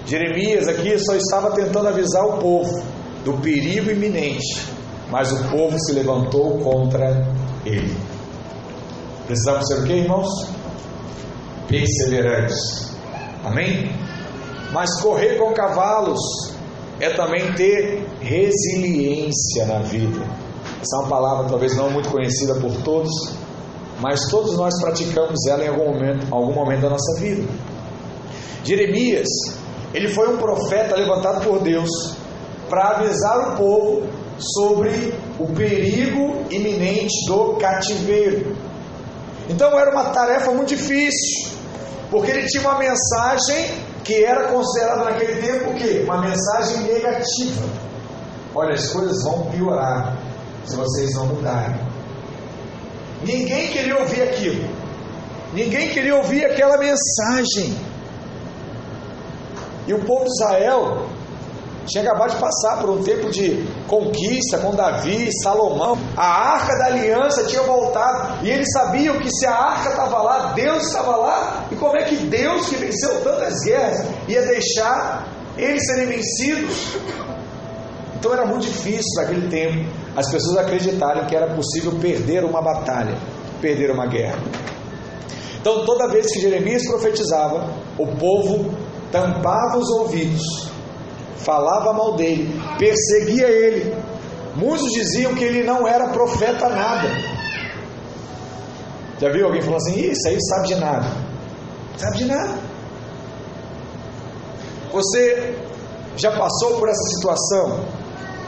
Jeremias 0.07 0.67
aqui 0.69 0.99
só 0.99 1.15
estava 1.15 1.51
tentando 1.51 1.89
avisar 1.89 2.25
o 2.25 2.39
povo 2.39 2.83
do 3.25 3.35
perigo 3.35 3.91
iminente, 3.91 4.67
mas 5.11 5.31
o 5.33 5.51
povo 5.51 5.79
se 5.79 5.93
levantou 5.93 6.59
contra 6.59 7.27
ele. 7.65 7.95
Precisamos 9.27 9.67
ser 9.67 9.81
o 9.81 9.85
que, 9.85 9.93
irmãos? 9.93 10.29
Perseverantes. 11.69 12.97
Amém? 13.45 13.93
Mas 14.73 15.01
correr 15.01 15.37
com 15.37 15.53
cavalos 15.53 16.21
é 17.01 17.11
também 17.11 17.53
ter 17.53 18.07
resiliência 18.21 19.67
na 19.67 19.81
vida. 19.81 20.21
Essa 20.81 20.97
é 20.97 21.01
uma 21.01 21.09
palavra 21.09 21.49
talvez 21.49 21.77
não 21.77 21.91
muito 21.91 22.09
conhecida 22.09 22.55
por 22.55 22.73
todos, 22.83 23.11
mas 24.01 24.21
todos 24.31 24.57
nós 24.57 24.73
praticamos 24.81 25.47
ela 25.47 25.65
em 25.65 25.69
algum 25.69 25.93
momento, 25.93 26.27
algum 26.31 26.53
momento 26.53 26.83
da 26.83 26.91
nossa 26.91 27.21
vida. 27.21 27.47
Jeremias, 28.69 29.29
ele 29.95 30.09
foi 30.09 30.29
um 30.29 30.37
profeta 30.37 30.95
levantado 30.95 31.43
por 31.43 31.61
Deus 31.63 31.89
para 32.69 32.99
avisar 32.99 33.55
o 33.55 33.57
povo 33.57 34.07
sobre 34.39 35.15
o 35.39 35.47
perigo 35.55 36.45
iminente 36.51 37.27
do 37.27 37.55
cativeiro. 37.55 38.55
Então 39.49 39.79
era 39.79 39.91
uma 39.91 40.11
tarefa 40.11 40.51
muito 40.51 40.69
difícil, 40.69 41.49
porque 42.11 42.31
ele 42.31 42.47
tinha 42.47 42.63
uma 42.63 42.79
mensagem 42.79 43.71
que 44.05 44.23
era 44.23 44.49
considerada 44.49 45.05
naquele 45.05 45.41
tempo 45.41 45.71
o 45.71 45.75
quê? 45.75 46.03
Uma 46.05 46.21
mensagem 46.21 46.83
negativa. 46.83 47.67
Olha, 48.55 48.75
as 48.75 48.89
coisas 48.89 49.23
vão 49.25 49.47
piorar 49.51 50.15
se 50.67 50.77
vocês 50.77 51.15
não 51.15 51.27
mudarem. 51.27 51.81
Ninguém 53.25 53.69
queria 53.69 53.99
ouvir 53.99 54.23
aquilo. 54.25 54.69
Ninguém 55.55 55.89
queria 55.89 56.17
ouvir 56.17 56.45
aquela 56.45 56.77
mensagem. 56.77 57.75
E 59.89 59.95
o 59.95 60.05
povo 60.05 60.25
de 60.25 60.31
Israel 60.31 61.09
tinha 61.87 62.05
acabado 62.05 62.33
de 62.33 62.37
passar 62.37 62.79
por 62.81 62.91
um 62.91 63.03
tempo 63.03 63.31
de 63.31 63.67
conquista 63.87 64.59
com 64.59 64.75
Davi, 64.75 65.31
Salomão. 65.43 65.99
A 66.15 66.27
arca 66.53 66.77
da 66.77 66.87
aliança 66.87 67.45
tinha 67.45 67.63
voltado 67.63 68.45
e 68.45 68.51
eles 68.51 68.71
sabiam 68.71 69.19
que 69.19 69.31
se 69.31 69.47
a 69.47 69.55
arca 69.55 69.89
estava 69.89 70.23
lá, 70.23 70.53
Deus 70.53 70.87
estava 70.87 71.17
lá. 71.17 71.65
E 71.73 71.77
como 71.77 71.97
é 71.97 72.05
que 72.05 72.17
Deus, 72.17 72.69
que 72.69 72.77
venceu 72.77 73.23
tantas 73.23 73.65
guerras, 73.65 74.07
ia 74.29 74.43
deixar 74.43 75.27
eles 75.57 75.85
serem 75.87 76.07
vencidos? 76.07 76.97
Então 78.19 78.33
era 78.33 78.45
muito 78.45 78.67
difícil 78.67 79.11
naquele 79.17 79.49
tempo 79.49 79.91
as 80.15 80.31
pessoas 80.31 80.59
acreditarem 80.59 81.25
que 81.27 81.35
era 81.35 81.55
possível 81.55 81.93
perder 82.01 82.45
uma 82.45 82.61
batalha, 82.61 83.17
perder 83.61 83.91
uma 83.91 84.07
guerra. 84.07 84.39
Então 85.61 85.85
toda 85.87 86.09
vez 86.09 86.27
que 86.27 86.41
Jeremias 86.41 86.87
profetizava, 86.87 87.71
o 87.97 88.07
povo 88.07 88.75
tampava 89.11 89.79
os 89.79 89.89
ouvidos, 89.91 90.43
falava 91.37 91.93
mal 91.93 92.17
dele, 92.17 92.61
perseguia 92.79 93.47
ele. 93.49 93.97
Muitos 94.57 94.91
diziam 94.93 95.35
que 95.35 95.45
ele 95.45 95.63
não 95.63 95.87
era 95.87 96.09
profeta 96.09 96.69
nada. 96.69 97.09
Já 99.21 99.31
viu 99.31 99.47
alguém 99.47 99.63
falando 99.63 99.79
assim? 99.79 100.01
Isso 100.01 100.29
aí 100.29 100.37
sabe 100.41 100.69
de 100.69 100.75
nada. 100.77 101.07
Sabe 101.97 102.19
de 102.19 102.25
nada. 102.25 102.59
Você 104.93 105.57
já 106.17 106.33
passou 106.37 106.79
por 106.79 106.89
essa 106.89 107.03
situação 107.15 107.85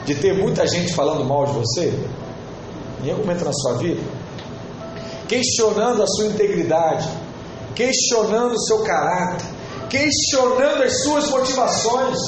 de 0.04 0.14
ter 0.14 0.32
muita 0.32 0.66
gente 0.66 0.92
falando 0.94 1.24
mal 1.24 1.46
de 1.46 1.52
você? 1.52 1.92
Em 3.04 3.10
algum 3.10 3.22
momento 3.22 3.44
na 3.44 3.52
sua 3.52 3.74
vida? 3.74 4.00
Questionando 5.28 6.02
a 6.02 6.06
sua 6.06 6.26
integridade, 6.26 7.08
questionando 7.74 8.52
o 8.52 8.60
seu 8.60 8.82
caráter, 8.82 9.46
questionando 9.90 10.82
as 10.82 11.02
suas 11.02 11.28
motivações. 11.28 12.18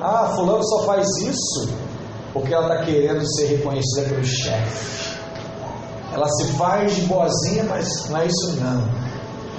Ah, 0.00 0.32
fulano 0.36 0.62
só 0.62 0.84
faz 0.84 1.06
isso 1.22 1.86
porque 2.32 2.52
ela 2.52 2.74
está 2.74 2.84
querendo 2.84 3.26
ser 3.34 3.46
reconhecida 3.46 4.08
pelo 4.10 4.22
chefe. 4.22 5.16
Ela 6.12 6.28
se 6.28 6.52
faz 6.52 6.94
de 6.94 7.02
boazinha, 7.02 7.64
mas 7.64 8.08
não 8.10 8.20
é 8.20 8.26
isso 8.26 8.60
não. 8.60 8.82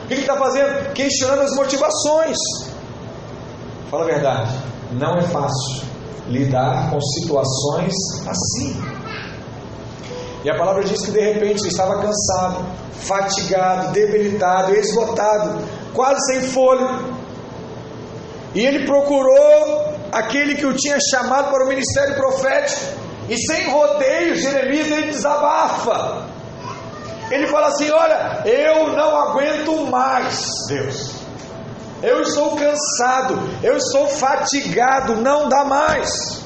O 0.04 0.08
que 0.08 0.14
ele 0.14 0.22
está 0.22 0.38
fazendo? 0.38 0.94
Questionando 0.94 1.42
as 1.42 1.56
motivações. 1.56 2.38
Fala 3.90 4.04
a 4.04 4.06
verdade, 4.06 4.56
não 4.92 5.16
é 5.16 5.22
fácil 5.24 5.88
lidar 6.28 6.92
com 6.92 7.02
situações 7.02 7.94
assim. 8.28 8.80
E 10.44 10.50
a 10.50 10.58
palavra 10.58 10.84
diz 10.84 11.04
que 11.04 11.12
de 11.12 11.20
repente 11.20 11.62
ele 11.62 11.70
estava 11.70 12.00
cansado, 12.00 12.66
fatigado, 12.94 13.92
debilitado, 13.92 14.74
esgotado, 14.76 15.64
quase 15.94 16.20
sem 16.32 16.42
fôlego. 16.50 17.18
E 18.56 18.66
ele 18.66 18.86
procurou 18.86 19.96
aquele 20.12 20.56
que 20.56 20.66
o 20.66 20.74
tinha 20.74 20.98
chamado 21.12 21.52
para 21.52 21.66
o 21.66 21.68
ministério 21.68 22.16
profético 22.16 22.82
E 23.30 23.38
sem 23.38 23.70
rodeios, 23.70 24.40
Jeremias 24.40 24.90
ele 24.90 25.12
desabafa. 25.12 26.28
Ele 27.30 27.48
fala 27.48 27.68
assim: 27.68 27.92
Olha, 27.92 28.42
eu 28.46 28.94
não 28.94 29.18
aguento 29.18 29.86
mais, 29.88 30.48
Deus. 30.70 31.18
Eu 32.02 32.22
estou 32.22 32.56
cansado, 32.56 33.38
eu 33.64 33.76
estou 33.76 34.08
fatigado, 34.08 35.16
não 35.16 35.50
dá 35.50 35.66
mais. 35.66 36.42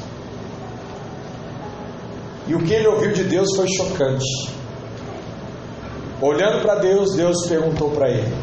E 2.48 2.56
o 2.56 2.64
que 2.64 2.74
ele 2.74 2.88
ouviu 2.88 3.12
de 3.12 3.26
Deus 3.26 3.48
foi 3.56 3.68
chocante. 3.68 4.26
Olhando 6.20 6.62
para 6.62 6.76
Deus, 6.76 7.16
Deus 7.16 7.48
perguntou 7.48 7.92
para 7.92 8.10
ele: 8.10 8.34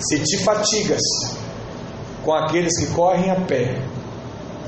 Se 0.00 0.18
te 0.18 0.38
fatigas 0.38 1.02
com 2.24 2.32
aqueles 2.32 2.78
que 2.78 2.86
correm 2.94 3.30
a 3.30 3.40
pé, 3.42 3.82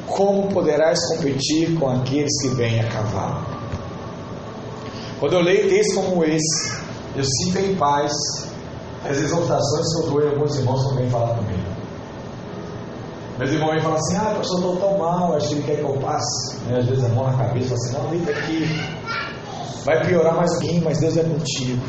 como 0.06 0.48
poderás 0.48 0.98
competir 1.08 1.74
com 1.78 1.88
aqueles 1.88 2.30
que 2.42 2.48
vêm 2.48 2.80
a 2.80 2.88
cavalo? 2.88 3.46
Quando 5.18 5.34
eu 5.34 5.40
leio 5.40 5.68
textos 5.68 5.94
como 5.94 6.24
esse, 6.24 6.82
eu 7.16 7.24
sinto 7.24 7.58
em 7.58 7.74
paz 7.76 8.12
as 9.04 9.16
exortações 9.16 9.94
que 9.94 10.02
eu 10.02 10.10
dou 10.10 10.22
em 10.22 10.28
alguns 10.30 10.56
irmãos 10.56 10.94
vêm 10.94 11.08
falar 11.08 11.34
comigo. 11.34 11.72
Meus 13.38 13.50
irmãos 13.50 13.72
vêm 13.72 13.80
falar 13.80 13.96
assim: 13.96 14.16
Ah, 14.16 14.34
pastor, 14.36 14.58
estou 14.58 14.76
tão 14.76 14.98
mal, 14.98 15.34
acho 15.34 15.48
que 15.48 15.54
ele 15.54 15.62
quer 15.62 15.76
que 15.76 15.82
eu 15.82 15.94
passe. 15.94 16.58
Né? 16.66 16.78
Às 16.78 16.86
vezes 16.86 17.04
a 17.04 17.08
mão 17.08 17.24
na 17.24 17.38
cabeça 17.38 17.68
fala 17.68 17.80
assim: 17.80 17.92
Não, 17.92 18.10
deita 18.10 18.30
aqui. 18.32 18.64
Vai 19.84 20.06
piorar 20.06 20.36
mais 20.36 20.52
um 20.52 20.80
mas 20.84 20.98
Deus 21.00 21.16
é 21.16 21.24
contigo. 21.24 21.82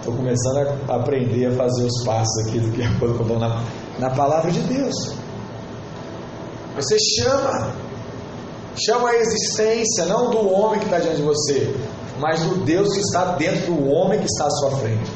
Estou 0.00 0.14
começando 0.14 0.56
a 0.88 0.96
aprender 0.96 1.46
a 1.46 1.52
fazer 1.52 1.84
os 1.84 2.04
passos 2.04 2.46
aqui 2.46 2.58
do 2.58 2.72
que 2.72 2.82
quando 2.98 3.16
eu 3.16 3.20
estou 3.20 3.38
na, 3.38 3.62
na 3.98 4.08
palavra 4.08 4.50
de 4.50 4.60
Deus. 4.60 4.94
Você 6.74 6.96
chama, 6.98 7.74
chama 8.74 9.10
a 9.10 9.16
existência, 9.16 10.06
não 10.06 10.30
do 10.30 10.48
homem 10.48 10.80
que 10.80 10.86
está 10.86 10.98
diante 10.98 11.18
de 11.18 11.22
você, 11.22 11.74
mas 12.18 12.42
do 12.42 12.64
Deus 12.64 12.94
que 12.94 13.00
está 13.00 13.36
dentro 13.36 13.74
do 13.74 13.90
homem 13.90 14.18
que 14.18 14.24
está 14.24 14.46
à 14.46 14.50
sua 14.50 14.70
frente. 14.78 15.10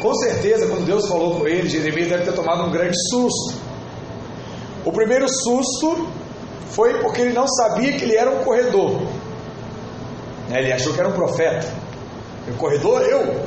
Com 0.00 0.14
certeza, 0.14 0.66
quando 0.68 0.86
Deus 0.86 1.06
falou 1.08 1.40
com 1.40 1.46
ele, 1.46 1.68
Jeremias 1.68 2.08
deve 2.08 2.24
ter 2.24 2.32
tomado 2.32 2.62
um 2.68 2.70
grande 2.70 2.96
susto. 3.10 3.54
O 4.86 4.92
primeiro 4.92 5.26
susto 5.28 6.08
foi 6.70 7.00
porque 7.00 7.20
ele 7.20 7.34
não 7.34 7.46
sabia 7.46 7.92
que 7.92 8.04
ele 8.04 8.16
era 8.16 8.30
um 8.30 8.42
corredor. 8.44 9.02
Né, 10.48 10.60
ele 10.60 10.72
achou 10.72 10.94
que 10.94 11.00
era 11.00 11.10
um 11.10 11.12
profeta. 11.12 11.66
O 12.50 12.54
corredor, 12.54 13.02
eu. 13.02 13.44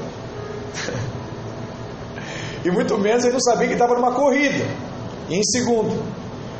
E 2.63 2.69
muito 2.69 2.97
menos 2.97 3.23
ele 3.23 3.33
não 3.33 3.41
sabia 3.41 3.67
que 3.67 3.73
estava 3.73 3.95
numa 3.95 4.13
corrida. 4.13 4.65
E 5.29 5.35
em 5.35 5.43
segundo, 5.43 6.03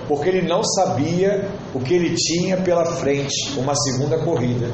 porque 0.08 0.30
ele 0.30 0.48
não 0.48 0.64
sabia 0.64 1.48
o 1.74 1.80
que 1.80 1.94
ele 1.94 2.16
tinha 2.16 2.58
pela 2.58 2.86
frente, 2.86 3.58
uma 3.58 3.76
segunda 3.76 4.18
corrida. 4.20 4.68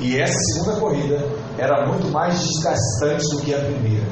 E 0.00 0.18
essa 0.18 0.38
segunda 0.54 0.80
corrida 0.80 1.28
era 1.58 1.86
muito 1.86 2.08
mais 2.08 2.40
desgastante 2.40 3.24
do 3.30 3.42
que 3.42 3.54
a 3.54 3.58
primeira. 3.58 4.06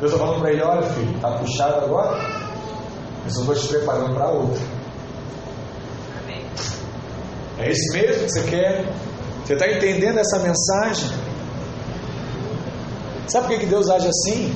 Deus 0.00 0.12
está 0.12 0.18
falando 0.18 0.40
para 0.40 0.52
ele: 0.52 0.62
olha, 0.62 0.82
filho, 0.82 1.14
está 1.14 1.38
puxado 1.38 1.84
agora, 1.84 2.18
mas 3.22 3.34
eu 3.36 3.42
estou 3.42 3.54
te 3.54 3.68
preparando 3.68 4.14
para 4.14 4.28
outra. 4.28 4.60
É 7.58 7.70
isso 7.70 7.92
mesmo 7.92 8.24
que 8.24 8.30
você 8.30 8.42
quer? 8.50 8.92
Você 9.52 9.64
está 9.64 9.70
entendendo 9.70 10.18
essa 10.18 10.38
mensagem? 10.38 11.10
Sabe 13.28 13.48
por 13.48 13.58
que 13.58 13.66
Deus 13.66 13.90
age 13.90 14.08
assim? 14.08 14.54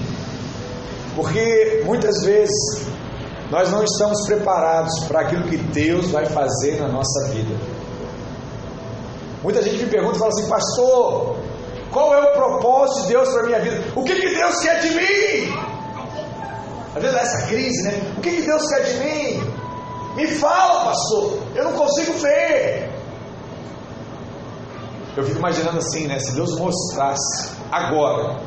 Porque 1.14 1.82
muitas 1.84 2.24
vezes 2.24 2.88
nós 3.50 3.70
não 3.70 3.84
estamos 3.84 4.26
preparados 4.26 4.98
para 5.00 5.20
aquilo 5.20 5.42
que 5.48 5.58
Deus 5.58 6.10
vai 6.10 6.24
fazer 6.24 6.80
na 6.80 6.88
nossa 6.88 7.28
vida. 7.28 7.54
Muita 9.42 9.60
gente 9.60 9.84
me 9.84 9.90
pergunta 9.90 10.16
e 10.16 10.18
fala 10.18 10.30
assim, 10.30 10.48
pastor, 10.48 11.36
qual 11.92 12.14
é 12.14 12.30
o 12.30 12.32
propósito 12.32 13.02
de 13.02 13.08
Deus 13.08 13.28
para 13.28 13.42
a 13.42 13.46
minha 13.46 13.60
vida? 13.60 13.84
O 13.94 14.02
que, 14.02 14.14
que 14.14 14.34
Deus 14.34 14.60
quer 14.60 14.80
de 14.80 14.94
mim? 14.94 15.54
Às 16.94 17.02
vezes 17.02 17.18
é 17.18 17.20
essa 17.20 17.46
crise, 17.48 17.82
né? 17.82 18.14
O 18.16 18.20
que, 18.22 18.30
que 18.30 18.42
Deus 18.46 18.66
quer 18.66 18.82
de 18.82 18.94
mim? 18.94 19.52
Me 20.16 20.26
fala, 20.26 20.86
pastor, 20.86 21.38
eu 21.54 21.64
não 21.64 21.72
consigo 21.74 22.14
ver. 22.14 22.95
Eu 25.16 25.24
fico 25.24 25.38
imaginando 25.38 25.78
assim, 25.78 26.06
né? 26.06 26.18
Se 26.18 26.34
Deus 26.34 26.58
mostrasse 26.58 27.50
agora 27.72 28.38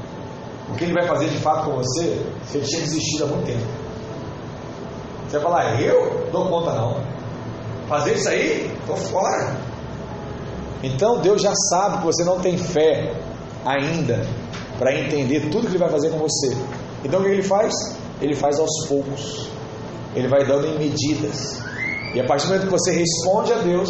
o 0.69 0.75
que 0.75 0.83
Ele 0.83 0.93
vai 0.93 1.07
fazer 1.07 1.27
de 1.29 1.37
fato 1.37 1.65
com 1.65 1.77
você, 1.77 2.23
você 2.45 2.59
tinha 2.59 2.81
desistido 2.81 3.23
há 3.23 3.27
muito 3.27 3.45
tempo. 3.47 3.65
Você 5.27 5.39
vai 5.39 5.41
falar, 5.41 5.81
eu? 5.81 6.29
Dou 6.31 6.47
conta 6.47 6.73
não. 6.73 7.01
Fazer 7.87 8.15
isso 8.15 8.29
aí? 8.29 8.71
Estou 8.81 8.95
fora. 8.95 9.57
Então 10.83 11.19
Deus 11.19 11.41
já 11.41 11.53
sabe 11.71 11.97
que 11.97 12.05
você 12.05 12.23
não 12.23 12.39
tem 12.39 12.57
fé 12.57 13.13
ainda 13.65 14.25
para 14.77 14.95
entender 14.95 15.49
tudo 15.49 15.61
que 15.61 15.73
Ele 15.73 15.79
vai 15.79 15.89
fazer 15.89 16.09
com 16.09 16.19
você. 16.19 16.55
Então 17.03 17.19
o 17.19 17.23
que 17.23 17.29
Ele 17.29 17.43
faz? 17.43 17.73
Ele 18.21 18.35
faz 18.35 18.59
aos 18.59 18.87
poucos. 18.87 19.49
Ele 20.15 20.27
vai 20.27 20.45
dando 20.45 20.67
em 20.67 20.77
medidas. 20.77 21.61
E 22.13 22.19
a 22.19 22.25
partir 22.25 22.45
do 22.45 22.53
momento 22.53 22.65
que 22.65 22.71
você 22.71 22.91
responde 22.91 23.53
a 23.53 23.57
Deus, 23.57 23.89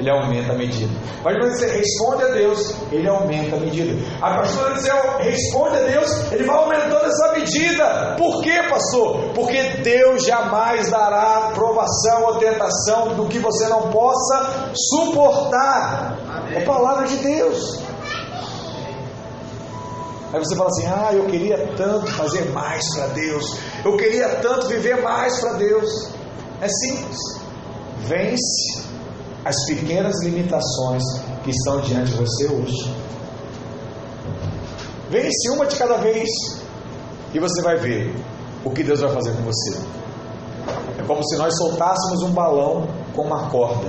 ele 0.00 0.10
aumenta 0.10 0.52
a 0.52 0.56
medida. 0.56 0.90
A 1.20 1.22
partir 1.22 1.38
do 1.40 1.44
momento 1.44 1.60
que 1.60 1.66
você 1.66 1.76
responde 1.76 2.22
a 2.24 2.28
Deus, 2.28 2.74
ele 2.90 3.08
aumenta 3.08 3.56
a 3.56 3.60
medida. 3.60 3.92
A 4.22 4.40
que 4.40 4.48
você 4.80 4.90
responde 5.20 5.76
a 5.76 5.82
Deus, 5.82 6.32
ele 6.32 6.44
vai 6.44 6.56
aumentando 6.56 7.04
essa 7.04 7.32
medida. 7.32 8.14
Por 8.16 8.42
quê, 8.42 8.62
pastor? 8.68 9.20
Porque 9.34 9.62
Deus 9.82 10.24
jamais 10.24 10.90
dará 10.90 11.50
provação 11.54 12.24
ou 12.24 12.38
tentação 12.38 13.14
do 13.14 13.26
que 13.26 13.38
você 13.38 13.68
não 13.68 13.90
possa 13.90 14.72
suportar. 14.74 16.16
É 16.54 16.60
palavra 16.64 17.06
de 17.06 17.16
Deus. 17.16 17.78
Aí 20.32 20.38
você 20.38 20.56
fala 20.56 20.70
assim: 20.70 20.86
Ah, 20.86 21.10
eu 21.12 21.26
queria 21.26 21.58
tanto 21.76 22.06
fazer 22.12 22.50
mais 22.52 22.82
para 22.94 23.08
Deus, 23.08 23.58
eu 23.84 23.96
queria 23.96 24.28
tanto 24.36 24.66
viver 24.68 25.02
mais 25.02 25.38
para 25.40 25.54
Deus. 25.54 26.08
É 26.62 26.68
simples. 26.68 27.18
Vence 27.98 28.89
as 29.50 29.66
pequenas 29.66 30.14
limitações 30.22 31.02
que 31.42 31.50
estão 31.50 31.80
diante 31.80 32.12
de 32.12 32.16
você 32.16 32.46
hoje. 32.46 32.94
Vence 35.10 35.50
uma 35.50 35.66
de 35.66 35.76
cada 35.76 35.96
vez 35.96 36.28
e 37.34 37.40
você 37.40 37.60
vai 37.62 37.76
ver 37.76 38.14
o 38.64 38.70
que 38.70 38.84
Deus 38.84 39.00
vai 39.00 39.10
fazer 39.10 39.32
com 39.32 39.42
você. 39.42 39.76
É 40.98 41.02
como 41.02 41.20
se 41.24 41.36
nós 41.36 41.52
soltássemos 41.56 42.22
um 42.22 42.30
balão 42.30 42.86
com 43.14 43.22
uma 43.22 43.50
corda. 43.50 43.88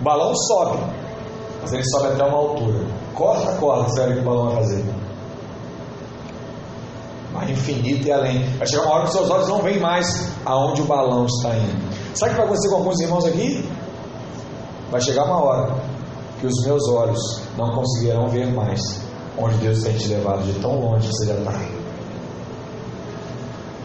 O 0.00 0.02
balão 0.02 0.34
sobe, 0.34 0.78
mas 1.60 1.72
ele 1.72 1.84
sobe 1.88 2.08
até 2.08 2.24
uma 2.24 2.38
altura. 2.38 2.84
Corta 3.14 3.52
a 3.52 3.56
corda, 3.56 3.88
você 3.88 4.00
vai 4.00 4.08
ver 4.08 4.12
o 4.12 4.16
que 4.16 4.22
o 4.22 4.30
balão 4.30 4.46
vai 4.46 4.56
fazer. 4.56 4.84
Vai 7.32 7.52
infinito 7.52 8.08
e 8.08 8.12
além. 8.12 8.44
Vai 8.58 8.66
chegar 8.66 8.82
uma 8.82 8.94
hora 8.96 9.04
que 9.04 9.12
seus 9.12 9.30
olhos 9.30 9.48
não 9.48 9.62
veem 9.62 9.78
mais 9.78 10.28
aonde 10.44 10.82
o 10.82 10.86
balão 10.86 11.26
está 11.26 11.56
indo. 11.56 11.92
Sabe 12.14 12.32
o 12.32 12.34
que 12.34 12.40
vai 12.40 12.46
acontecer 12.46 12.68
com 12.68 12.76
alguns 12.76 13.00
irmãos 13.00 13.24
aqui? 13.26 13.64
Vai 14.92 15.00
chegar 15.00 15.24
uma 15.24 15.42
hora 15.42 15.74
que 16.38 16.46
os 16.46 16.66
meus 16.66 16.86
olhos 16.90 17.18
não 17.56 17.70
conseguirão 17.70 18.28
ver 18.28 18.52
mais 18.52 19.00
onde 19.38 19.56
Deus 19.56 19.82
tem 19.82 19.96
te 19.96 20.08
levado 20.08 20.42
de 20.42 20.52
tão 20.60 20.78
longe 20.78 21.08
você 21.08 21.28
já 21.28 21.34
está. 21.38 21.58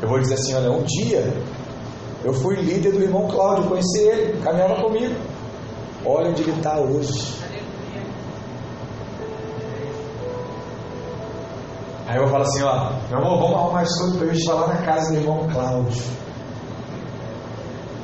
Eu 0.01 0.09
vou 0.09 0.19
dizer 0.19 0.33
assim: 0.33 0.53
olha, 0.55 0.69
um 0.69 0.83
dia 0.83 1.33
eu 2.25 2.33
fui 2.33 2.57
líder 2.57 2.91
do 2.91 3.01
irmão 3.01 3.25
Cláudio, 3.29 3.69
conheci 3.69 3.99
ele, 3.99 4.41
caminhava 4.41 4.81
comigo. 4.81 5.15
Olha 6.05 6.29
onde 6.29 6.41
ele 6.41 6.51
está 6.51 6.77
hoje. 6.77 7.37
Aí 12.05 12.17
eu 12.17 12.27
falar 12.27 12.43
assim, 12.43 12.63
ó, 12.63 12.91
meu 13.09 13.19
amor, 13.19 13.39
vamos 13.39 13.55
arrumar 13.55 13.81
as 13.81 13.97
coisas 13.97 14.17
para 14.17 14.27
eu 14.27 14.33
gente 14.33 14.49
lá 14.49 14.67
na 14.67 14.81
casa 14.81 15.13
do 15.13 15.19
irmão 15.21 15.47
Cláudio. 15.47 16.03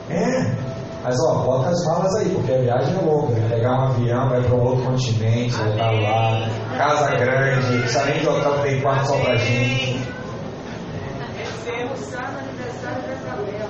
É, 0.09 0.62
mas 1.04 1.20
ó, 1.20 1.43
bota 1.43 1.70
as 1.70 1.86
malas 1.86 2.16
aí, 2.16 2.30
porque 2.30 2.54
a 2.54 2.62
viagem 2.62 2.95
é 2.95 3.01
longa. 3.01 3.34
Né? 3.34 3.49
Pegar 3.49 3.72
um 3.72 3.84
avião, 3.88 4.30
vai 4.30 4.41
para 4.41 4.56
um 4.56 4.62
outro 4.62 4.86
continente, 4.86 5.54
voltar 5.54 5.91
lá, 5.91 6.49
casa 6.78 7.16
grande, 7.18 7.80
precisa 7.80 8.06
nem 8.06 8.20
de 8.20 8.28
hotel 8.28 8.60
tem 8.62 8.82
quarto 8.82 9.08
só 9.08 9.18
pra 9.18 9.36
gente. 9.36 10.01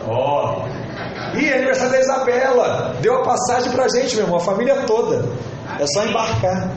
Ó. 0.07 0.61
Oh. 0.61 1.37
Ih, 1.37 1.51
aniversário 1.51 1.93
da 1.93 1.99
Isabela. 1.99 2.95
Deu 3.01 3.15
a 3.15 3.23
passagem 3.23 3.71
pra 3.71 3.87
gente, 3.87 4.15
meu 4.15 4.25
irmão, 4.25 4.37
a 4.37 4.43
família 4.43 4.75
toda. 4.85 5.25
É 5.79 5.85
só 5.87 6.05
embarcar. 6.05 6.69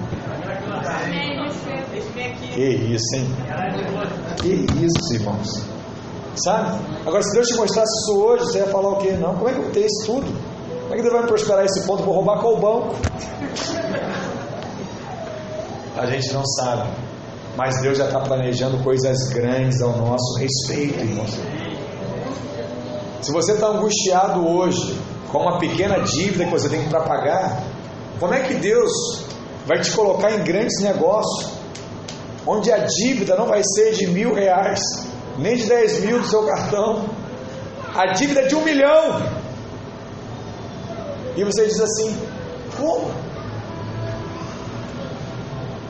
Que 2.55 2.65
isso, 2.65 3.17
hein? 3.17 3.27
Que 4.41 4.67
isso, 4.83 5.15
irmãos. 5.15 5.76
Sabe? 6.37 6.79
Agora, 7.07 7.23
se 7.23 7.33
Deus 7.33 7.49
te 7.49 7.55
mostrasse 7.57 7.93
isso 8.03 8.21
hoje, 8.21 8.45
você 8.45 8.59
ia 8.59 8.67
falar 8.67 8.91
o 8.91 8.97
quê? 8.97 9.13
Não, 9.13 9.35
como 9.35 9.49
é 9.49 9.53
que 9.53 9.59
eu 9.59 9.71
tenho 9.73 9.87
isso 9.87 10.07
tudo? 10.07 10.27
Como 10.83 10.95
é 10.95 10.97
que 10.97 11.03
Deus 11.03 11.15
vai 11.15 11.27
prosperar 11.27 11.65
esse 11.65 11.87
ponto? 11.87 12.03
Vou 12.03 12.15
roubar 12.15 12.45
o 12.47 12.57
banco. 12.59 12.95
A 15.97 16.07
gente 16.07 16.33
não 16.33 16.45
sabe. 16.45 16.91
Mas 17.57 17.81
Deus 17.81 17.97
já 17.97 18.05
está 18.05 18.21
planejando 18.21 18.83
coisas 18.85 19.31
grandes 19.31 19.81
ao 19.81 19.97
nosso 19.97 20.39
respeito, 20.39 21.01
irmãos. 21.01 21.31
Se 23.23 23.33
você 23.33 23.53
está 23.53 23.69
angustiado 23.69 24.47
hoje 24.47 25.01
com 25.33 25.39
uma 25.39 25.59
pequena 25.59 26.01
dívida 26.01 26.45
que 26.45 26.51
você 26.51 26.69
tem 26.69 26.87
para 26.89 27.01
pagar, 27.01 27.65
como 28.21 28.35
é 28.35 28.41
que 28.41 28.55
Deus 28.55 28.93
vai 29.67 29.81
te 29.81 29.91
colocar 29.91 30.31
em 30.33 30.45
grandes 30.45 30.81
negócios, 30.83 31.51
onde 32.47 32.71
a 32.71 32.87
dívida 32.87 33.35
não 33.35 33.47
vai 33.47 33.63
ser 33.65 33.93
de 33.93 34.07
mil 34.07 34.35
reais, 34.35 34.81
nem 35.39 35.57
de 35.57 35.67
dez 35.67 36.01
mil 36.01 36.21
do 36.21 36.27
seu 36.27 36.47
cartão, 36.47 37.07
a 37.95 38.13
dívida 38.13 38.41
é 38.41 38.47
de 38.47 38.55
um 38.55 38.63
milhão. 38.63 39.21
E 41.37 41.45
você 41.45 41.67
diz 41.67 41.81
assim: 41.81 42.17
como? 42.77 43.11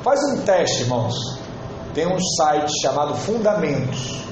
Faz 0.02 0.20
um 0.32 0.42
teste, 0.42 0.82
irmãos. 0.82 1.14
Tem 1.94 2.06
um 2.06 2.18
site 2.36 2.70
chamado 2.82 3.14
Fundamentos. 3.14 4.24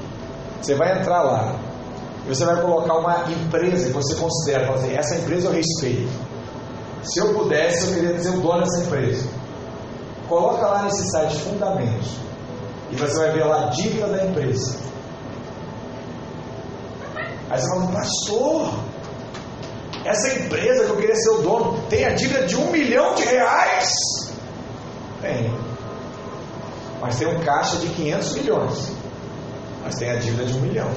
Você 0.61 0.75
vai 0.75 1.01
entrar 1.01 1.23
lá 1.23 1.57
e 2.27 2.29
você 2.29 2.45
vai 2.45 2.61
colocar 2.61 2.95
uma 2.95 3.25
empresa 3.31 3.87
que 3.87 3.93
você 3.93 4.15
considera, 4.15 4.73
assim, 4.73 4.95
essa 4.95 5.17
empresa 5.17 5.49
eu 5.49 5.53
respeito. 5.53 6.11
Se 7.03 7.21
eu 7.21 7.35
pudesse, 7.35 7.87
eu 7.87 7.95
queria 7.95 8.19
ser 8.19 8.31
o 8.31 8.41
dono 8.41 8.61
dessa 8.61 8.81
empresa. 8.85 9.29
Coloca 10.29 10.67
lá 10.67 10.83
nesse 10.85 11.11
site 11.11 11.39
Fundamentos 11.41 12.17
e 12.91 12.97
você 12.97 13.19
vai 13.19 13.33
ver 13.33 13.45
lá 13.45 13.67
a 13.67 13.71
dívida 13.71 14.07
da 14.07 14.25
empresa. 14.25 14.79
Aí 17.55 17.61
você 17.61 17.69
fala, 17.69 17.87
pastor, 17.87 18.75
essa 20.05 20.39
empresa 20.41 20.87
que 20.87 20.91
eu 20.91 20.97
queria 20.97 21.15
ser 21.15 21.31
o 21.31 21.43
dono 21.43 21.83
tem 21.89 22.05
a 22.05 22.13
dívida 22.13 22.47
de 22.47 22.57
um 22.57 22.69
milhão 22.73 23.15
de 23.15 23.23
reais? 23.23 23.93
Tem. 25.23 25.57
Mas 27.01 27.17
tem 27.17 27.29
um 27.29 27.39
caixa 27.45 27.77
de 27.77 27.87
500 27.91 28.33
milhões. 28.33 28.93
Mas 29.85 29.95
tem 29.95 30.11
a 30.11 30.17
dívida 30.17 30.45
de 30.45 30.53
um 30.55 30.63
milhão. 30.63 30.91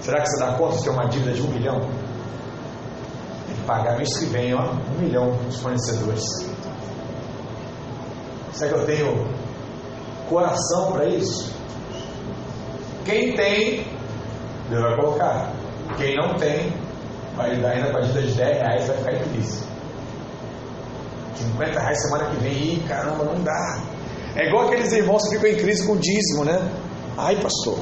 Será 0.00 0.20
que 0.20 0.30
você 0.30 0.40
dá 0.40 0.54
conta 0.54 0.78
de 0.78 0.82
ter 0.82 0.90
uma 0.90 1.06
dívida 1.06 1.32
de 1.32 1.42
um 1.42 1.48
milhão? 1.48 1.78
Tem 3.46 3.54
que 3.54 3.62
pagar 3.66 3.96
mês 3.98 4.18
que 4.18 4.24
vem, 4.24 4.52
ó, 4.52 4.72
um 4.72 4.98
milhão 4.98 5.30
dos 5.44 5.60
fornecedores. 5.60 6.24
Será 8.52 8.72
que 8.72 8.78
eu 8.80 8.84
tenho 8.84 9.28
coração 10.28 10.90
para 10.90 11.06
isso? 11.06 11.52
Quem 13.04 13.36
tem, 13.36 13.97
Deus 14.68 14.82
vai 14.82 14.96
colocar. 14.96 15.52
Quem 15.96 16.16
não 16.16 16.34
tem, 16.36 16.72
vai 17.36 17.56
dar 17.60 17.70
ainda 17.70 17.96
a 17.96 18.00
dívida 18.00 18.22
de 18.22 18.34
10 18.34 18.58
reais, 18.58 18.86
vai 18.86 18.96
ficar 18.98 19.12
em 19.12 19.28
crise. 19.30 19.62
50 21.34 21.80
reais 21.80 22.02
semana 22.02 22.30
que 22.30 22.36
vem, 22.36 22.52
Ih, 22.52 22.84
caramba, 22.88 23.24
não 23.24 23.42
dá. 23.42 23.80
É 24.36 24.48
igual 24.48 24.66
aqueles 24.66 24.92
irmãos 24.92 25.22
que 25.28 25.36
ficam 25.36 25.50
em 25.50 25.56
crise 25.56 25.86
com 25.86 25.96
dízimo, 25.96 26.44
né? 26.44 26.60
Ai, 27.16 27.36
pastor, 27.36 27.78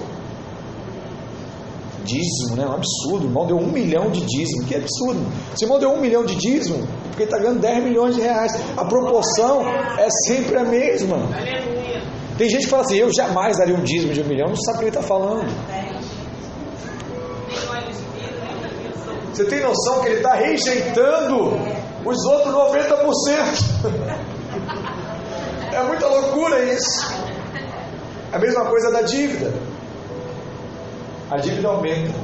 dízimo, 2.07 2.57
né? 2.57 2.67
Um 2.67 2.73
absurdo. 2.73 3.25
O 3.25 3.29
irmão 3.29 3.47
deu 3.47 3.57
um 3.57 3.71
milhão 3.71 4.11
de 4.11 4.25
dízimo. 4.25 4.65
Que 4.67 4.77
absurdo. 4.77 5.27
Se 5.55 5.65
o 5.65 5.67
irmão 5.67 5.79
deu 5.79 5.91
um 5.91 6.01
milhão 6.01 6.25
de 6.25 6.37
dízimo, 6.37 6.87
porque 7.09 7.25
está 7.25 7.39
ganhando 7.39 7.61
10 7.61 7.85
milhões 7.85 8.15
de 8.15 8.21
reais. 8.21 8.53
A 8.77 8.85
proporção 8.85 9.67
é 9.99 10.09
sempre 10.27 10.57
a 10.59 10.65
mesma. 10.65 11.17
Tem 12.39 12.49
gente 12.49 12.65
que 12.65 12.71
fala 12.71 12.83
assim, 12.83 12.97
eu 12.97 13.11
jamais 13.13 13.57
daria 13.57 13.75
um 13.75 13.83
dízimo 13.83 14.13
de 14.13 14.21
um 14.21 14.27
milhão, 14.27 14.49
não 14.49 14.57
sabe 14.57 14.77
o 14.77 14.79
que 14.81 14.85
ele 14.85 14.97
está 14.97 15.03
falando. 15.03 15.51
Você 19.37 19.45
tem 19.45 19.61
noção 19.61 20.01
que 20.01 20.07
ele 20.07 20.17
está 20.17 20.35
rejeitando 20.35 21.59
os 22.05 22.25
outros 22.25 22.55
90%? 22.55 24.27
É 25.73 25.83
muita 25.83 26.07
loucura 26.07 26.65
isso. 26.65 27.07
A 28.33 28.39
mesma 28.39 28.65
coisa 28.65 28.91
da 28.91 29.03
dívida 29.03 29.53
a 31.31 31.37
dívida 31.37 31.69
aumenta. 31.69 32.15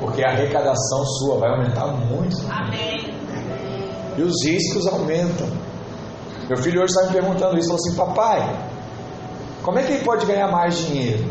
Porque 0.00 0.24
a 0.24 0.30
arrecadação 0.30 1.04
sua 1.04 1.38
vai 1.38 1.50
aumentar 1.50 1.86
muito. 1.86 2.36
Amém. 2.50 3.14
E 4.16 4.22
os 4.22 4.34
riscos 4.44 4.86
aumentam. 4.86 5.46
Meu 6.48 6.56
filho 6.56 6.82
hoje 6.82 6.92
está 6.92 7.06
me 7.06 7.12
perguntando 7.12 7.58
isso, 7.58 7.68
falou 7.68 7.80
assim, 7.84 7.96
papai, 7.96 8.68
como 9.62 9.78
é 9.78 9.82
que 9.82 9.92
ele 9.92 10.04
pode 10.04 10.24
ganhar 10.26 10.48
mais 10.50 10.78
dinheiro? 10.78 11.24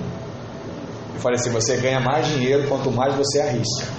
Eu 1.14 1.20
falei 1.20 1.40
assim, 1.40 1.50
você 1.50 1.76
ganha 1.78 2.00
mais 2.00 2.28
dinheiro 2.28 2.68
quanto 2.70 2.92
mais 2.92 3.16
você 3.16 3.42
arrisca. 3.42 3.97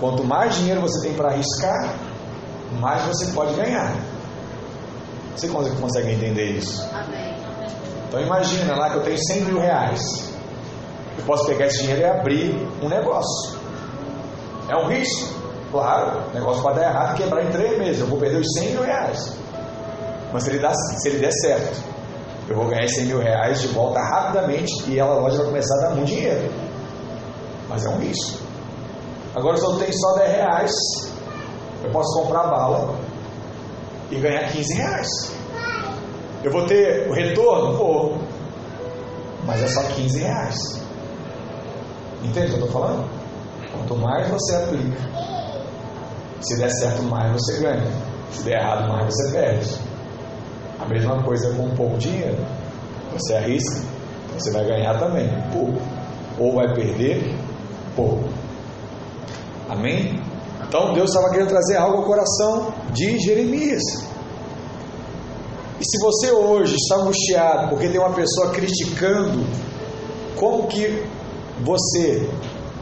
Quanto 0.00 0.24
mais 0.24 0.54
dinheiro 0.56 0.80
você 0.80 1.08
tem 1.08 1.16
para 1.16 1.30
arriscar, 1.30 1.94
mais 2.80 3.02
você 3.04 3.26
pode 3.32 3.54
ganhar. 3.54 3.94
Você 5.34 5.48
consegue 5.48 6.12
entender 6.12 6.52
isso? 6.52 6.82
Amém. 6.94 7.34
Então 8.08 8.20
imagina 8.20 8.76
lá 8.76 8.90
que 8.90 8.96
eu 8.96 9.02
tenho 9.02 9.18
100 9.18 9.40
mil 9.42 9.60
reais. 9.60 10.00
Eu 11.18 11.24
posso 11.24 11.46
pegar 11.46 11.66
esse 11.66 11.80
dinheiro 11.82 12.02
e 12.02 12.04
abrir 12.04 12.68
um 12.82 12.88
negócio. 12.88 13.58
É 14.68 14.76
um 14.76 14.88
risco? 14.88 15.34
Claro, 15.70 16.30
o 16.30 16.34
negócio 16.34 16.62
pode 16.62 16.78
dar 16.78 16.90
errado 16.90 17.14
e 17.14 17.22
quebrar 17.22 17.44
em 17.44 17.50
três 17.50 17.78
meses. 17.78 18.00
Eu 18.00 18.06
vou 18.06 18.18
perder 18.18 18.38
os 18.38 18.52
100 18.54 18.70
mil 18.70 18.82
reais. 18.82 19.36
Mas 20.32 20.44
se 20.44 20.50
ele, 20.50 20.58
dá, 20.58 20.72
se 20.74 21.08
ele 21.08 21.18
der 21.18 21.32
certo, 21.32 21.82
eu 22.48 22.56
vou 22.56 22.68
ganhar 22.68 22.88
100 22.88 23.06
mil 23.06 23.18
reais 23.18 23.60
de 23.60 23.68
volta 23.68 24.00
rapidamente 24.00 24.90
e 24.90 25.00
a 25.00 25.06
loja 25.06 25.38
vai 25.38 25.46
começar 25.46 25.74
a 25.76 25.88
dar 25.88 25.94
muito 25.94 26.08
dinheiro. 26.08 26.50
Mas 27.68 27.84
é 27.84 27.88
um 27.88 27.98
risco. 27.98 28.45
Agora, 29.36 29.54
se 29.58 29.64
eu 29.66 29.76
tenho 29.76 29.92
só 29.92 30.14
10 30.14 30.32
reais, 30.32 30.72
eu 31.84 31.90
posso 31.90 32.22
comprar 32.22 32.44
bala 32.44 32.98
e 34.10 34.14
ganhar 34.16 34.50
15 34.50 34.74
reais. 34.78 35.08
Eu 36.42 36.50
vou 36.50 36.64
ter 36.64 37.06
o 37.06 37.12
retorno? 37.12 37.76
Vou. 37.76 38.18
Mas 39.44 39.62
é 39.62 39.68
só 39.68 39.82
15 39.82 40.20
reais. 40.20 40.56
Entende 42.24 42.46
o 42.46 42.54
que 42.54 42.60
eu 42.60 42.66
estou 42.66 42.80
falando? 42.80 43.10
Quanto 43.72 43.96
mais 43.96 44.26
você 44.30 44.56
aplica, 44.56 44.98
se 46.40 46.56
der 46.56 46.70
certo, 46.70 47.02
mais 47.02 47.30
você 47.32 47.60
ganha. 47.60 47.92
Se 48.30 48.42
der 48.42 48.58
errado, 48.58 48.88
mais 48.88 49.04
você 49.04 49.32
perde. 49.32 49.78
A 50.80 50.86
mesma 50.86 51.22
coisa 51.22 51.54
com 51.54 51.68
pouco 51.74 51.98
dinheiro. 51.98 52.38
Você 53.12 53.34
arrisca, 53.34 53.82
você 54.32 54.50
vai 54.50 54.64
ganhar 54.64 54.98
também, 54.98 55.28
pouco. 55.52 55.78
Ou 56.38 56.54
vai 56.54 56.72
perder, 56.74 57.36
pouco. 57.94 58.45
Amém? 59.68 60.20
Então 60.68 60.94
Deus 60.94 61.10
estava 61.10 61.30
querendo 61.30 61.48
trazer 61.48 61.76
algo 61.76 61.98
ao 61.98 62.04
coração 62.04 62.72
de 62.92 63.18
Jeremias. 63.18 63.82
E 65.78 65.84
se 65.84 65.98
você 66.00 66.30
hoje 66.30 66.74
está 66.76 66.96
angustiado 66.96 67.68
porque 67.68 67.88
tem 67.88 68.00
uma 68.00 68.12
pessoa 68.12 68.50
criticando 68.50 69.44
como 70.36 70.66
que 70.66 71.04
você 71.60 72.28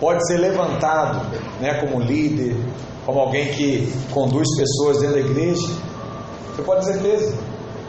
pode 0.01 0.27
ser 0.27 0.39
levantado 0.39 1.27
né, 1.61 1.81
como 1.81 2.01
líder, 2.01 2.57
como 3.07 3.21
alguém 3.21 3.49
que 3.53 3.93
conduz 4.11 4.47
pessoas 4.57 4.99
dentro 5.01 5.15
da 5.15 5.21
igreja. 5.21 5.69
Você 6.55 6.63
pode 6.63 6.87
ter 6.87 6.93
certeza. 6.93 7.37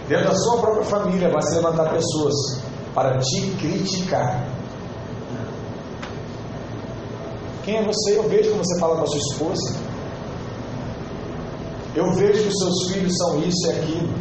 Dentro 0.08 0.28
da 0.28 0.36
sua 0.36 0.58
própria 0.60 0.84
família 0.84 1.30
vai 1.30 1.42
se 1.42 1.56
levantar 1.56 1.90
pessoas 1.92 2.62
para 2.94 3.18
te 3.20 3.52
criticar. 3.60 4.55
Quem 7.66 7.78
é 7.78 7.84
você? 7.84 8.16
Eu 8.16 8.30
vejo 8.30 8.52
como 8.52 8.64
você 8.64 8.80
fala 8.80 8.96
com 8.98 9.04
a 9.04 9.08
sua 9.08 9.18
esposa. 9.18 9.76
Eu 11.96 12.14
vejo 12.14 12.44
que 12.44 12.50
os 12.50 12.60
seus 12.60 12.92
filhos 12.92 13.18
são 13.18 13.40
isso 13.40 13.68
e 13.68 13.70
aquilo. 13.72 14.14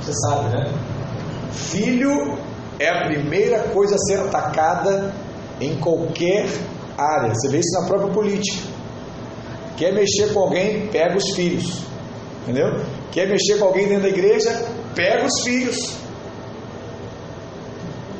Você 0.00 0.12
sabe, 0.14 0.48
né? 0.48 0.72
Filho 1.52 2.38
é 2.78 2.88
a 2.88 3.06
primeira 3.08 3.64
coisa 3.68 3.96
a 3.96 3.98
ser 3.98 4.20
atacada 4.20 5.12
em 5.60 5.78
qualquer 5.78 6.48
área. 6.96 7.34
Você 7.34 7.48
vê 7.48 7.58
isso 7.58 7.80
na 7.80 7.86
própria 7.86 8.12
política. 8.14 8.66
Quer 9.76 9.92
mexer 9.92 10.32
com 10.32 10.40
alguém, 10.40 10.88
pega 10.88 11.16
os 11.16 11.34
filhos. 11.34 11.82
Entendeu? 12.42 12.82
Quer 13.12 13.28
mexer 13.28 13.58
com 13.58 13.66
alguém 13.66 13.88
dentro 13.88 14.04
da 14.04 14.08
igreja, 14.08 14.64
pega 14.94 15.26
os 15.26 15.42
filhos. 15.42 15.76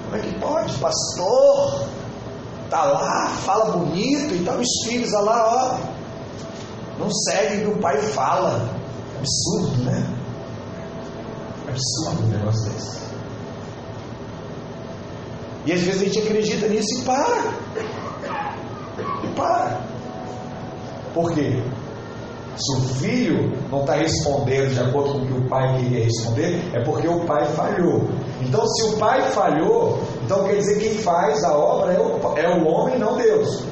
Como 0.05 0.16
é 0.16 0.20
que 0.20 0.38
pode, 0.38 0.74
pastor? 0.74 1.88
Tá 2.70 2.82
lá, 2.84 3.28
fala 3.44 3.76
bonito 3.76 4.34
e 4.34 4.44
tal, 4.44 4.56
os 4.58 4.88
filhos 4.88 5.12
olha 5.14 5.24
lá, 5.24 5.80
ó. 5.84 5.98
Não 6.98 7.10
seguem 7.10 7.60
o 7.60 7.72
que 7.72 7.78
o 7.78 7.80
pai 7.80 7.96
fala. 7.98 8.68
Absurdo, 9.16 9.84
né? 9.84 10.06
Absurdo 11.68 12.24
um 12.24 12.28
negócio 12.28 12.70
desse. 12.70 12.98
E 15.64 15.72
às 15.72 15.80
vezes 15.80 16.00
a 16.00 16.04
gente 16.04 16.18
acredita 16.18 16.68
nisso 16.68 16.98
e 16.98 17.02
para. 17.02 17.54
E 19.22 19.26
para. 19.34 19.80
Por 21.14 21.32
quê? 21.32 21.62
Se 22.56 22.76
o 22.76 22.80
filho 22.94 23.52
não 23.70 23.80
está 23.80 23.94
respondendo 23.94 24.74
de 24.74 24.80
acordo 24.80 25.12
com 25.12 25.18
o 25.18 25.26
que 25.26 25.32
o 25.32 25.48
pai 25.48 25.78
queria 25.78 26.04
responder, 26.04 26.60
é 26.74 26.82
porque 26.82 27.06
o 27.06 27.24
pai 27.24 27.44
falhou. 27.54 28.08
Então, 28.40 28.66
se 28.66 28.82
o 28.84 28.96
pai 28.98 29.22
falhou, 29.30 30.02
então 30.29 30.45
quer 30.45 30.57
dizer 30.57 30.79
que 30.79 30.91
quem 30.91 30.99
faz 30.99 31.43
a 31.43 31.57
obra 31.57 31.95
é 31.95 31.99
o, 31.99 32.37
é 32.37 32.55
o 32.55 32.68
homem, 32.68 32.99
não 32.99 33.16
Deus. 33.16 33.64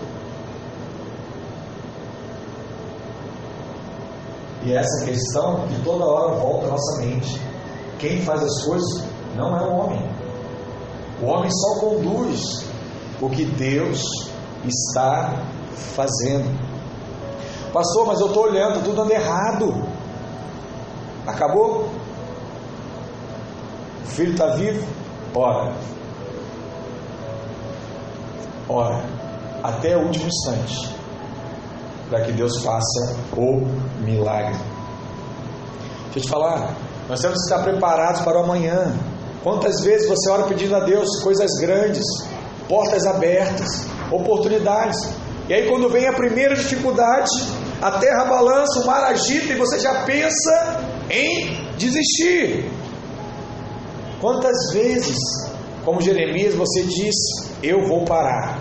E 4.65 4.73
essa 4.73 5.05
questão 5.05 5.67
de 5.67 5.79
toda 5.85 6.07
hora 6.07 6.35
volta 6.37 6.69
à 6.69 6.71
nossa 6.71 7.03
mente. 7.03 7.39
Quem 7.99 8.23
faz 8.23 8.43
as 8.43 8.65
coisas 8.65 9.05
não 9.37 9.55
é 9.55 9.67
o 9.67 9.71
homem. 9.71 10.11
O 11.21 11.27
homem 11.27 11.51
só 11.51 11.81
conduz, 11.81 12.65
o 13.21 13.29
que 13.29 13.45
Deus 13.45 14.03
está 14.65 15.35
fazendo. 15.95 16.59
Pastor, 17.71 18.07
mas 18.07 18.19
eu 18.19 18.29
estou 18.29 18.45
olhando, 18.45 18.83
tudo 18.83 19.03
anda 19.03 19.13
errado. 19.13 19.87
Acabou? 21.27 21.91
O 24.05 24.07
filho 24.07 24.33
está 24.33 24.55
vivo? 24.55 24.87
Ora. 25.35 25.96
Ora. 28.69 29.05
Até 29.63 29.97
o 29.97 30.07
último 30.07 30.27
instante. 30.27 30.95
Para 32.11 32.23
que 32.23 32.33
Deus 32.33 32.63
faça 32.63 33.17
o 33.37 33.67
milagre. 34.01 34.57
Deixa 36.13 36.19
eu 36.19 36.23
te 36.23 36.29
falar. 36.29 36.77
Nós 37.09 37.21
temos 37.21 37.39
que 37.39 37.45
estar 37.53 37.63
preparados 37.63 38.21
para 38.23 38.39
o 38.41 38.45
amanhã. 38.45 38.97
Quantas 39.43 39.81
vezes 39.83 40.09
você 40.09 40.29
ora 40.31 40.45
pedindo 40.45 40.75
a 40.75 40.81
Deus 40.81 41.23
coisas 41.23 41.51
grandes, 41.61 42.05
portas 42.69 43.07
abertas, 43.07 43.87
oportunidades. 44.11 44.99
E 45.49 45.55
aí, 45.55 45.69
quando 45.69 45.89
vem 45.89 46.09
a 46.09 46.13
primeira 46.13 46.57
dificuldade, 46.57 47.31
a 47.81 47.93
terra 47.93 48.25
balança, 48.25 48.81
o 48.81 48.87
mar 48.87 49.05
agita 49.05 49.53
e 49.53 49.57
você 49.57 49.79
já 49.79 50.03
pensa 50.05 50.81
em 51.09 51.69
desistir. 51.77 52.69
Quantas 54.21 54.73
vezes, 54.73 55.17
como 55.87 56.01
Jeremias, 56.01 56.53
você 56.57 56.83
diz: 56.83 57.15
Eu 57.63 57.87
vou 57.87 58.05
parar. 58.05 58.59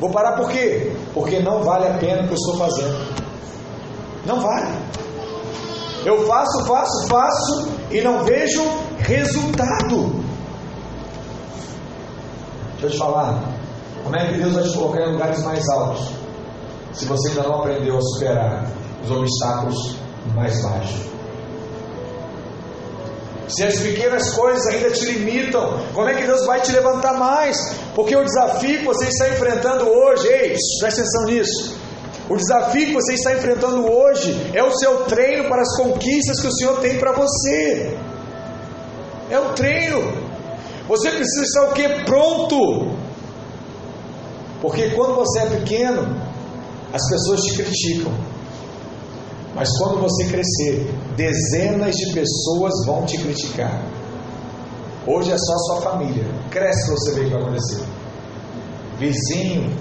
Vou 0.00 0.10
parar 0.10 0.32
por 0.32 0.50
quê? 0.50 0.92
Porque 1.14 1.38
não 1.38 1.62
vale 1.62 1.86
a 1.86 1.94
pena 1.98 2.22
o 2.22 2.26
que 2.26 2.32
eu 2.32 2.34
estou 2.34 2.56
fazendo. 2.58 2.98
Não 4.26 4.40
vale. 4.40 4.76
Eu 6.04 6.26
faço, 6.26 6.64
faço, 6.66 7.06
faço 7.06 7.68
e 7.92 8.00
não 8.00 8.24
vejo 8.24 8.60
resultado. 8.98 10.24
Deixa 12.72 12.86
eu 12.86 12.90
te 12.90 12.98
falar. 12.98 13.40
Como 14.02 14.16
é 14.16 14.32
que 14.32 14.38
Deus 14.38 14.54
vai 14.54 14.64
te 14.64 14.76
colocar 14.76 15.02
em 15.02 15.12
lugares 15.12 15.44
mais 15.44 15.68
altos? 15.68 16.10
Se 16.92 17.04
você 17.04 17.28
ainda 17.28 17.44
não 17.44 17.60
aprendeu 17.60 17.96
a 17.96 18.00
superar 18.00 18.66
os 19.04 19.10
obstáculos 19.12 19.96
mais 20.34 20.60
baixos. 20.60 21.11
Se 23.54 23.64
as 23.64 23.76
pequenas 23.80 24.30
coisas 24.32 24.66
ainda 24.66 24.90
te 24.90 25.04
limitam, 25.04 25.84
como 25.92 26.08
é 26.08 26.14
que 26.14 26.26
Deus 26.26 26.46
vai 26.46 26.60
te 26.60 26.72
levantar 26.72 27.18
mais? 27.18 27.56
Porque 27.94 28.16
o 28.16 28.24
desafio 28.24 28.78
que 28.78 28.84
você 28.84 29.06
está 29.06 29.28
enfrentando 29.28 29.86
hoje, 29.86 30.26
ei, 30.26 30.56
presta 30.80 31.02
atenção 31.02 31.24
nisso. 31.26 31.76
O 32.30 32.36
desafio 32.36 32.86
que 32.86 32.92
você 32.94 33.12
está 33.12 33.34
enfrentando 33.34 33.84
hoje 33.86 34.34
é 34.54 34.62
o 34.62 34.70
seu 34.70 35.04
treino 35.04 35.48
para 35.50 35.60
as 35.60 35.76
conquistas 35.76 36.40
que 36.40 36.46
o 36.46 36.52
Senhor 36.52 36.80
tem 36.80 36.98
para 36.98 37.12
você. 37.12 37.94
É 39.28 39.38
o 39.38 39.52
treino. 39.52 40.00
Você 40.88 41.10
precisa 41.10 41.42
estar 41.42 41.64
o 41.64 41.72
que? 41.74 41.88
Pronto. 42.04 42.96
Porque 44.62 44.90
quando 44.90 45.14
você 45.16 45.40
é 45.40 45.46
pequeno, 45.46 46.02
as 46.92 47.06
pessoas 47.10 47.40
te 47.42 47.54
criticam. 47.54 48.12
Mas 49.54 49.68
quando 49.78 50.00
você 50.00 50.24
crescer, 50.26 50.90
dezenas 51.16 51.94
de 51.94 52.12
pessoas 52.12 52.72
vão 52.86 53.04
te 53.04 53.18
criticar. 53.18 53.82
Hoje 55.06 55.30
é 55.30 55.36
só 55.36 55.58
sua 55.58 55.82
família. 55.82 56.24
Cresce 56.50 56.90
você 56.90 57.14
vê 57.14 57.20
o 57.20 57.24
que 57.24 57.30
vai 57.30 57.42
acontecer. 57.42 57.84
Vizinho, 58.98 59.76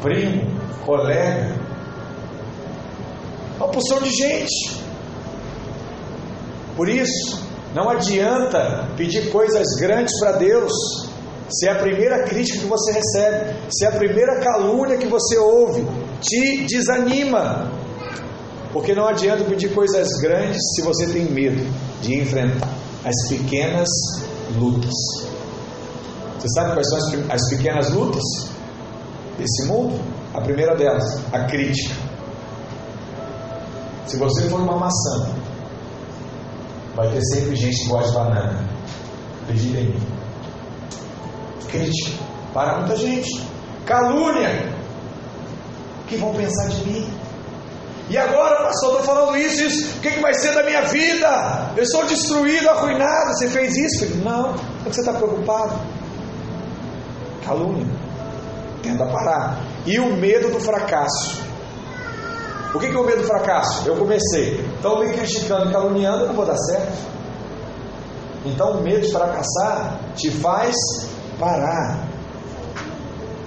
primo, 0.00 0.42
colega. 0.84 1.54
Uma 3.56 3.68
porção 3.68 4.00
de 4.02 4.10
gente. 4.10 4.82
Por 6.76 6.88
isso, 6.88 7.40
não 7.74 7.88
adianta 7.88 8.88
pedir 8.96 9.30
coisas 9.30 9.66
grandes 9.78 10.18
para 10.18 10.32
Deus 10.32 10.72
se 11.48 11.68
é 11.68 11.72
a 11.72 11.78
primeira 11.78 12.24
crítica 12.24 12.58
que 12.58 12.66
você 12.66 12.92
recebe, 12.92 13.54
se 13.70 13.84
é 13.84 13.88
a 13.88 13.92
primeira 13.92 14.40
calúnia 14.40 14.96
que 14.96 15.06
você 15.06 15.36
ouve, 15.36 15.86
te 16.20 16.64
desanima. 16.66 17.70
Porque 18.74 18.94
não 18.94 19.06
adianta 19.06 19.44
pedir 19.44 19.72
coisas 19.72 20.06
grandes 20.20 20.60
se 20.74 20.82
você 20.82 21.06
tem 21.06 21.24
medo 21.30 21.64
de 22.02 22.20
enfrentar 22.20 22.68
as 23.04 23.28
pequenas 23.28 23.88
lutas. 24.58 24.92
Você 26.38 26.48
sabe 26.54 26.74
quais 26.74 26.88
são 26.90 26.98
as 27.30 27.48
pequenas 27.48 27.90
lutas 27.90 28.22
desse 29.38 29.66
mundo? 29.66 29.98
A 30.34 30.40
primeira 30.42 30.76
delas, 30.76 31.04
a 31.32 31.44
crítica. 31.44 31.94
Se 34.06 34.18
você 34.18 34.42
for 34.50 34.60
uma 34.60 34.76
maçã, 34.76 35.30
vai 36.94 37.08
ter 37.10 37.22
sempre 37.32 37.56
gente 37.56 37.78
que 37.80 37.88
gosta 37.88 38.08
de 38.08 38.14
banana. 38.14 38.68
Acredita 39.44 39.78
em 39.78 39.84
mim 39.86 40.14
crítica 41.74 42.24
para 42.52 42.78
muita 42.78 42.96
gente. 42.96 43.44
Calúnia. 43.84 44.72
O 46.00 46.06
que 46.06 46.16
vão 46.16 46.32
pensar 46.34 46.68
de 46.68 46.86
mim? 46.86 47.23
E 48.08 48.18
agora, 48.18 48.64
pastor, 48.64 49.00
estou 49.00 49.02
falando 49.02 49.36
isso, 49.36 49.64
isso. 49.64 49.96
O 49.96 50.00
que, 50.00 50.10
que 50.10 50.20
vai 50.20 50.34
ser 50.34 50.54
da 50.54 50.62
minha 50.62 50.82
vida? 50.82 51.72
Eu 51.76 51.82
estou 51.82 52.04
destruído, 52.04 52.68
arruinado. 52.68 53.32
Você 53.32 53.48
fez 53.48 53.76
isso, 53.76 54.06
filho? 54.06 54.22
Não. 54.24 54.52
Por 54.52 54.88
que 54.88 54.94
você 54.94 55.00
está 55.00 55.14
preocupado? 55.14 55.80
Calúnia. 57.44 57.86
Tenta 58.82 59.06
parar. 59.06 59.58
E 59.86 59.98
o 59.98 60.14
medo 60.16 60.50
do 60.50 60.60
fracasso. 60.60 61.42
O 62.74 62.78
que, 62.78 62.88
que 62.88 62.96
é 62.96 62.98
o 62.98 63.04
medo 63.04 63.22
do 63.22 63.26
fracasso? 63.26 63.88
Eu 63.88 63.96
comecei. 63.96 64.60
Estão 64.76 64.98
me 64.98 65.12
criticando, 65.12 65.72
caluniando, 65.72 66.24
eu 66.24 66.26
não 66.28 66.34
vou 66.34 66.44
dar 66.44 66.58
certo. 66.58 66.98
Então 68.44 68.72
o 68.72 68.82
medo 68.82 69.00
de 69.00 69.12
fracassar 69.12 69.98
te 70.14 70.30
faz 70.30 70.74
parar. 71.38 72.13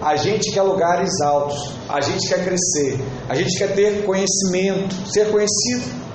A 0.01 0.15
gente 0.15 0.51
quer 0.51 0.61
lugares 0.61 1.09
altos, 1.21 1.73
a 1.89 1.99
gente 2.01 2.27
quer 2.27 2.43
crescer, 2.43 2.99
a 3.27 3.35
gente 3.35 3.57
quer 3.57 3.73
ter 3.73 4.05
conhecimento, 4.05 4.95
ser 5.11 5.31
conhecido. 5.31 6.07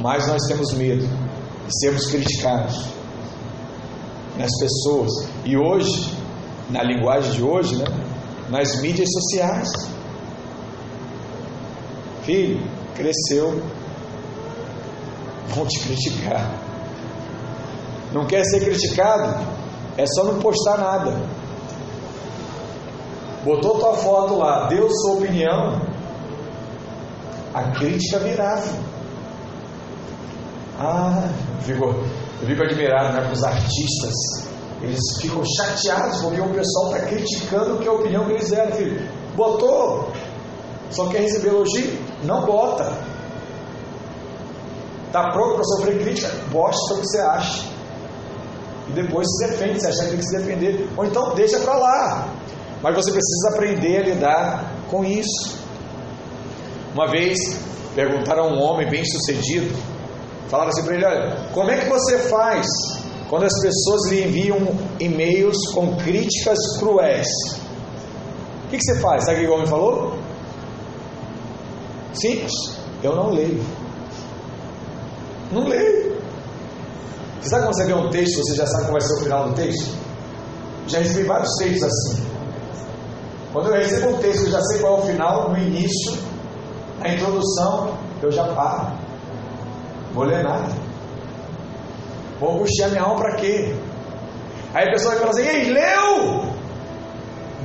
Mas 0.00 0.26
nós 0.26 0.42
temos 0.48 0.72
medo 0.72 1.06
de 1.66 1.80
sermos 1.80 2.06
criticados 2.06 2.86
nas 4.36 4.50
pessoas. 4.58 5.10
E 5.44 5.56
hoje, 5.56 6.16
na 6.70 6.82
linguagem 6.82 7.32
de 7.32 7.42
hoje, 7.42 7.76
né, 7.76 7.84
nas 8.50 8.80
mídias 8.80 9.08
sociais. 9.12 9.68
Filho, 12.22 12.60
cresceu, 12.94 13.62
vão 15.54 15.66
te 15.66 15.80
criticar. 15.80 16.50
Não 18.12 18.26
quer 18.26 18.44
ser 18.44 18.60
criticado? 18.60 19.46
É 19.96 20.04
só 20.06 20.24
não 20.24 20.40
postar 20.40 20.78
nada. 20.78 21.39
Botou 23.44 23.78
tua 23.78 23.94
foto 23.94 24.36
lá, 24.36 24.66
deu 24.68 24.88
sua 24.90 25.14
opinião. 25.14 25.80
A 27.54 27.62
crítica 27.72 28.18
virá. 28.18 28.62
Ah, 30.78 31.28
fico, 31.62 31.84
eu 31.84 32.46
fico 32.46 32.62
admirado 32.62 33.14
né, 33.14 33.26
com 33.26 33.32
os 33.32 33.42
artistas. 33.42 34.14
Eles 34.82 35.00
ficam 35.20 35.42
chateados 35.44 36.20
porque 36.22 36.40
o 36.40 36.48
pessoal 36.50 36.94
está 36.94 37.06
criticando 37.06 37.78
que 37.78 37.88
a 37.88 37.92
opinião 37.92 38.24
que 38.26 38.32
eles 38.32 38.50
deram. 38.50 38.72
Filho. 38.72 39.08
Botou, 39.34 40.12
só 40.90 41.08
quer 41.08 41.20
receber 41.20 41.48
elogio? 41.48 41.98
Não 42.24 42.44
bota. 42.44 42.92
Está 45.06 45.30
pronto 45.30 45.54
para 45.56 45.64
sofrer 45.64 46.02
crítica? 46.02 46.30
Bosta 46.50 46.94
o 46.94 47.00
que 47.00 47.06
você 47.06 47.20
acha 47.20 47.70
e 48.90 48.92
depois 48.92 49.26
se 49.28 49.46
defende, 49.46 49.80
se 49.80 49.86
achar 49.86 50.04
que 50.04 50.10
tem 50.10 50.18
que 50.18 50.24
se 50.24 50.36
defender, 50.36 50.88
ou 50.96 51.04
então 51.04 51.34
deixa 51.34 51.60
para 51.60 51.76
lá. 51.76 52.28
Mas 52.82 52.94
você 52.94 53.12
precisa 53.12 53.50
aprender 53.54 53.98
a 53.98 54.02
lidar 54.02 54.72
com 54.90 55.04
isso. 55.04 55.58
Uma 56.94 57.06
vez 57.10 57.38
perguntaram 57.94 58.44
a 58.44 58.48
um 58.48 58.60
homem 58.60 58.88
bem 58.88 59.04
sucedido, 59.04 59.76
falaram 60.48 60.70
assim 60.70 60.84
para 60.84 60.94
ele: 60.94 61.04
Olha, 61.04 61.48
como 61.52 61.70
é 61.70 61.78
que 61.78 61.88
você 61.88 62.18
faz 62.18 62.66
quando 63.28 63.44
as 63.44 63.60
pessoas 63.60 64.10
lhe 64.10 64.24
enviam 64.24 64.58
e-mails 64.98 65.56
com 65.74 65.96
críticas 65.96 66.58
cruéis? 66.78 67.28
O 68.64 68.68
que, 68.70 68.78
que 68.78 68.84
você 68.84 69.00
faz? 69.00 69.24
Sabe 69.24 69.38
o 69.38 69.40
que 69.40 69.48
o 69.48 69.54
homem 69.54 69.66
falou? 69.66 70.18
Simples, 72.14 72.52
eu 73.02 73.14
não 73.14 73.30
leio. 73.30 73.64
Não 75.52 75.66
leio. 75.66 76.16
Você 77.40 77.48
sabe 77.48 77.64
quando 77.64 77.76
você 77.76 77.86
vê 77.86 77.94
um 77.94 78.10
texto, 78.10 78.36
você 78.38 78.54
já 78.54 78.66
sabe 78.66 78.84
qual 78.84 78.92
vai 78.92 79.00
ser 79.00 79.14
o 79.14 79.22
final 79.22 79.48
do 79.48 79.54
texto? 79.54 79.96
Já 80.86 80.98
recebi 80.98 81.24
vários 81.24 81.50
textos 81.58 81.82
assim. 81.84 82.29
Quando 83.52 83.68
eu 83.68 83.74
recebo 83.74 84.10
um 84.10 84.18
texto, 84.18 84.44
eu 84.44 84.50
já 84.50 84.60
sei 84.62 84.78
qual 84.80 84.98
é 84.98 85.00
o 85.00 85.06
final, 85.06 85.50
no 85.50 85.58
início, 85.58 86.18
na 87.00 87.08
introdução, 87.08 87.94
eu 88.22 88.30
já 88.30 88.44
paro. 88.54 88.92
Vou 90.12 90.24
ler 90.24 90.42
nada. 90.44 90.68
Vou 92.38 92.58
puxar 92.58 92.88
minha 92.88 93.02
alma 93.02 93.16
para 93.16 93.36
quê? 93.36 93.74
Aí 94.72 94.88
a 94.88 94.92
pessoa 94.92 95.14
vai 95.14 95.20
falar 95.20 95.30
assim: 95.32 95.48
Ei, 95.48 95.72
leu? 95.72 96.44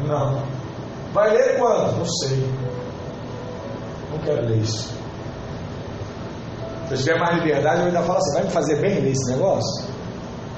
Não. 0.07 0.43
Vai 1.13 1.31
ler 1.31 1.57
quando? 1.57 1.97
Não 1.97 2.05
sei. 2.05 2.49
Não 4.11 4.19
quero 4.19 4.45
ler 4.47 4.57
isso. 4.57 4.93
Se 6.87 6.93
eu 6.93 6.97
tiver 6.97 7.19
mais 7.19 7.37
liberdade, 7.37 7.81
eu 7.81 7.87
ainda 7.87 8.01
falo 8.01 8.17
assim: 8.17 8.33
vai 8.33 8.43
me 8.43 8.49
fazer 8.49 8.81
bem 8.81 8.99
ler 8.99 9.11
esse 9.11 9.31
negócio? 9.31 9.85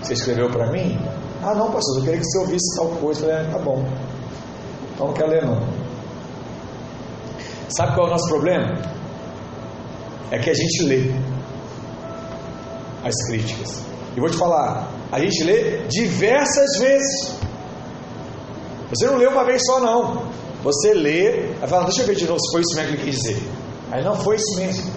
Você 0.02 0.14
escreveu 0.14 0.50
para 0.50 0.72
mim? 0.72 0.98
Ah, 1.44 1.54
não, 1.54 1.72
pastor, 1.72 1.98
eu 1.98 2.04
queria 2.04 2.20
que 2.20 2.26
você 2.26 2.40
ouvisse 2.40 2.76
tal 2.76 2.88
coisa. 3.00 3.26
Eu 3.26 3.30
falei, 3.30 3.46
ah, 3.46 3.52
tá 3.52 3.60
bom. 3.60 3.86
Então 4.98 5.06
não 5.06 5.14
quero 5.14 5.30
ler 5.30 5.46
não. 5.46 5.62
Sabe 7.70 7.94
qual 7.94 8.08
é 8.08 8.10
o 8.10 8.14
nosso 8.14 8.28
problema? 8.30 8.82
É 10.32 10.40
que 10.40 10.50
a 10.50 10.56
gente 10.56 10.86
lê 10.86 11.12
as 13.04 13.14
críticas. 13.28 13.84
E 14.16 14.20
vou 14.20 14.28
te 14.28 14.38
falar, 14.38 14.88
a 15.12 15.20
gente 15.20 15.44
lê 15.44 15.84
diversas 15.88 16.80
vezes. 16.80 17.38
Você 18.90 19.06
não 19.06 19.18
lê 19.18 19.28
uma 19.28 19.46
vez 19.46 19.62
só, 19.68 19.80
não. 19.80 20.32
Você 20.64 20.96
lê, 20.96 21.52
aí 21.62 21.68
fala, 21.68 21.84
deixa 21.84 22.02
eu 22.02 22.08
ver 22.08 22.16
de 22.16 22.26
novo 22.26 22.40
se 22.40 22.52
foi 22.52 22.62
isso 22.62 22.76
mesmo 22.76 22.96
que 22.96 23.02
ele 23.04 23.12
quis 23.12 23.22
dizer. 23.22 23.44
Aí 23.92 24.04
não 24.04 24.16
foi 24.16 24.38
isso 24.38 24.58
mesmo. 24.58 24.92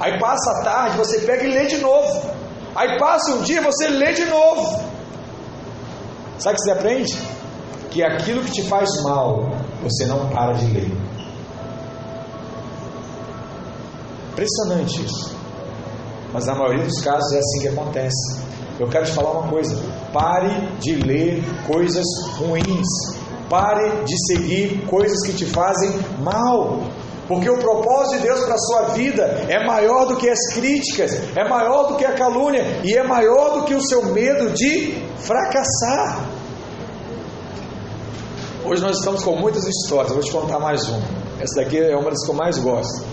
Aí 0.00 0.18
passa 0.18 0.50
a 0.52 0.62
tarde, 0.62 0.96
você 0.96 1.18
pega 1.20 1.44
e 1.44 1.52
lê 1.52 1.66
de 1.66 1.76
novo. 1.76 2.30
Aí 2.74 2.98
passa 2.98 3.32
um 3.32 3.42
dia, 3.42 3.60
você 3.60 3.86
lê 3.88 4.14
de 4.14 4.24
novo. 4.24 4.82
Sabe 6.38 6.54
o 6.54 6.56
que 6.56 6.62
você 6.62 6.70
aprende? 6.70 7.18
Que 7.92 8.02
aquilo 8.02 8.42
que 8.42 8.52
te 8.52 8.62
faz 8.62 8.88
mal, 9.02 9.50
você 9.82 10.06
não 10.06 10.28
para 10.30 10.52
de 10.52 10.66
ler. 10.66 10.90
Impressionante 14.32 15.04
isso. 15.04 15.36
Mas 16.32 16.46
na 16.46 16.54
maioria 16.54 16.84
dos 16.84 17.00
casos 17.02 17.32
é 17.34 17.38
assim 17.38 17.60
que 17.60 17.68
acontece. 17.68 18.40
Eu 18.80 18.88
quero 18.88 19.04
te 19.04 19.12
falar 19.12 19.32
uma 19.32 19.48
coisa: 19.48 19.76
pare 20.12 20.48
de 20.80 20.94
ler 20.94 21.42
coisas 21.66 22.06
ruins. 22.38 22.88
Pare 23.50 24.04
de 24.04 24.16
seguir 24.26 24.86
coisas 24.86 25.20
que 25.26 25.34
te 25.34 25.44
fazem 25.44 25.90
mal. 26.22 26.80
Porque 27.28 27.48
o 27.48 27.58
propósito 27.58 28.16
de 28.16 28.22
Deus 28.22 28.40
para 28.40 28.54
a 28.54 28.58
sua 28.58 28.82
vida 28.94 29.22
é 29.48 29.64
maior 29.66 30.06
do 30.06 30.16
que 30.16 30.28
as 30.28 30.54
críticas, 30.54 31.12
é 31.36 31.48
maior 31.48 31.88
do 31.88 31.96
que 31.96 32.04
a 32.04 32.14
calúnia 32.14 32.80
e 32.82 32.94
é 32.94 33.02
maior 33.02 33.60
do 33.60 33.64
que 33.64 33.74
o 33.74 33.80
seu 33.80 34.06
medo 34.06 34.50
de 34.50 34.94
fracassar. 35.18 36.31
Hoje 38.64 38.80
nós 38.80 38.98
estamos 38.98 39.24
com 39.24 39.34
muitas 39.34 39.66
histórias, 39.66 40.10
eu 40.10 40.14
vou 40.14 40.24
te 40.24 40.30
contar 40.30 40.60
mais 40.60 40.88
uma. 40.88 41.02
Essa 41.40 41.64
daqui 41.64 41.78
é 41.78 41.96
uma 41.96 42.10
das 42.10 42.24
que 42.24 42.30
eu 42.30 42.34
mais 42.36 42.56
gosto. 42.58 43.04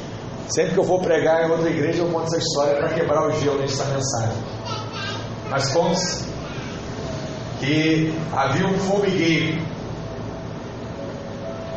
Sempre 0.48 0.74
que 0.74 0.80
eu 0.80 0.84
vou 0.84 1.00
pregar 1.02 1.44
em 1.44 1.52
outra 1.52 1.68
igreja, 1.68 2.04
eu 2.04 2.12
conto 2.12 2.28
essa 2.28 2.38
história 2.38 2.76
para 2.76 2.90
quebrar 2.90 3.28
o 3.28 3.32
gelo 3.32 3.58
nessa 3.58 3.84
mensagem. 3.86 4.38
Mas 5.50 5.74
conta 5.74 6.00
que 7.60 8.14
havia 8.32 8.68
um 8.68 8.78
formigueiro. 8.78 9.60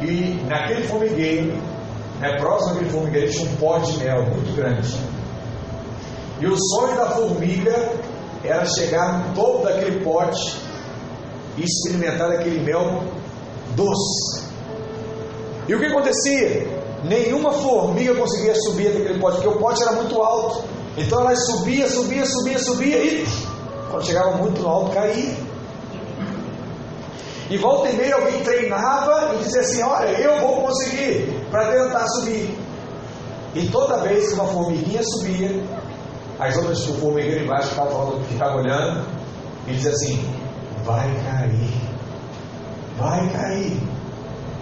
E 0.02 0.44
naquele 0.46 0.82
formigueiro, 0.82 1.56
né, 2.20 2.36
próximo 2.38 2.74
àquele 2.74 2.90
formigueiro, 2.90 3.30
tinha 3.30 3.50
um 3.50 3.56
pó 3.56 3.78
de 3.78 3.96
mel 3.96 4.26
muito 4.26 4.54
grande. 4.54 4.94
E 6.40 6.46
o 6.46 6.56
sonho 6.58 6.94
da 6.94 7.10
formiga 7.12 7.90
era 8.44 8.66
chegar 8.66 9.28
no 9.28 9.34
topo 9.34 9.64
daquele 9.64 10.04
pote 10.04 10.58
e 11.56 11.64
experimentar 11.64 12.30
aquele 12.32 12.60
mel 12.60 13.21
doce. 13.74 14.44
E 15.68 15.74
o 15.74 15.78
que 15.78 15.86
acontecia? 15.86 16.82
Nenhuma 17.04 17.52
formiga 17.52 18.14
conseguia 18.14 18.54
subir 18.54 18.92
daquele 18.92 19.18
pote, 19.18 19.36
porque 19.36 19.48
o 19.48 19.58
pote 19.58 19.82
era 19.82 19.92
muito 19.92 20.20
alto. 20.22 20.64
Então 20.96 21.20
ela 21.20 21.34
subia, 21.34 21.88
subia, 21.88 22.24
subia, 22.26 22.58
subia 22.58 22.98
e 22.98 23.26
quando 23.90 24.04
chegava 24.04 24.36
muito 24.36 24.66
alto 24.66 24.92
caía. 24.92 25.36
E 27.50 27.58
volta 27.58 27.90
e 27.90 27.96
meia 27.96 28.14
alguém 28.14 28.42
treinava 28.42 29.34
e 29.34 29.38
dizia 29.38 29.60
assim: 29.60 29.82
Olha, 29.82 30.08
eu 30.08 30.40
vou 30.40 30.62
conseguir 30.62 31.46
para 31.50 31.70
tentar 31.70 32.06
subir. 32.08 32.56
E 33.54 33.66
toda 33.68 33.98
vez 33.98 34.28
que 34.28 34.34
uma 34.34 34.46
formiguinha 34.46 35.02
subia, 35.02 35.62
as 36.38 36.56
outras 36.56 36.84
formigueiras 36.84 37.42
embaixo 37.42 37.68
ficavam, 37.68 38.22
ficavam 38.24 38.56
olhando 38.62 39.06
e 39.66 39.72
diziam 39.72 39.92
assim: 39.92 40.34
Vai 40.84 41.06
cair, 41.24 41.91
vai 42.98 43.28
cair. 43.30 43.80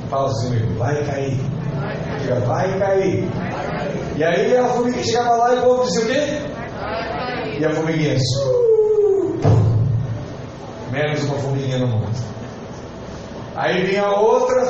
Fala 0.09 0.29
assim, 0.29 0.75
vai 0.77 1.05
cair. 1.05 1.41
Diga, 2.21 2.41
vai 2.41 2.79
cair. 2.79 3.29
E 4.17 4.25
aí 4.25 4.57
a 4.57 4.65
formiguinha 4.69 5.05
chegava 5.05 5.37
lá 5.37 5.55
e 5.55 5.59
o 5.59 5.63
povo 5.63 5.85
dizia 5.85 6.03
o 6.03 6.07
quê? 6.07 7.61
E 7.61 7.65
a 7.65 7.71
formiguinha, 7.71 8.17
menos 10.91 11.23
uma 11.25 11.39
formiguinha 11.39 11.79
no 11.79 11.87
mundo. 11.89 12.11
Aí 13.55 13.85
vinha 13.85 14.09
outra 14.09 14.67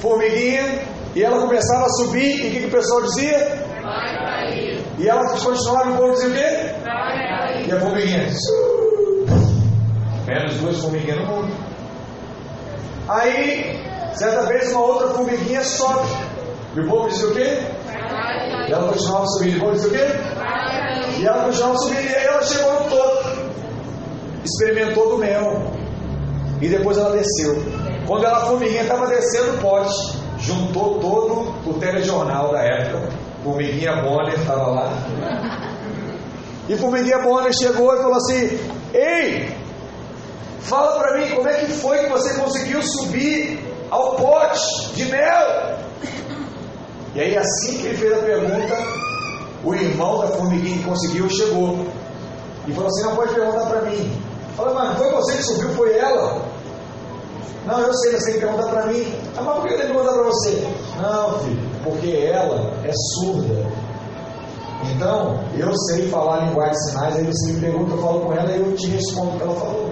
formiguinha 0.00 0.82
e 1.14 1.22
ela 1.22 1.40
começava 1.40 1.84
a 1.84 1.88
subir 1.90 2.44
e 2.44 2.48
o 2.48 2.50
que, 2.50 2.60
que 2.60 2.66
o 2.66 2.70
pessoal 2.70 3.02
dizia? 3.02 3.38
Vai 3.82 4.16
cair. 4.16 4.84
E 4.98 5.08
ela 5.08 5.28
continuava 5.30 5.90
e 5.90 5.92
o 5.92 5.96
povo 5.96 6.12
dizia 6.12 6.28
o 6.28 6.32
quê? 6.32 6.74
Vai 6.84 7.28
cair. 7.28 7.68
E 7.68 7.72
a 7.72 7.80
formiguinha, 7.80 8.26
menos 10.26 10.54
duas 10.60 10.78
formiguinhas 10.78 11.18
no 11.20 11.26
mundo. 11.26 11.68
Aí, 13.08 13.80
certa 14.14 14.42
vez, 14.42 14.70
uma 14.70 14.82
outra 14.82 15.08
formiguinha 15.08 15.62
sobe. 15.64 16.08
E 16.76 16.80
o 16.80 16.88
povo 16.88 17.08
dizia 17.08 17.28
o 17.28 17.34
quê? 17.34 17.58
E 18.68 18.72
ela 18.72 18.88
continuava 18.92 19.26
subindo. 19.26 19.54
E 19.54 19.56
o 19.56 19.60
povo 19.60 19.72
dizia 19.72 19.88
o 19.88 19.92
quê? 19.92 20.06
E 21.18 21.26
ela 21.26 21.44
continuava 21.44 21.78
subindo. 21.78 22.04
E 22.04 22.14
aí 22.14 22.24
ela 22.26 22.42
chegou 22.42 22.72
no 22.72 22.90
topo. 22.90 23.28
Experimentou 24.44 25.08
do 25.10 25.18
mel. 25.18 25.72
E 26.60 26.68
depois 26.68 26.98
ela 26.98 27.10
desceu. 27.16 27.56
Quando 28.06 28.24
ela, 28.24 28.38
a 28.38 28.46
formiguinha 28.46 28.82
estava 28.82 29.06
descendo 29.06 29.54
o 29.54 29.58
pote, 29.58 30.18
juntou 30.38 30.98
todo 30.98 31.54
o 31.66 31.74
telejornal 31.74 32.52
da 32.52 32.60
época. 32.60 33.08
Formiguinha 33.42 34.02
Bonner 34.02 34.34
estava 34.34 34.66
lá. 34.66 34.92
E 36.68 36.76
Formiguinha 36.76 37.18
Bonner 37.18 37.52
chegou 37.52 37.94
e 37.94 37.96
falou 37.98 38.16
assim: 38.16 38.58
Ei, 38.92 39.57
fala 40.60 40.98
para 40.98 41.18
mim 41.18 41.34
como 41.34 41.48
é 41.48 41.54
que 41.54 41.72
foi 41.72 41.98
que 41.98 42.10
você 42.10 42.34
conseguiu 42.34 42.82
subir 42.82 43.64
ao 43.90 44.16
pote 44.16 44.92
de 44.94 45.04
mel? 45.06 45.78
E 47.14 47.20
aí, 47.20 47.36
assim 47.36 47.78
que 47.78 47.86
ele 47.86 47.96
fez 47.96 48.12
a 48.12 48.18
pergunta, 48.18 48.76
o 49.64 49.74
irmão 49.74 50.18
da 50.20 50.28
formiguinha 50.28 50.78
que 50.78 50.84
conseguiu 50.84 51.28
chegou 51.30 51.86
e 52.66 52.72
falou 52.72 52.88
assim: 52.88 53.02
Não 53.02 53.16
pode 53.16 53.34
perguntar 53.34 53.66
para 53.66 53.82
mim. 53.82 54.22
Fala, 54.56 54.74
mas 54.74 54.98
foi 54.98 55.10
você 55.10 55.36
que 55.36 55.42
subiu, 55.42 55.70
foi 55.70 55.96
ela. 55.96 56.42
Não, 57.66 57.80
eu 57.80 57.94
sei, 57.94 58.12
mas 58.12 58.24
tem 58.24 58.34
que 58.34 58.40
perguntar 58.40 58.68
para 58.68 58.86
mim. 58.86 59.14
Ah, 59.36 59.42
mas 59.42 59.54
por 59.56 59.66
que 59.66 59.74
eu 59.74 59.78
tenho 59.78 59.88
que 59.88 59.94
perguntar 59.94 60.12
para 60.14 60.22
você? 60.24 60.68
Não, 61.00 61.38
filho, 61.40 61.70
porque 61.84 62.30
ela 62.32 62.72
é 62.84 62.92
surda. 63.14 63.66
Então, 64.94 65.40
eu 65.56 65.76
sei 65.76 66.08
falar 66.08 66.46
linguagem 66.46 66.72
de 66.72 66.90
sinais, 66.90 67.16
aí 67.16 67.24
você 67.24 67.52
me 67.52 67.60
pergunta, 67.60 67.94
eu 67.94 68.02
falo 68.02 68.20
com 68.20 68.32
ela 68.32 68.50
e 68.50 68.60
eu 68.60 68.76
te 68.76 68.86
respondo 68.88 69.34
o 69.34 69.36
que 69.36 69.42
ela 69.42 69.54
falou. 69.54 69.90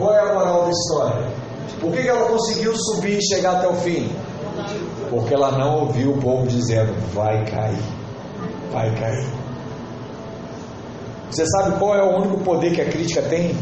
Qual 0.00 0.14
é 0.14 0.18
a 0.18 0.32
moral 0.32 0.64
da 0.64 0.70
história? 0.70 1.28
Por 1.78 1.92
que, 1.92 2.02
que 2.02 2.08
ela 2.08 2.26
conseguiu 2.26 2.74
subir 2.74 3.18
e 3.18 3.22
chegar 3.22 3.56
até 3.56 3.68
o 3.68 3.74
fim? 3.74 4.10
Porque 5.10 5.34
ela 5.34 5.52
não 5.58 5.80
ouviu 5.80 6.12
o 6.12 6.18
povo 6.18 6.46
dizendo: 6.46 6.94
vai 7.12 7.44
cair, 7.44 7.82
vai 8.72 8.90
cair. 8.94 9.26
Você 11.30 11.44
sabe 11.46 11.78
qual 11.78 11.94
é 11.94 12.02
o 12.02 12.16
único 12.16 12.42
poder 12.42 12.74
que 12.74 12.80
a 12.80 12.88
crítica 12.88 13.20
tem 13.22 13.54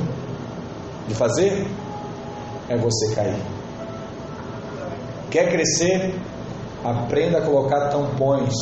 de 1.09 1.15
fazer? 1.17 1.67
É 2.69 2.77
você 2.77 3.15
cair. 3.17 3.43
Quer 5.33 5.51
crescer? 5.51 6.15
Aprenda 6.85 7.39
a 7.39 7.43
colocar 7.43 7.89
tampões 7.89 8.55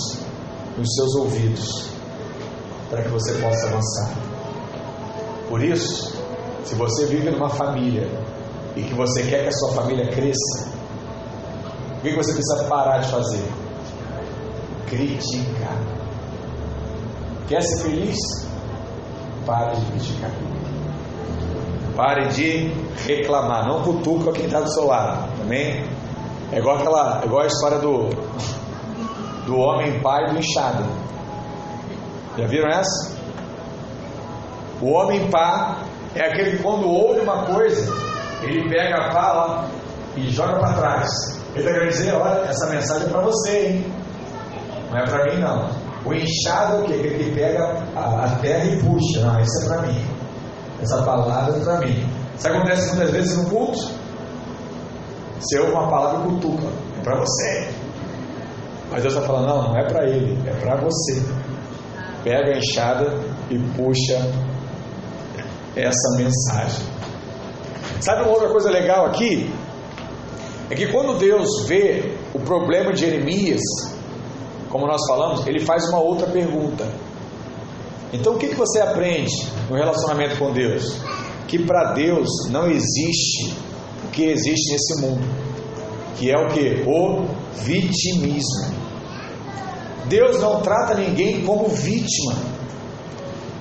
nos 0.78 0.94
seus 0.94 1.14
ouvidos 1.16 1.90
para 2.88 3.02
que 3.02 3.08
você 3.10 3.34
possa 3.34 3.66
avançar. 3.66 4.14
Por 5.50 5.62
isso, 5.62 6.15
se 6.66 6.74
você 6.74 7.06
vive 7.06 7.30
numa 7.30 7.48
família 7.48 8.08
e 8.74 8.82
que 8.82 8.92
você 8.94 9.22
quer 9.22 9.42
que 9.42 9.48
a 9.48 9.52
sua 9.52 9.72
família 9.72 10.08
cresça, 10.08 10.68
o 11.96 12.00
que 12.00 12.14
você 12.14 12.32
precisa 12.34 12.66
parar 12.68 12.98
de 12.98 13.08
fazer? 13.08 13.44
Criticar. 14.88 15.78
Quer 17.48 17.62
ser 17.62 17.84
feliz? 17.84 18.18
Pare 19.46 19.76
de 19.76 19.86
criticar. 19.86 20.30
Pare 21.96 22.28
de 22.28 22.72
reclamar. 23.06 23.66
Não 23.68 23.82
cutuca 23.82 24.32
quem 24.32 24.46
está 24.46 24.60
do 24.60 24.70
seu 24.72 24.86
lado. 24.86 25.38
Também 25.38 25.84
é 26.52 26.58
igual 26.58 26.76
aquela, 26.76 27.22
é 27.22 27.26
igual 27.26 27.42
a 27.42 27.46
história 27.46 27.78
do 27.78 28.10
do 29.46 29.56
homem 29.56 30.00
pai 30.00 30.26
do 30.26 30.38
enxado. 30.38 30.84
Já 32.36 32.46
viram 32.48 32.68
essa? 32.68 33.16
O 34.82 34.90
homem 34.90 35.30
pá 35.30 35.85
é 36.16 36.30
aquele 36.30 36.56
que 36.56 36.62
quando 36.62 36.88
ouve 36.88 37.20
uma 37.20 37.44
coisa, 37.44 37.92
ele 38.42 38.68
pega 38.68 38.96
a 38.96 39.32
lá 39.32 39.68
e 40.16 40.30
joga 40.30 40.58
para 40.58 40.72
trás. 40.72 41.08
Ele 41.54 41.60
está 41.60 41.72
querendo 41.72 41.90
dizer, 41.90 42.14
olha, 42.14 42.40
essa 42.48 42.66
mensagem 42.70 43.06
é 43.06 43.10
para 43.10 43.20
você, 43.20 43.66
hein? 43.66 43.92
Não 44.90 44.98
é 44.98 45.04
para 45.04 45.24
mim 45.24 45.40
não. 45.40 45.70
O 46.04 46.14
enxado 46.14 46.76
é 46.76 46.80
o 46.80 46.84
quê? 46.84 46.94
Aquele 46.94 47.24
que 47.24 47.34
pega 47.34 47.64
a, 47.94 48.24
a 48.24 48.28
terra 48.36 48.64
e 48.64 48.78
puxa. 48.80 49.20
Não, 49.20 49.40
isso 49.40 49.64
é 49.64 49.68
para 49.68 49.82
mim. 49.82 50.06
Essa 50.82 51.02
palavra 51.02 51.56
é 51.56 51.60
para 51.64 51.78
mim. 51.78 52.08
Isso 52.36 52.48
acontece 52.48 52.88
muitas 52.94 53.10
vezes 53.10 53.36
no 53.36 53.50
culto. 53.50 53.90
Você 55.40 55.58
ouve 55.58 55.72
uma 55.72 55.90
palavra 55.90 56.20
cutuca. 56.20 56.66
É 56.98 57.02
para 57.02 57.18
você. 57.18 57.68
Mas 58.90 59.02
Deus 59.02 59.14
está 59.14 59.26
falando, 59.26 59.48
não, 59.48 59.68
não 59.68 59.76
é 59.76 59.84
para 59.88 60.08
ele, 60.08 60.38
é 60.48 60.52
para 60.60 60.76
você. 60.76 61.22
Pega 62.22 62.54
a 62.54 62.58
enxada 62.58 63.12
e 63.50 63.58
puxa 63.76 64.18
essa 65.76 66.16
mensagem. 66.16 66.84
Sabe 68.00 68.22
uma 68.22 68.32
outra 68.32 68.48
coisa 68.48 68.70
legal 68.70 69.06
aqui? 69.06 69.50
É 70.70 70.74
que 70.74 70.86
quando 70.88 71.18
Deus 71.18 71.66
vê 71.66 72.16
o 72.34 72.40
problema 72.40 72.92
de 72.92 73.00
Jeremias, 73.00 73.60
como 74.68 74.86
nós 74.86 75.00
falamos, 75.06 75.46
ele 75.46 75.60
faz 75.60 75.88
uma 75.88 76.00
outra 76.00 76.26
pergunta. 76.26 76.86
Então 78.12 78.34
o 78.34 78.38
que, 78.38 78.48
que 78.48 78.54
você 78.54 78.80
aprende 78.80 79.32
no 79.68 79.76
relacionamento 79.76 80.36
com 80.38 80.52
Deus? 80.52 81.00
Que 81.46 81.58
para 81.58 81.92
Deus 81.92 82.28
não 82.50 82.66
existe 82.68 83.54
o 84.04 84.08
que 84.10 84.24
existe 84.24 84.72
nesse 84.72 85.00
mundo, 85.02 85.24
que 86.16 86.30
é 86.30 86.36
o 86.36 86.48
que? 86.48 86.82
O 86.86 87.26
vitimismo. 87.62 88.74
Deus 90.06 90.40
não 90.40 90.60
trata 90.60 90.94
ninguém 90.94 91.44
como 91.44 91.68
vítima. 91.68 92.34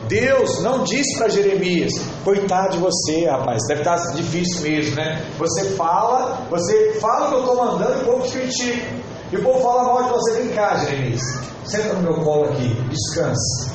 Deus 0.07 0.61
não 0.61 0.83
diz 0.83 1.17
para 1.17 1.29
Jeremias, 1.29 1.91
coitado 2.23 2.73
de 2.73 2.77
você, 2.77 3.25
rapaz, 3.25 3.61
deve 3.67 3.81
estar 3.81 3.95
difícil 4.13 4.61
mesmo, 4.61 4.95
né? 4.95 5.25
Você 5.39 5.71
fala, 5.71 6.45
você 6.49 6.93
fala 6.99 7.29
que 7.29 7.33
eu 7.35 7.39
estou 7.39 7.55
mandando 7.55 7.99
e 7.99 8.01
o 8.01 8.05
povo 8.05 8.27
te 8.27 8.37
critica. 8.37 8.85
E 9.31 9.37
o 9.37 9.43
povo 9.43 9.61
fala 9.61 9.83
mal 9.83 10.03
de 10.03 10.09
você, 10.11 10.41
vem 10.41 10.49
cá, 10.49 10.77
Jeremias, 10.77 11.21
senta 11.65 11.93
no 11.95 12.01
meu 12.03 12.23
colo 12.23 12.45
aqui, 12.45 12.69
descansa. 12.89 13.71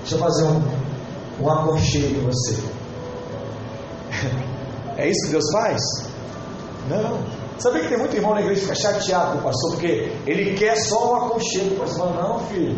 Deixa 0.00 0.16
eu 0.16 0.18
fazer 0.18 0.44
um, 0.44 0.62
um 1.40 1.50
aconchego 1.50 2.20
em 2.20 2.24
você. 2.26 2.56
É 4.96 5.08
isso 5.08 5.24
que 5.24 5.32
Deus 5.32 5.50
faz? 5.50 5.80
Não. 6.86 7.24
Sabia 7.58 7.80
que 7.80 7.88
tem 7.88 7.96
muito 7.96 8.14
irmão 8.14 8.34
na 8.34 8.42
igreja 8.42 8.60
que 8.60 8.66
fica 8.66 8.74
chateado 8.74 9.32
com 9.32 9.38
o 9.38 9.42
pastor 9.44 9.70
porque 9.70 10.12
ele 10.26 10.54
quer 10.58 10.76
só 10.76 11.12
um 11.12 11.16
aconchego. 11.16 11.74
O 11.74 11.78
pastor 11.78 12.08
fala, 12.08 12.22
não, 12.22 12.40
filho, 12.48 12.76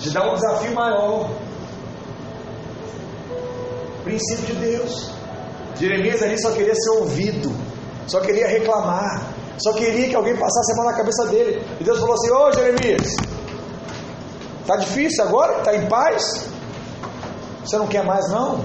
te 0.00 0.10
dá 0.10 0.28
um 0.28 0.34
desafio 0.34 0.74
maior. 0.74 1.30
Princípio 4.08 4.46
de 4.46 4.54
Deus. 4.54 5.10
Jeremias 5.78 6.22
ali 6.22 6.40
só 6.40 6.50
queria 6.52 6.74
ser 6.74 6.90
ouvido, 6.98 7.54
só 8.06 8.20
queria 8.20 8.48
reclamar, 8.48 9.34
só 9.58 9.74
queria 9.74 10.08
que 10.08 10.16
alguém 10.16 10.34
passasse 10.34 10.72
a 10.72 10.76
mão 10.76 10.86
na 10.86 10.96
cabeça 10.96 11.26
dele. 11.26 11.62
E 11.78 11.84
Deus 11.84 12.00
falou 12.00 12.14
assim: 12.14 12.30
Ô 12.30 12.50
Jeremias, 12.52 13.16
tá 14.66 14.76
difícil 14.76 15.24
agora? 15.24 15.62
Tá 15.62 15.76
em 15.76 15.86
paz? 15.88 16.48
Você 17.62 17.76
não 17.76 17.86
quer 17.86 18.02
mais 18.02 18.26
não? 18.30 18.62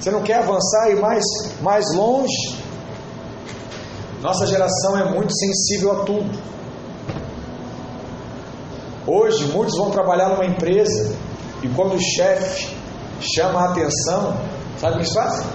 Você 0.00 0.10
não 0.10 0.22
quer 0.22 0.38
avançar 0.38 0.88
e 0.88 0.92
ir 0.94 1.00
mais, 1.00 1.24
mais 1.60 1.84
longe? 1.94 2.58
Nossa 4.20 4.44
geração 4.44 4.98
é 4.98 5.04
muito 5.04 5.32
sensível 5.32 5.92
a 5.92 6.04
tudo. 6.04 6.50
Hoje, 9.06 9.44
muitos 9.52 9.78
vão 9.78 9.90
trabalhar 9.90 10.30
numa 10.30 10.44
empresa 10.44 11.14
e 11.62 11.68
quando 11.68 11.94
o 11.94 12.00
chefe 12.00 12.79
chama 13.20 13.60
a 13.60 13.70
atenção, 13.70 14.36
sabe 14.78 14.94
o 14.94 14.96
que 14.98 15.02
eles 15.04 15.12
fazem? 15.12 15.46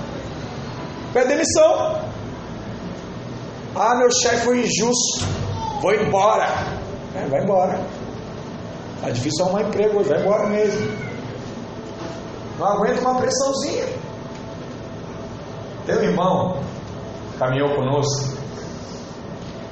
Pede 1.13 1.27
demissão. 1.29 2.01
Ah, 3.75 3.95
meu 3.95 4.09
chefe 4.11 4.45
foi 4.45 4.59
injusto, 4.59 5.25
vou 5.81 5.93
embora. 5.93 6.47
É, 7.15 7.25
vai 7.27 7.41
embora. 7.41 7.79
Tá 9.01 9.09
difícil 9.09 9.45
arrumar 9.45 9.63
emprego 9.63 9.99
hoje, 9.99 10.09
vai 10.09 10.21
embora 10.21 10.47
mesmo. 10.47 11.05
Não 12.57 12.67
aguenta 12.67 13.01
uma 13.01 13.15
pressãozinha. 13.15 13.85
Tem 15.85 15.95
um 15.97 16.01
irmão 16.01 16.65
caminhou 17.37 17.75
conosco, 17.75 18.37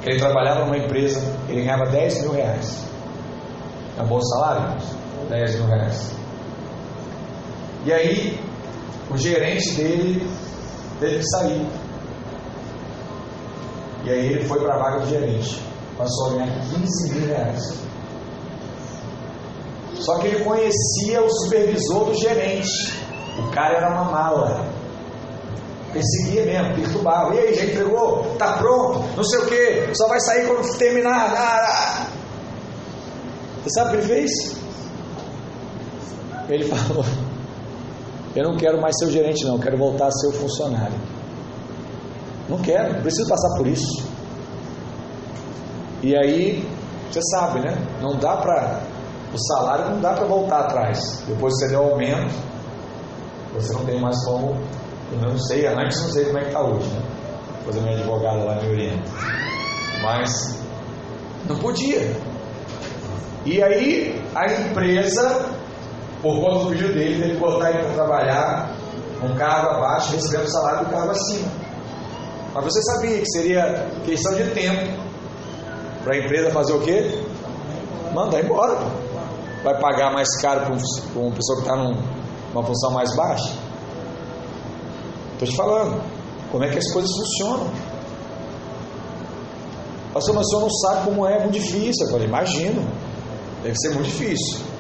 ele 0.04 0.20
trabalhava 0.20 0.66
numa 0.66 0.78
empresa, 0.78 1.22
ele 1.48 1.62
ganhava 1.62 1.86
10 1.86 2.22
mil 2.22 2.32
reais. 2.34 2.84
É 3.98 4.02
um 4.02 4.08
bom 4.08 4.22
salário? 4.22 4.78
10 5.30 5.56
mil 5.56 5.68
reais. 5.68 6.23
E 7.86 7.92
aí, 7.92 8.40
o 9.12 9.18
gerente 9.18 9.76
dele 9.76 10.28
teve 11.00 11.18
que 11.20 11.30
sair. 11.30 11.68
E 14.06 14.10
aí 14.10 14.26
ele 14.34 14.46
foi 14.46 14.60
para 14.60 14.76
a 14.76 14.78
vaga 14.78 15.00
do 15.02 15.10
gerente. 15.10 15.62
Passou 15.98 16.32
a 16.32 16.34
ganhar 16.34 16.60
15 16.70 17.14
mil 17.14 17.28
reais. 17.28 17.84
Só 19.96 20.18
que 20.20 20.28
ele 20.28 20.44
conhecia 20.44 21.22
o 21.24 21.30
supervisor 21.30 22.06
do 22.06 22.14
gerente. 22.16 22.94
O 23.40 23.52
cara 23.52 23.78
era 23.78 23.90
uma 23.90 24.12
mala. 24.12 24.66
Perseguia 25.94 26.46
mesmo, 26.46 26.76
perturbava. 26.76 27.36
E 27.36 27.40
aí, 27.40 27.54
já 27.54 27.66
entregou? 27.66 28.36
Tá 28.38 28.54
pronto? 28.58 29.04
Não 29.16 29.24
sei 29.24 29.40
o 29.40 29.46
que. 29.46 29.96
Só 29.96 30.08
vai 30.08 30.20
sair 30.22 30.48
quando 30.48 30.78
terminar. 30.78 31.34
Ah, 31.38 32.08
Você 33.64 33.70
sabe 33.70 33.90
o 33.90 33.92
que 33.92 34.12
ele 34.12 34.22
fez? 34.22 34.32
Ele 36.50 36.66
falou: 36.66 37.06
Eu 38.36 38.44
não 38.44 38.58
quero 38.58 38.82
mais 38.82 38.98
ser 38.98 39.06
o 39.06 39.12
gerente, 39.12 39.46
não. 39.46 39.56
Eu 39.56 39.62
quero 39.62 39.78
voltar 39.78 40.08
a 40.08 40.12
ser 40.12 40.28
o 40.28 40.32
funcionário. 40.32 40.98
Não 42.50 42.58
quero, 42.60 43.02
preciso 43.02 43.30
passar 43.30 43.58
por 43.58 43.68
isso. 43.68 44.04
E 46.02 46.16
aí, 46.16 46.68
você 47.12 47.22
sabe, 47.32 47.60
né? 47.62 47.78
Não 48.02 48.18
dá 48.18 48.38
para. 48.38 48.82
O 49.34 49.38
salário 49.38 49.90
não 49.90 50.02
dá 50.02 50.14
para 50.14 50.26
voltar 50.26 50.60
atrás. 50.62 51.24
Depois 51.28 51.54
que 51.54 51.60
você 51.62 51.70
deu 51.70 51.84
aumento, 51.84 52.34
você 53.54 53.74
não 53.74 53.86
tem 53.86 54.00
mais 54.02 54.24
como. 54.26 54.56
Eu 55.12 55.20
não 55.20 55.38
sei, 55.38 55.68
antes 55.68 56.02
não 56.02 56.10
sei 56.10 56.26
como 56.26 56.40
é 56.40 56.42
que 56.42 56.48
está 56.48 56.62
hoje, 56.62 56.90
né? 56.90 57.02
Depois 57.60 57.78
a 57.78 57.82
minha 57.82 57.98
advogada 57.98 58.44
lá 58.44 58.56
me 58.56 58.70
orienta. 58.70 59.10
Mas 60.02 60.60
não 61.48 61.58
podia. 61.58 62.16
E 63.46 63.62
aí 63.62 64.22
a 64.34 64.52
empresa, 64.54 65.53
por 66.24 66.40
conta 66.40 66.64
do 66.64 66.70
pedido 66.70 66.94
dele, 66.94 67.22
teve 67.22 67.34
que 67.34 67.40
botar 67.40 67.70
ele 67.70 67.80
para 67.80 67.94
trabalhar 67.96 68.76
um 69.22 69.36
cargo 69.36 69.72
abaixo, 69.72 70.14
recebendo 70.14 70.46
o 70.46 70.52
salário 70.52 70.86
do 70.86 70.92
cargo 70.92 71.12
acima. 71.12 71.52
Mas 72.54 72.64
você 72.64 72.82
sabia 72.82 73.20
que 73.20 73.26
seria 73.30 73.92
questão 74.06 74.34
de 74.34 74.50
tempo 74.52 75.04
para 76.02 76.16
a 76.16 76.20
empresa 76.20 76.50
fazer 76.52 76.74
o 76.74 76.80
quê? 76.80 77.24
Mandar 78.14 78.42
embora. 78.42 78.78
Vai 79.66 79.78
pagar 79.80 80.14
mais 80.14 80.30
caro 80.42 80.62
para 80.62 80.74
um, 80.74 81.26
uma 81.28 81.36
pessoa 81.36 81.58
que 81.58 81.64
está 81.64 81.76
numa 81.76 82.64
função 82.64 82.92
mais 82.92 83.14
baixa? 83.16 83.54
Estou 85.34 85.48
te 85.48 85.56
falando. 85.58 86.02
Como 86.52 86.64
é 86.64 86.70
que 86.70 86.78
as 86.78 86.92
coisas 86.94 87.12
funcionam? 87.12 87.70
Pastor, 90.14 90.36
mas 90.36 90.46
o 90.46 90.50
senhor 90.50 90.62
não 90.62 90.70
sabe 90.70 91.06
como 91.06 91.28
é 91.28 91.40
muito 91.40 91.54
difícil. 91.54 92.06
Eu 92.06 92.12
falei, 92.12 92.28
imagino. 92.28 92.88
Deve 93.62 93.76
ser 93.78 93.90
muito 93.94 94.06
difícil. 94.06 94.73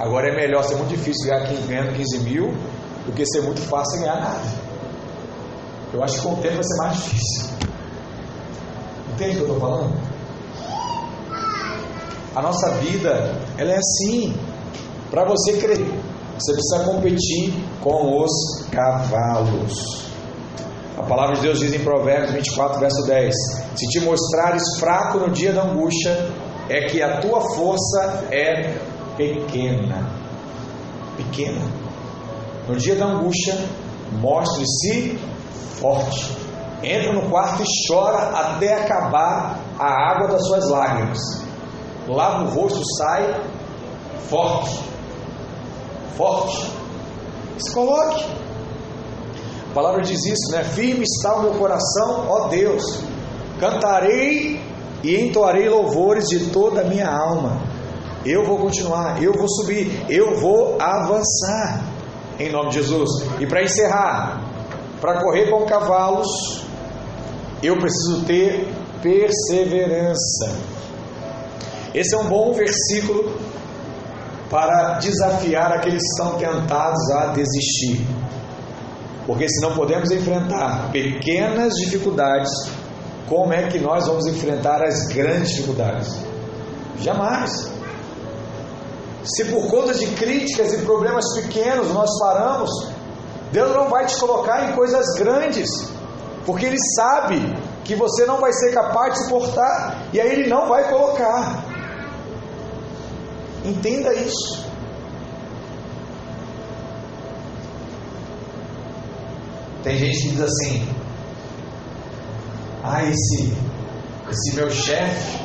Agora 0.00 0.28
é 0.28 0.34
melhor 0.34 0.64
ser 0.64 0.76
muito 0.76 0.88
difícil 0.88 1.26
ganhar 1.26 1.46
ganhando 1.68 1.94
15 1.94 2.18
mil 2.20 2.54
do 3.04 3.12
que 3.12 3.26
ser 3.26 3.42
muito 3.42 3.60
fácil 3.60 4.00
ganhar 4.00 4.18
nada. 4.18 4.46
Eu 5.92 6.02
acho 6.02 6.16
que 6.16 6.22
com 6.22 6.32
o 6.32 6.36
tempo 6.36 6.54
vai 6.54 6.64
ser 6.64 6.76
mais 6.78 6.96
difícil. 6.96 7.50
Entende 9.12 9.30
o 9.30 9.34
que 9.34 9.50
eu 9.50 9.54
estou 9.54 9.60
falando? 9.60 10.10
A 12.34 12.40
nossa 12.40 12.70
vida, 12.76 13.38
ela 13.58 13.72
é 13.72 13.76
assim. 13.76 14.34
Para 15.10 15.26
você 15.26 15.58
crescer, 15.58 15.92
você 16.38 16.52
precisa 16.54 16.84
competir 16.84 17.52
com 17.82 18.22
os 18.22 18.30
cavalos. 18.70 20.08
A 20.96 21.02
palavra 21.02 21.34
de 21.34 21.42
Deus 21.42 21.58
diz 21.58 21.74
em 21.74 21.84
Provérbios 21.84 22.30
24, 22.32 22.80
verso 22.80 23.06
10: 23.06 23.34
Se 23.76 23.86
te 23.88 24.00
mostrares 24.00 24.62
fraco 24.78 25.18
no 25.18 25.30
dia 25.30 25.52
da 25.52 25.64
angústia, 25.64 26.30
é 26.70 26.86
que 26.86 27.02
a 27.02 27.20
tua 27.20 27.40
força 27.54 28.24
é 28.30 28.78
pequena. 29.28 30.10
Pequena. 31.16 31.60
No 32.68 32.76
dia 32.76 32.96
da 32.96 33.06
angústia, 33.06 33.56
mostre-se 34.12 35.18
forte. 35.80 36.36
Entra 36.82 37.12
no 37.12 37.28
quarto 37.28 37.62
e 37.62 37.66
chora 37.86 38.30
até 38.30 38.82
acabar 38.82 39.58
a 39.78 40.12
água 40.12 40.28
das 40.28 40.46
suas 40.46 40.68
lágrimas. 40.68 41.18
Lava 42.08 42.44
o 42.44 42.48
rosto, 42.48 42.82
sai 42.96 43.34
forte. 44.28 44.80
Forte. 46.16 46.70
Se 47.58 47.74
coloque. 47.74 48.24
A 49.70 49.74
palavra 49.74 50.02
diz 50.02 50.24
isso, 50.24 50.52
né? 50.52 50.64
Firme 50.64 51.04
está 51.04 51.36
o 51.36 51.42
meu 51.42 51.52
coração, 51.52 52.26
ó 52.28 52.48
Deus. 52.48 52.82
Cantarei 53.58 54.60
e 55.02 55.16
entoarei 55.20 55.68
louvores 55.68 56.28
de 56.28 56.46
toda 56.46 56.80
a 56.80 56.84
minha 56.84 57.08
alma. 57.08 57.69
Eu 58.24 58.44
vou 58.44 58.58
continuar, 58.58 59.22
eu 59.22 59.32
vou 59.32 59.48
subir, 59.48 60.04
eu 60.08 60.36
vou 60.38 60.76
avançar. 60.80 61.84
Em 62.38 62.50
nome 62.50 62.70
de 62.70 62.76
Jesus. 62.76 63.10
E 63.38 63.46
para 63.46 63.62
encerrar, 63.62 64.40
para 65.00 65.20
correr 65.20 65.50
com 65.50 65.64
cavalos, 65.66 66.64
eu 67.62 67.78
preciso 67.78 68.24
ter 68.24 68.66
perseverança. 69.02 70.56
Esse 71.94 72.14
é 72.14 72.18
um 72.18 72.28
bom 72.28 72.52
versículo 72.52 73.34
para 74.48 74.98
desafiar 74.98 75.72
aqueles 75.72 76.02
que 76.02 76.22
estão 76.22 76.38
tentados 76.38 77.10
a 77.12 77.26
desistir. 77.26 78.06
Porque 79.26 79.48
se 79.48 79.60
não 79.60 79.74
podemos 79.74 80.10
enfrentar 80.10 80.90
pequenas 80.90 81.74
dificuldades, 81.74 82.50
como 83.28 83.52
é 83.52 83.68
que 83.68 83.78
nós 83.78 84.06
vamos 84.06 84.26
enfrentar 84.26 84.82
as 84.82 85.06
grandes 85.06 85.50
dificuldades? 85.50 86.18
Jamais. 87.00 87.79
Se 89.24 89.44
por 89.46 89.66
conta 89.68 89.94
de 89.94 90.06
críticas 90.08 90.72
e 90.72 90.78
problemas 90.78 91.24
pequenos 91.34 91.92
nós 91.92 92.10
paramos, 92.18 92.70
Deus 93.52 93.74
não 93.74 93.88
vai 93.88 94.06
te 94.06 94.16
colocar 94.16 94.70
em 94.70 94.72
coisas 94.74 95.04
grandes, 95.18 95.68
porque 96.46 96.66
Ele 96.66 96.78
sabe 96.96 97.40
que 97.84 97.94
você 97.94 98.24
não 98.24 98.40
vai 98.40 98.52
ser 98.52 98.72
capaz 98.72 99.14
de 99.14 99.24
suportar, 99.24 100.08
e 100.12 100.20
aí 100.20 100.32
Ele 100.32 100.48
não 100.48 100.68
vai 100.68 100.88
colocar. 100.88 101.64
Entenda 103.64 104.14
isso. 104.14 104.70
Tem 109.82 109.96
gente 109.96 110.22
que 110.22 110.28
diz 110.30 110.40
assim: 110.40 110.88
Ah, 112.84 113.02
esse, 113.04 113.56
esse 114.30 114.54
meu 114.54 114.70
chefe, 114.70 115.40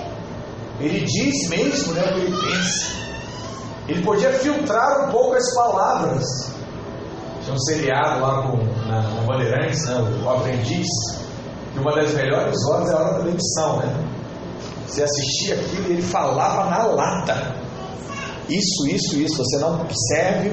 ele 0.79 1.05
diz 1.05 1.49
mesmo 1.49 1.93
né, 1.93 2.01
o 2.01 2.13
que 2.13 2.19
ele 2.21 2.31
pensa. 2.31 3.04
Ele 3.87 4.03
podia 4.03 4.31
filtrar 4.33 5.07
um 5.07 5.11
pouco 5.11 5.35
as 5.35 5.53
palavras. 5.53 6.25
Tinha 7.43 7.55
um 7.55 7.59
seriado 7.59 8.19
lá 8.21 8.41
com, 8.41 8.57
na, 8.87 9.01
na 9.01 9.21
Bandeirantes, 9.21 9.85
né, 9.85 9.95
o, 9.95 10.25
o 10.25 10.29
Aprendiz, 10.29 10.87
que 11.73 11.79
uma 11.79 11.93
das 11.93 12.13
melhores 12.13 12.55
horas 12.67 12.89
é 12.89 12.93
a 12.93 12.97
hora 12.97 13.13
da 13.13 13.19
demissão, 13.19 13.77
né? 13.77 14.05
Você 14.87 15.03
assistia 15.03 15.55
aquilo 15.55 15.89
e 15.89 15.91
ele 15.93 16.01
falava 16.01 16.69
na 16.69 16.83
lata. 16.83 17.55
Isso, 18.49 18.87
isso, 18.87 19.17
isso, 19.17 19.37
você 19.37 19.57
não 19.57 19.85
serve 20.09 20.51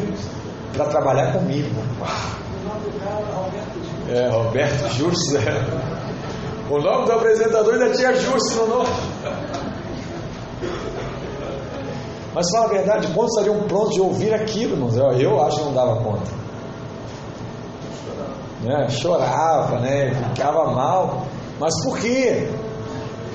para 0.75 0.87
trabalhar 0.87 1.33
comigo. 1.33 1.69
É, 4.09 4.29
Roberto 4.29 4.89
Justo. 4.95 5.37
É. 5.37 5.93
O 6.71 6.79
nome 6.81 7.07
do 7.07 7.13
apresentador 7.13 7.75
ainda 7.75 7.91
tinha 7.91 8.15
Justo 8.15 8.57
no 8.57 8.67
nome. 8.67 8.89
Mas 12.35 12.51
fala 12.51 12.67
a 12.67 12.69
verdade, 12.69 13.09
quantos 13.09 13.37
estariam 13.37 13.63
prontos 13.65 13.95
de 13.95 14.01
ouvir 14.01 14.33
aquilo, 14.33 14.73
irmãos? 14.73 14.97
Eu, 14.97 15.13
eu 15.13 15.43
acho 15.43 15.59
que 15.59 15.65
não 15.65 15.75
dava 15.75 15.97
conta. 16.03 16.31
Né? 18.63 18.89
Chorava, 18.89 19.79
né? 19.81 20.15
ficava 20.35 20.71
mal. 20.71 21.27
Mas 21.59 21.75
por 21.85 21.99
quê? 21.99 22.49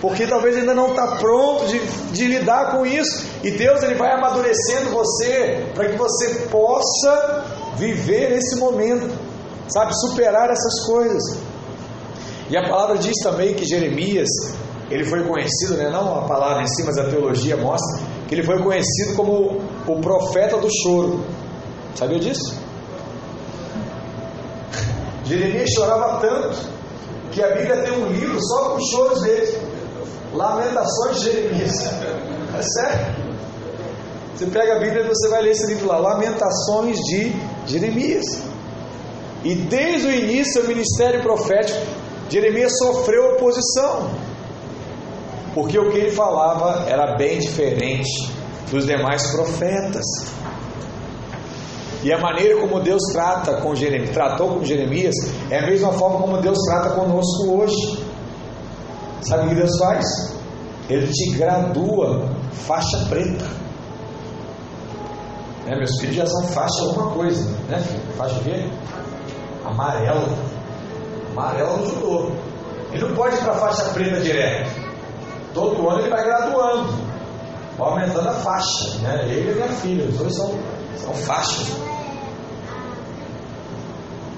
Porque 0.01 0.25
talvez 0.25 0.55
ainda 0.57 0.73
não 0.73 0.89
está 0.89 1.15
pronto 1.17 1.65
de, 1.67 1.79
de 2.11 2.27
lidar 2.27 2.71
com 2.71 2.85
isso. 2.85 3.27
E 3.43 3.51
Deus 3.51 3.83
ele 3.83 3.95
vai 3.95 4.11
amadurecendo 4.13 4.89
você 4.91 5.67
para 5.75 5.89
que 5.89 5.97
você 5.97 6.47
possa 6.49 7.43
viver 7.77 8.31
esse 8.31 8.55
momento, 8.57 9.15
sabe, 9.67 9.93
superar 9.99 10.49
essas 10.49 10.85
coisas. 10.85 11.39
E 12.49 12.57
a 12.57 12.67
palavra 12.67 12.97
diz 12.97 13.15
também 13.21 13.53
que 13.53 13.65
Jeremias, 13.65 14.29
ele 14.89 15.03
foi 15.03 15.23
conhecido, 15.27 15.75
né, 15.75 15.89
não 15.89 16.19
a 16.19 16.27
palavra 16.27 16.63
em 16.63 16.67
si, 16.67 16.83
mas 16.83 16.97
a 16.97 17.03
teologia 17.03 17.57
mostra 17.57 18.16
que 18.27 18.35
ele 18.35 18.43
foi 18.43 18.61
conhecido 18.61 19.15
como 19.15 19.61
o 19.87 20.01
profeta 20.01 20.57
do 20.57 20.67
choro. 20.81 21.23
Sabia 21.95 22.19
disso? 22.19 22.55
Jeremias 25.25 25.69
chorava 25.71 26.19
tanto 26.19 26.57
que 27.31 27.41
a 27.41 27.55
Bíblia 27.55 27.83
tem 27.83 27.91
um 27.93 28.07
livro 28.07 28.39
só 28.41 28.69
com 28.69 28.77
os 28.77 28.89
choros 28.91 29.21
dele. 29.21 29.57
Lamentações 30.33 31.21
de 31.21 31.31
Jeremias. 31.31 31.73
É 32.57 32.61
sério? 32.61 33.27
Você 34.35 34.45
pega 34.47 34.75
a 34.75 34.79
Bíblia 34.79 35.03
e 35.03 35.07
você 35.07 35.29
vai 35.29 35.41
ler 35.41 35.51
esse 35.51 35.67
livro 35.67 35.87
lá, 35.87 35.97
Lamentações 35.97 36.97
de 36.99 37.33
Jeremias. 37.65 38.25
E 39.43 39.55
desde 39.55 40.07
o 40.07 40.11
início 40.11 40.61
do 40.61 40.67
ministério 40.67 41.21
profético, 41.21 41.79
Jeremias 42.29 42.77
sofreu 42.77 43.33
oposição. 43.33 44.09
Porque 45.57 45.79
o 45.79 45.89
que 45.89 45.97
ele 45.97 46.11
falava 46.11 46.87
era 46.87 47.17
bem 47.17 47.39
diferente 47.39 48.31
dos 48.69 48.85
demais 48.85 49.31
profetas. 49.31 50.05
E 52.03 52.13
a 52.13 52.19
maneira 52.19 52.61
como 52.61 52.79
Deus 52.79 53.01
trata 53.11 53.59
com 53.59 53.73
Jeremias, 53.73 54.11
tratou 54.11 54.49
com 54.49 54.63
Jeremias 54.63 55.15
é 55.49 55.57
a 55.57 55.65
mesma 55.65 55.91
forma 55.93 56.19
como 56.19 56.37
Deus 56.43 56.59
trata 56.67 56.91
conosco 56.91 57.57
hoje. 57.57 58.05
Sabe 59.21 59.47
o 59.47 59.49
que 59.49 59.55
Deus 59.55 59.75
faz? 59.79 60.05
Ele 60.87 61.07
te 61.07 61.31
gradua 61.31 62.29
faixa 62.51 63.07
preta. 63.09 63.45
Né, 65.65 65.75
meus 65.75 65.99
filhos 65.99 66.17
já 66.17 66.25
são 66.27 66.43
faixa 66.49 66.83
alguma 66.83 67.09
coisa, 67.13 67.49
né 67.67 67.79
filho? 67.79 68.13
Faixa 68.15 68.35
o 68.35 68.43
quê? 68.43 68.69
Amarela. 69.65 70.37
Amarela 71.31 71.77
no 71.77 71.85
judô. 71.87 72.31
Ele 72.93 73.07
não 73.07 73.15
pode 73.15 73.35
ir 73.37 73.39
para 73.39 73.55
faixa 73.55 73.85
preta 73.85 74.19
direto. 74.21 74.86
Todo 75.57 75.89
ano 75.89 76.01
ele 76.01 76.09
vai 76.09 76.23
graduando, 76.23 76.93
vai 77.79 77.89
aumentando 77.89 78.29
a 78.29 78.33
faixa. 78.33 78.99
Né? 78.99 79.23
Ele 79.23 79.51
e 79.51 79.55
minha 79.55 79.69
filha, 79.69 80.05
os 80.05 80.15
dois 80.15 80.35
são, 80.35 80.53
são 80.97 81.13
faixas. 81.15 81.67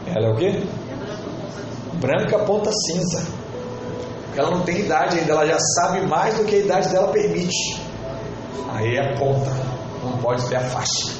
Ela 0.07 0.28
é 0.28 0.32
o 0.32 0.36
quê? 0.38 0.63
Branca 1.95 2.39
ponta 2.45 2.72
cinza. 2.72 3.28
Porque 4.28 4.39
ela 4.39 4.51
não 4.51 4.61
tem 4.61 4.80
idade 4.80 5.20
ainda, 5.20 5.34
ela 5.34 5.45
já 5.45 5.57
sabe 5.59 6.07
mais 6.07 6.38
do 6.38 6.45
que 6.45 6.55
a 6.55 6.59
idade 6.59 6.88
dela 6.88 7.09
permite. 7.09 7.82
Aí 8.72 8.95
é 8.95 9.17
ponta, 9.17 9.51
não 10.01 10.17
pode 10.20 10.47
ter 10.47 10.55
a 10.55 10.61
faixa. 10.61 11.13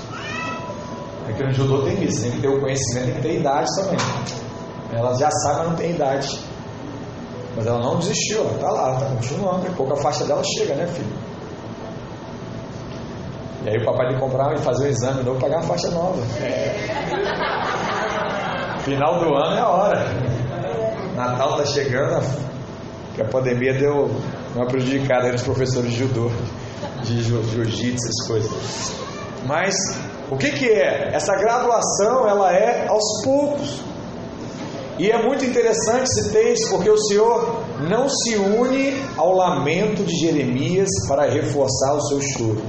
É 1.28 1.34
que 1.34 1.43
no 1.43 1.52
judô 1.52 1.82
tem 1.84 2.02
isso, 2.06 2.22
tem 2.22 2.32
que 2.32 2.39
ter 2.39 2.47
o 2.47 2.62
conhecimento, 2.62 3.06
tem 3.06 3.16
que 3.16 3.22
ter 3.22 3.39
idade 3.41 3.68
também. 3.76 4.00
Ela 4.93 5.14
já 5.20 5.30
sabe, 5.30 5.58
mas 5.58 5.68
não 5.68 5.76
tem 5.76 5.91
idade. 5.91 6.49
Mas 7.60 7.68
ela 7.68 7.80
não 7.80 7.97
desistiu, 7.97 8.39
ela 8.39 8.53
está 8.53 8.72
lá, 8.72 8.93
está 8.93 9.05
continuando. 9.07 9.57
Daqui 9.57 9.68
a 9.68 9.76
pouco 9.76 9.91
a 9.91 9.97
faixa 9.97 10.24
dela 10.24 10.41
chega, 10.45 10.76
né, 10.76 10.88
filho? 10.88 11.12
E 13.66 13.70
aí 13.70 13.78
o 13.82 13.84
papai 13.84 14.14
que 14.14 14.20
comprar 14.22 14.55
e 14.55 14.60
fazer 14.60 14.86
o 14.86 14.88
exame 14.88 15.24
novo, 15.24 15.41
pagar 15.41 15.60
a 15.60 15.64
faixa 15.64 15.89
nova. 15.89 16.22
Final 18.80 19.20
do 19.20 19.36
ano 19.36 19.57
é 19.57 19.60
a 19.60 19.68
hora. 19.68 20.05
Natal 21.18 21.60
está 21.60 21.66
chegando, 21.66 22.26
que 23.14 23.22
a 23.24 23.26
pandemia 23.26 23.74
deu 23.74 24.10
uma 24.55 24.66
prejudicada 24.66 25.30
nos 25.30 25.43
professores 25.43 25.91
de 25.91 25.97
judô, 25.97 26.32
de 27.03 27.22
jiu-jitsu, 27.24 28.07
essas 28.07 28.26
coisas. 28.26 28.95
Mas 29.45 29.76
o 30.32 30.38
que, 30.38 30.49
que 30.51 30.70
é? 30.70 31.14
Essa 31.14 31.36
graduação 31.36 32.26
ela 32.26 32.53
é 32.55 32.88
aos 32.88 33.22
poucos. 33.22 33.82
E 35.00 35.10
é 35.10 35.24
muito 35.24 35.45
interessante 35.45 36.04
esse 36.04 36.30
texto, 36.30 36.72
porque 36.72 36.89
o 36.89 36.97
Senhor 36.97 37.64
não 37.89 38.10
se 38.10 38.36
une 38.36 39.02
ao 39.16 39.34
lamento 39.34 40.04
de 40.04 40.14
Jeremias 40.14 40.89
para 41.08 41.24
reforçar 41.24 41.93
o 41.93 42.02
seu 42.02 42.22
choro. 42.22 42.62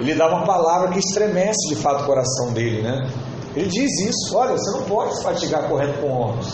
Ele 0.00 0.16
dá 0.16 0.26
uma 0.26 0.44
palavra 0.44 0.88
que 0.88 0.98
estremece 0.98 1.68
de 1.68 1.76
fato 1.76 2.02
o 2.02 2.06
coração 2.06 2.52
dele, 2.52 2.82
né? 2.82 3.08
Ele 3.54 3.68
diz 3.68 4.00
isso: 4.00 4.36
olha, 4.36 4.56
você 4.58 4.78
não 4.78 4.82
pode 4.82 5.16
se 5.16 5.22
fatigar 5.22 5.68
correndo 5.68 6.00
com 6.00 6.08
homens. 6.08 6.52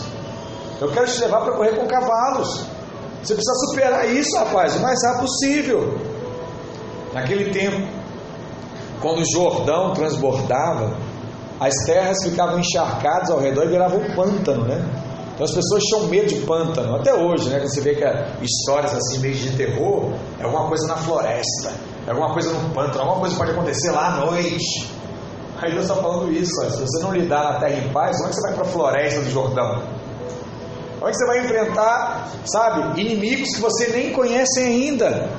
Eu 0.79 0.91
quero 0.91 1.07
te 1.07 1.19
levar 1.19 1.41
para 1.41 1.53
correr 1.53 1.75
com 1.75 1.87
cavalos. 1.87 2.65
Você 3.23 3.33
precisa 3.33 3.55
superar 3.67 4.07
isso, 4.07 4.37
rapaz, 4.37 4.75
o 4.75 4.81
mais 4.81 5.03
rápido 5.03 5.21
possível. 5.21 5.97
Naquele 7.11 7.51
tempo, 7.51 7.87
quando 9.01 9.21
o 9.21 9.31
Jordão 9.31 9.93
transbordava, 9.93 10.95
as 11.59 11.73
terras 11.85 12.17
ficavam 12.23 12.59
encharcadas 12.59 13.29
ao 13.29 13.39
redor 13.39 13.65
e 13.65 13.67
viravam 13.67 13.99
um 13.99 14.15
pântano, 14.15 14.65
né? 14.65 14.83
Então 15.33 15.45
as 15.45 15.53
pessoas 15.53 15.83
tinham 15.83 16.07
medo 16.07 16.27
de 16.27 16.39
pântano, 16.41 16.95
até 16.95 17.13
hoje, 17.13 17.49
né? 17.49 17.59
Quando 17.59 17.73
você 17.73 17.81
vê 17.81 17.95
que 17.95 18.05
histórias 18.43 18.93
assim, 18.93 19.19
meio 19.19 19.35
de 19.35 19.55
terror, 19.55 20.13
é 20.39 20.43
alguma 20.43 20.67
coisa 20.67 20.87
na 20.87 20.95
floresta, 20.95 21.73
é 22.07 22.11
alguma 22.11 22.31
coisa 22.31 22.51
no 22.51 22.69
pântano, 22.73 23.01
alguma 23.01 23.19
coisa 23.19 23.35
pode 23.35 23.51
acontecer 23.51 23.91
lá 23.91 24.07
à 24.07 24.25
noite. 24.25 24.89
Aí 25.61 25.71
Deus 25.71 25.83
está 25.83 25.95
falando 25.95 26.31
isso, 26.31 26.51
ó, 26.61 26.69
se 26.69 26.81
você 26.81 27.03
não 27.03 27.13
lidar 27.13 27.43
na 27.43 27.59
terra 27.59 27.79
em 27.79 27.89
paz, 27.91 28.17
onde 28.23 28.35
você 28.35 28.41
vai 28.41 28.53
para 28.53 28.63
a 28.63 28.69
floresta 28.69 29.21
do 29.21 29.29
Jordão? 29.29 29.83
Onde 31.01 31.17
você 31.17 31.25
vai 31.25 31.39
enfrentar, 31.39 32.29
sabe, 32.45 33.01
inimigos 33.01 33.49
que 33.55 33.61
você 33.61 33.87
nem 33.87 34.11
conhece 34.11 34.59
ainda? 34.59 35.29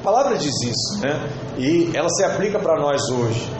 A 0.00 0.04
palavra 0.04 0.36
diz 0.36 0.54
isso, 0.62 1.00
né? 1.00 1.28
E 1.58 1.90
ela 1.94 2.08
se 2.08 2.22
aplica 2.22 2.58
para 2.58 2.80
nós 2.80 3.00
hoje. 3.10 3.55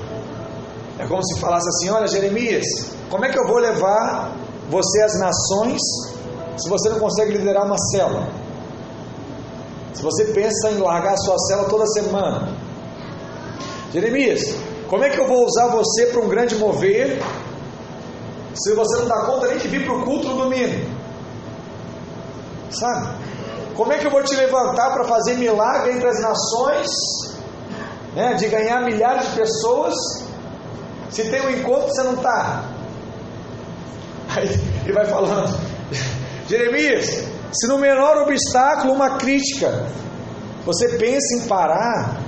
É 0.99 1.07
como 1.07 1.23
se 1.25 1.39
falasse 1.41 1.69
assim: 1.69 1.91
Olha, 1.91 2.07
Jeremias, 2.07 2.65
como 3.11 3.25
é 3.25 3.31
que 3.31 3.39
eu 3.39 3.47
vou 3.47 3.59
levar 3.59 4.33
você 4.69 5.03
às 5.03 5.19
nações 5.19 5.81
se 6.57 6.69
você 6.69 6.89
não 6.89 6.99
consegue 6.99 7.33
liderar 7.33 7.67
uma 7.67 7.79
célula? 7.79 8.29
Se 9.93 10.03
você 10.03 10.27
pensa 10.27 10.71
em 10.71 10.79
largar 10.79 11.15
a 11.15 11.17
sua 11.17 11.39
célula 11.39 11.69
toda 11.69 11.87
semana? 11.87 12.49
Jeremias, 13.93 14.55
como 14.89 15.05
é 15.05 15.11
que 15.11 15.19
eu 15.19 15.27
vou 15.27 15.45
usar 15.45 15.69
você 15.69 16.07
para 16.07 16.21
um 16.21 16.29
grande 16.29 16.55
mover 16.57 17.23
se 18.55 18.75
você 18.75 18.97
não 18.99 19.07
dá 19.07 19.21
conta 19.27 19.49
nem 19.49 19.59
de 19.59 19.69
vir 19.69 19.85
para 19.85 19.95
o 19.95 20.05
culto 20.05 20.29
no 20.29 20.45
domingo? 20.45 20.87
Sabe? 22.71 23.09
Como 23.75 23.93
é 23.93 23.99
que 23.99 24.07
eu 24.07 24.11
vou 24.11 24.23
te 24.23 24.35
levantar 24.35 24.93
para 24.93 25.05
fazer 25.05 25.35
milagre 25.35 25.93
entre 25.93 26.09
as 26.09 26.21
nações, 26.21 26.89
né, 28.15 28.35
de 28.35 28.49
ganhar 28.49 28.83
milhares 28.83 29.29
de 29.29 29.37
pessoas, 29.37 29.95
se 31.17 31.31
tem 31.31 31.41
um 31.41 31.51
encontro 31.51 31.89
você 31.89 32.03
não 32.03 32.13
está? 32.13 32.63
Aí 34.29 34.51
ele 34.85 34.93
vai 34.93 35.07
falando, 35.07 35.59
Jeremias, 36.47 37.25
se 37.51 37.67
no 37.69 37.79
menor 37.79 38.19
obstáculo, 38.19 38.93
uma 38.93 39.17
crítica, 39.17 39.87
você 40.67 40.99
pensa 40.99 41.37
em 41.37 41.49
parar, 41.49 42.21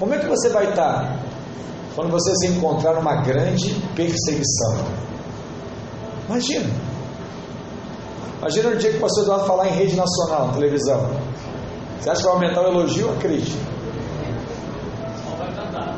como 0.00 0.12
é 0.12 0.18
que 0.18 0.26
você 0.26 0.48
vai 0.48 0.70
estar 0.70 1.20
quando 1.94 2.10
você 2.10 2.34
se 2.34 2.48
encontrar 2.48 2.94
numa 2.94 3.22
grande 3.22 3.72
perseguição? 3.94 4.84
Imagina. 6.28 6.68
Imagina 8.38 8.70
o 8.70 8.76
dia 8.76 8.90
que 8.90 8.96
o 8.96 9.00
pastor 9.00 9.22
Eduardo 9.22 9.46
falar 9.46 9.68
em 9.68 9.72
rede 9.72 9.94
nacional, 9.94 10.52
televisão. 10.52 11.10
Você 12.00 12.10
acha 12.10 12.20
que 12.22 12.26
vai 12.26 12.34
aumentar 12.34 12.62
o 12.62 12.72
elogio 12.72 13.06
ou 13.06 13.14
a 13.14 13.16
crítica? 13.18 13.58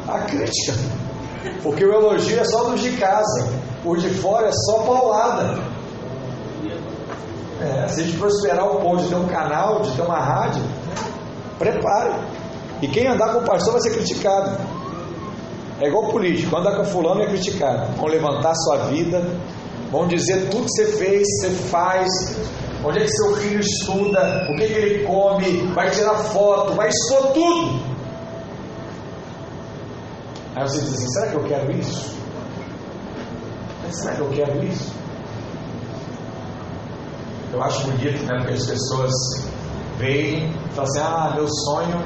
A 0.09 0.19
crítica. 0.21 0.75
Porque 1.63 1.85
o 1.85 1.93
elogio 1.93 2.39
é 2.39 2.45
só 2.45 2.65
dos 2.65 2.81
de 2.81 2.93
casa. 2.97 3.49
O 3.85 3.97
de 3.97 4.11
fora 4.11 4.49
é 4.49 4.53
só 4.53 4.83
paulada. 4.83 5.59
É, 7.61 7.89
se 7.89 8.01
a 8.01 8.05
gente 8.05 8.17
prosperar 8.17 8.67
o 8.67 8.81
ponto 8.81 9.03
de 9.03 9.09
ter 9.09 9.17
um 9.17 9.27
canal, 9.27 9.81
de 9.81 9.95
ter 9.95 10.03
uma 10.03 10.19
rádio, 10.19 10.63
prepare. 11.59 12.15
E 12.81 12.89
quem 12.89 13.07
andar 13.07 13.35
com 13.35 13.41
o 13.41 13.45
pastor 13.45 13.73
vai 13.73 13.83
ser 13.83 13.91
criticado. 13.91 14.59
É 15.81 15.89
igual 15.89 16.11
político, 16.11 16.57
andar 16.57 16.77
com 16.77 16.85
fulano 16.85 17.23
é 17.23 17.27
criticado. 17.27 17.95
Vão 17.97 18.07
levantar 18.07 18.55
sua 18.55 18.89
vida, 18.89 19.23
vão 19.91 20.07
dizer 20.07 20.49
tudo 20.51 20.65
que 20.65 20.73
você 20.73 20.87
fez, 20.93 21.27
você 21.41 21.51
faz, 21.51 22.09
onde 22.85 22.99
é 22.99 23.03
que 23.03 23.11
seu 23.11 23.37
filho 23.37 23.61
estuda, 23.61 24.47
o 24.51 24.57
que, 24.57 24.67
que 24.67 24.73
ele 24.73 25.05
come, 25.05 25.67
vai 25.75 25.91
tirar 25.91 26.15
foto, 26.15 26.75
vai 26.75 26.89
expor 26.89 27.33
tudo. 27.33 27.90
Aí 30.57 30.69
você 30.69 30.81
diz 30.81 30.95
assim, 30.95 31.09
será 31.09 31.27
que 31.29 31.35
eu 31.37 31.45
quero 31.45 31.71
isso? 31.73 32.17
Será 33.91 34.15
que 34.15 34.21
eu 34.21 34.31
quero 34.31 34.65
isso? 34.65 34.93
Eu 37.53 37.63
acho 37.63 37.85
bonito, 37.85 38.23
né? 38.25 38.39
Porque 38.39 38.55
as 38.55 38.67
pessoas 38.67 39.13
veem 39.99 40.49
e 40.49 40.75
falam 40.75 40.91
assim, 40.91 41.01
ah, 41.01 41.33
meu 41.35 41.49
sonho 41.49 42.03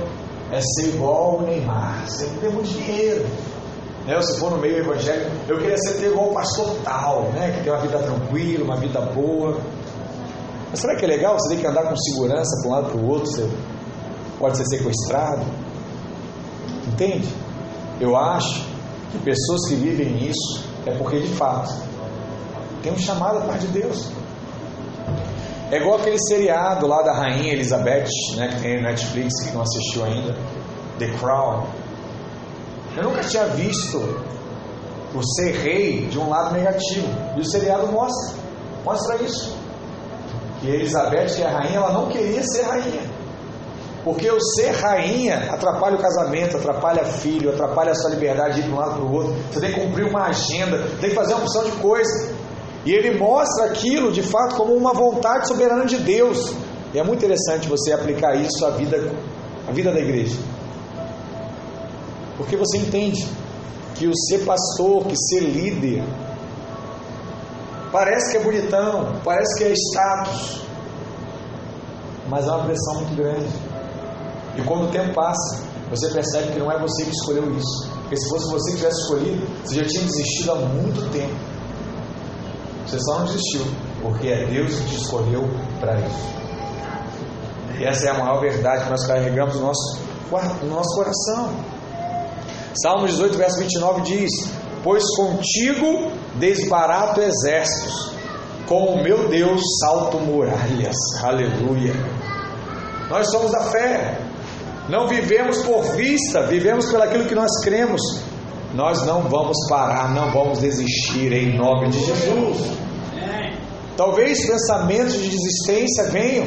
é 0.50 0.60
ser 0.60 0.94
igual 0.94 1.38
o 1.38 1.42
Neymar, 1.42 2.04
você 2.06 2.26
tem 2.40 2.50
muito 2.50 2.68
dinheiro. 2.68 3.26
Né? 4.06 4.20
Se 4.22 4.38
for 4.38 4.50
no 4.50 4.58
meio 4.58 4.78
evangélico, 4.78 5.30
eu 5.48 5.58
queria 5.58 5.76
ser 5.78 5.94
ter 5.94 6.10
igual 6.10 6.30
o 6.30 6.34
pastor 6.34 6.76
tal, 6.84 7.22
né? 7.32 7.52
Que 7.52 7.64
tem 7.64 7.72
uma 7.72 7.80
vida 7.80 7.98
tranquila, 7.98 8.64
uma 8.64 8.76
vida 8.76 9.00
boa. 9.00 9.58
Mas 10.70 10.80
será 10.80 10.96
que 10.96 11.04
é 11.04 11.08
legal? 11.08 11.38
Você 11.38 11.50
tem 11.50 11.58
que 11.58 11.66
andar 11.66 11.84
com 11.84 11.96
segurança 11.96 12.50
para 12.60 12.68
um 12.68 12.72
lado 12.72 12.90
para 12.90 13.00
o 13.00 13.08
outro, 13.08 13.30
você 13.30 13.48
pode 14.38 14.56
ser 14.58 14.66
sequestrado. 14.66 15.44
Entende? 16.86 17.43
Eu 18.00 18.16
acho 18.16 18.66
que 19.12 19.18
pessoas 19.18 19.68
que 19.68 19.74
vivem 19.76 20.28
isso 20.28 20.64
é 20.86 20.92
porque 20.92 21.20
de 21.20 21.28
fato 21.28 21.72
tem 22.82 22.92
um 22.92 22.98
chamado 22.98 23.40
da 23.40 23.46
parte 23.46 23.66
de 23.66 23.80
Deus. 23.80 24.10
É 25.70 25.78
igual 25.78 25.98
aquele 25.98 26.18
seriado 26.28 26.86
lá 26.86 27.02
da 27.02 27.14
Rainha 27.14 27.54
Elizabeth, 27.54 28.08
né, 28.36 28.48
que 28.48 28.60
tem 28.60 28.76
no 28.76 28.82
Netflix, 28.82 29.32
que 29.44 29.52
não 29.52 29.62
assistiu 29.62 30.04
ainda, 30.04 30.36
The 30.98 31.08
Crown. 31.18 31.66
Eu 32.96 33.04
nunca 33.04 33.22
tinha 33.22 33.46
visto 33.46 33.98
o 35.14 35.22
ser 35.34 35.52
rei 35.62 36.06
de 36.06 36.18
um 36.18 36.28
lado 36.28 36.54
negativo. 36.54 37.08
E 37.36 37.40
o 37.40 37.44
seriado 37.44 37.86
mostra, 37.86 38.38
mostra 38.84 39.16
isso. 39.22 39.56
Que 40.60 40.68
Elizabeth, 40.68 41.34
que 41.34 41.42
é 41.42 41.46
a 41.46 41.58
rainha, 41.58 41.76
ela 41.76 41.92
não 41.92 42.08
queria 42.08 42.42
ser 42.42 42.62
rainha. 42.62 43.13
Porque 44.04 44.30
o 44.30 44.38
ser 44.38 44.72
rainha 44.72 45.50
atrapalha 45.50 45.96
o 45.96 45.98
casamento, 45.98 46.58
atrapalha 46.58 47.04
filho, 47.04 47.48
atrapalha 47.48 47.92
a 47.92 47.94
sua 47.94 48.10
liberdade 48.10 48.56
de 48.56 48.60
ir 48.60 48.64
de 48.64 48.70
um 48.70 48.76
lado 48.76 48.96
para 48.96 49.02
o 49.02 49.12
outro. 49.12 49.34
Você 49.50 49.60
tem 49.60 49.72
que 49.72 49.80
cumprir 49.80 50.06
uma 50.06 50.26
agenda, 50.26 50.86
tem 51.00 51.08
que 51.08 51.16
fazer 51.16 51.32
uma 51.32 51.42
opção 51.42 51.64
de 51.64 51.72
coisa. 51.72 52.34
E 52.84 52.92
ele 52.92 53.18
mostra 53.18 53.64
aquilo 53.64 54.12
de 54.12 54.22
fato 54.22 54.56
como 54.56 54.74
uma 54.74 54.92
vontade 54.92 55.48
soberana 55.48 55.86
de 55.86 55.96
Deus. 55.96 56.54
E 56.92 56.98
é 56.98 57.02
muito 57.02 57.24
interessante 57.24 57.66
você 57.66 57.92
aplicar 57.92 58.34
isso 58.34 58.66
à 58.66 58.70
vida, 58.70 59.10
à 59.66 59.72
vida 59.72 59.90
da 59.90 59.98
igreja. 59.98 60.36
Porque 62.36 62.58
você 62.58 62.76
entende 62.76 63.26
que 63.94 64.06
o 64.06 64.12
ser 64.14 64.44
pastor, 64.44 65.06
que 65.06 65.16
ser 65.16 65.40
líder, 65.40 66.04
parece 67.90 68.32
que 68.32 68.36
é 68.36 68.40
bonitão, 68.40 69.14
parece 69.24 69.56
que 69.56 69.64
é 69.64 69.72
status, 69.72 70.62
mas 72.28 72.46
é 72.46 72.50
uma 72.50 72.64
pressão 72.64 72.94
muito 72.96 73.16
grande. 73.16 73.73
E 74.56 74.62
quando 74.62 74.84
o 74.84 74.90
tempo 74.90 75.14
passa, 75.14 75.62
você 75.90 76.08
percebe 76.10 76.52
que 76.52 76.58
não 76.58 76.70
é 76.70 76.78
você 76.78 77.04
que 77.04 77.10
escolheu 77.10 77.54
isso. 77.56 77.90
Porque 78.02 78.16
se 78.16 78.28
fosse 78.28 78.50
você 78.50 78.70
que 78.72 78.76
tivesse 78.78 79.00
escolhido, 79.02 79.46
você 79.64 79.74
já 79.76 79.84
tinha 79.84 80.04
desistido 80.04 80.52
há 80.52 80.56
muito 80.56 81.12
tempo. 81.12 81.34
Você 82.86 82.98
só 83.00 83.18
não 83.18 83.26
desistiu, 83.26 83.62
porque 84.02 84.28
é 84.28 84.46
Deus 84.46 84.74
que 84.74 84.90
te 84.90 84.96
escolheu 84.96 85.48
para 85.80 85.98
isso. 86.00 86.34
E 87.78 87.84
essa 87.84 88.06
é 88.06 88.10
a 88.10 88.14
maior 88.14 88.40
verdade 88.40 88.84
que 88.84 88.90
nós 88.90 89.06
carregamos 89.06 89.54
no 89.56 89.62
nosso, 89.62 89.98
no 90.62 90.70
nosso 90.70 90.94
coração. 90.94 91.50
Salmo 92.82 93.06
18, 93.06 93.36
verso 93.36 93.58
29 93.58 94.00
diz: 94.02 94.30
Pois 94.82 95.02
contigo 95.16 96.12
desbarato 96.36 97.20
exércitos, 97.20 98.12
com 98.68 98.94
o 98.94 99.02
meu 99.02 99.28
Deus 99.28 99.60
salto 99.80 100.18
muralhas. 100.18 100.96
Aleluia. 101.22 101.94
Nós 103.08 103.30
somos 103.30 103.50
da 103.50 103.60
fé, 103.70 104.18
não 104.88 105.08
vivemos 105.08 105.62
por 105.62 105.82
vista, 105.96 106.46
vivemos 106.46 106.86
pelo 106.86 107.02
aquilo 107.02 107.26
que 107.26 107.34
nós 107.34 107.50
cremos. 107.62 108.00
Nós 108.74 109.06
não 109.06 109.22
vamos 109.22 109.56
parar, 109.68 110.12
não 110.12 110.30
vamos 110.32 110.58
desistir 110.58 111.32
em 111.32 111.56
nome 111.56 111.90
de 111.90 112.04
Jesus. 112.04 112.76
Talvez 113.96 114.44
pensamentos 114.46 115.14
de 115.14 115.28
desistência 115.28 116.10
venham. 116.10 116.46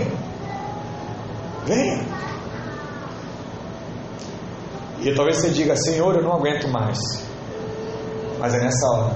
Venham. 1.65 2.05
E 4.99 5.13
talvez 5.15 5.37
você 5.37 5.49
diga, 5.49 5.75
Senhor, 5.77 6.15
eu 6.15 6.23
não 6.23 6.33
aguento 6.33 6.67
mais. 6.67 6.99
Mas 8.39 8.53
é 8.53 8.59
nessa 8.59 8.87
hora 8.87 9.15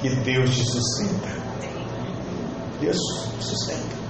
que 0.00 0.10
Deus 0.16 0.50
te 0.50 0.64
sustenta. 0.64 1.28
Deus 2.80 2.98
te 3.38 3.44
sustenta. 3.44 4.01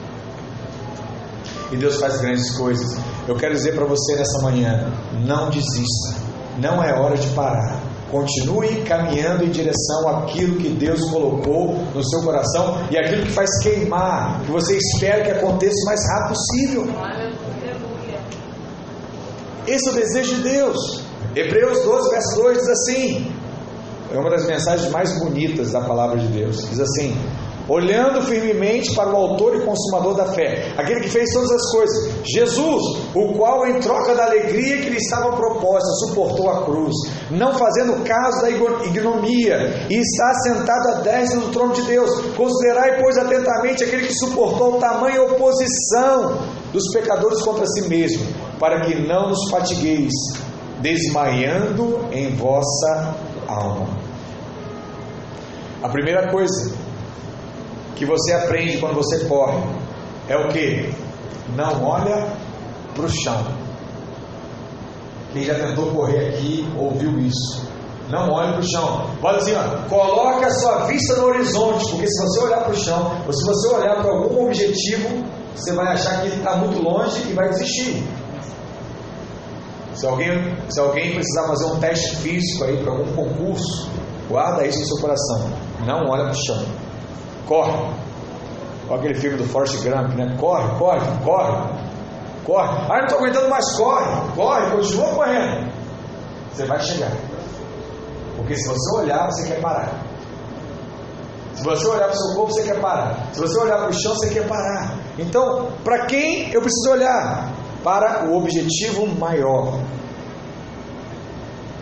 E 1.73 1.77
Deus 1.77 1.97
faz 1.99 2.21
grandes 2.21 2.57
coisas. 2.57 2.99
Eu 3.27 3.35
quero 3.37 3.55
dizer 3.55 3.75
para 3.75 3.87
você 3.87 4.15
nessa 4.17 4.43
manhã: 4.43 4.93
não 5.25 5.51
desista. 5.51 6.15
Não 6.59 6.83
é 6.83 6.93
hora 6.93 7.17
de 7.17 7.27
parar. 7.29 7.81
Continue 8.11 8.83
caminhando 8.83 9.43
em 9.43 9.51
direção 9.51 10.07
àquilo 10.07 10.57
que 10.59 10.69
Deus 10.69 11.01
colocou 11.11 11.77
no 11.95 12.05
seu 12.05 12.21
coração 12.23 12.87
e 12.91 12.99
aquilo 12.99 13.23
que 13.23 13.33
faz 13.33 13.49
queimar, 13.63 14.43
que 14.45 14.53
você 14.53 14.77
espera 14.77 15.25
que 15.25 15.31
aconteça 15.31 15.75
o 15.83 15.87
mais 15.87 16.01
rápido 16.11 16.37
possível. 16.37 16.87
Esse 19.67 19.89
é 19.89 19.93
o 19.93 19.95
desejo 19.95 20.35
de 20.35 20.43
Deus. 20.43 21.05
Hebreus 21.35 21.83
12, 21.83 22.11
verso 22.11 22.43
2 22.43 22.59
diz 22.59 22.69
assim: 22.69 23.33
é 24.13 24.19
uma 24.19 24.29
das 24.29 24.47
mensagens 24.47 24.91
mais 24.91 25.19
bonitas 25.19 25.73
da 25.73 25.81
palavra 25.81 26.19
de 26.19 26.27
Deus. 26.29 26.69
Diz 26.69 26.81
assim: 26.81 27.17
olhando 27.69 28.23
firmemente 28.23 28.95
para 28.95 29.13
o 29.13 29.17
Autor 29.17 29.57
e 29.57 29.65
Consumador 29.65 30.15
da 30.15 30.27
fé, 30.27 30.73
aquele 30.77 31.01
que 31.01 31.09
fez 31.09 31.33
todas 31.33 31.51
as 31.51 31.71
coisas, 31.71 32.11
Jesus, 32.25 32.83
o 33.15 33.35
qual, 33.35 33.67
em 33.67 33.81
troca 33.81 34.15
da 34.15 34.25
alegria 34.25 34.79
que 34.79 34.91
lhe 34.91 34.97
estava 34.97 35.37
proposta, 35.37 35.89
suportou 36.07 36.51
a 36.51 36.65
cruz, 36.65 36.95
não 37.31 37.55
fazendo 37.55 38.05
caso 38.05 38.43
da 38.43 38.51
ignomia, 38.51 39.87
e 39.89 39.95
está 39.95 40.35
sentado 40.43 40.89
à 40.89 40.95
destra 41.01 41.41
do 41.41 41.49
trono 41.49 41.73
de 41.73 41.83
Deus. 41.83 42.11
Considerai, 42.37 43.01
pois, 43.01 43.17
atentamente 43.17 43.85
aquele 43.85 44.07
que 44.07 44.15
suportou 44.15 44.79
tamanha 44.79 45.23
oposição 45.23 46.39
dos 46.73 46.85
pecadores 46.93 47.43
contra 47.43 47.67
si 47.67 47.89
mesmo, 47.89 48.27
para 48.59 48.81
que 48.81 49.07
não 49.07 49.29
nos 49.29 49.51
fatigueis, 49.51 50.13
desmaiando 50.81 52.01
em 52.11 52.35
vossa 52.35 53.15
alma. 53.47 53.89
A 55.83 55.89
primeira 55.89 56.31
coisa 56.31 56.82
que 57.97 58.05
você 58.05 58.33
aprende 58.33 58.79
quando 58.79 58.95
você 58.95 59.25
corre 59.27 59.59
é 60.29 60.37
o 60.37 60.49
que? 60.49 60.93
Não 61.57 61.85
olha 61.85 62.33
para 62.95 63.05
o 63.05 63.09
chão. 63.09 63.45
Quem 65.33 65.45
já 65.45 65.55
tentou 65.55 65.87
correr 65.87 66.29
aqui 66.29 66.67
ouviu 66.79 67.19
isso. 67.19 67.67
Não 68.11 68.31
olhe 68.31 68.53
para 68.53 68.61
o 68.61 68.71
chão. 68.71 69.11
Olha 69.23 69.39
assim, 69.39 69.55
coloque 69.89 70.45
a 70.45 70.51
sua 70.51 70.87
vista 70.87 71.17
no 71.17 71.27
horizonte, 71.27 71.89
porque 71.91 72.07
se 72.07 72.23
você 72.23 72.41
olhar 72.45 72.61
para 72.65 72.73
o 72.73 72.77
chão, 72.77 73.23
ou 73.27 73.33
se 73.33 73.45
você 73.47 73.69
olhar 73.69 74.03
para 74.03 74.11
algum 74.11 74.47
objetivo, 74.47 75.25
você 75.55 75.73
vai 75.73 75.89
achar 75.89 76.21
que 76.21 76.29
está 76.29 76.57
muito 76.57 76.83
longe 76.83 77.23
e 77.29 77.33
vai 77.33 77.49
desistir. 77.49 78.05
Se 79.95 80.07
alguém, 80.07 80.57
se 80.69 80.81
alguém 80.81 81.15
precisar 81.15 81.47
fazer 81.47 81.65
um 81.67 81.79
teste 81.79 82.17
físico 82.17 82.65
aí 82.65 82.77
para 82.83 82.93
algum 82.93 83.13
concurso, 83.15 83.89
guarda 84.29 84.67
isso 84.67 84.81
no 84.81 84.87
seu 84.87 85.01
coração. 85.01 85.51
Não 85.87 86.11
olha 86.11 86.25
para 86.25 86.33
o 86.33 86.47
chão. 86.47 86.65
Corre. 87.47 87.73
Olha 88.89 88.99
aquele 88.99 89.15
filme 89.15 89.37
do 89.37 89.45
Forrest 89.45 89.83
Gump, 89.83 90.15
né? 90.15 90.37
Corre, 90.39 90.79
corre, 90.79 91.01
corre. 91.25 91.83
Corre. 92.45 92.69
Ah, 92.91 92.99
não 92.99 93.05
estou 93.05 93.19
aguentando 93.19 93.49
mais. 93.49 93.77
Corre, 93.77 94.35
corre, 94.35 94.71
continua 94.73 95.15
correndo. 95.15 95.73
Você 96.53 96.65
vai 96.67 96.81
chegar. 96.81 97.13
Porque 98.37 98.57
se 98.57 98.69
você 98.69 99.01
olhar, 99.01 99.27
você 99.27 99.49
quer 99.49 99.61
parar. 99.61 100.03
Se 101.55 101.65
você 101.65 101.87
olhar 101.87 102.09
para 102.09 102.15
o 102.15 102.19
seu 102.19 102.37
corpo, 102.37 102.53
você 102.53 102.63
quer 102.65 102.81
parar. 102.81 103.29
Se 103.33 103.41
você 103.41 103.59
olhar 103.61 103.79
para 103.79 103.91
o 103.91 103.93
chão, 103.93 104.15
você 104.15 104.31
quer 104.31 104.49
parar. 104.49 104.99
Então, 105.19 105.69
para 105.85 106.07
quem 106.07 106.51
eu 106.53 106.61
preciso 106.61 106.91
olhar? 106.91 107.53
Para 107.85 108.27
o 108.27 108.37
objetivo 108.37 109.07
maior. 109.19 109.79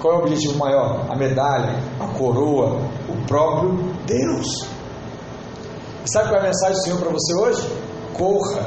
Qual 0.01 0.15
é 0.15 0.17
o 0.17 0.21
objetivo 0.21 0.59
maior? 0.59 1.07
A 1.11 1.17
medalha, 1.17 1.77
a 2.01 2.07
coroa, 2.09 2.81
o 3.09 3.27
próprio 3.27 3.95
Deus. 4.07 4.67
E 6.05 6.11
sabe 6.11 6.29
qual 6.29 6.41
é 6.41 6.45
a 6.45 6.47
mensagem 6.47 6.77
do 6.77 6.83
Senhor 6.83 6.99
para 6.99 7.11
você 7.11 7.35
hoje? 7.35 7.69
Corra, 8.15 8.67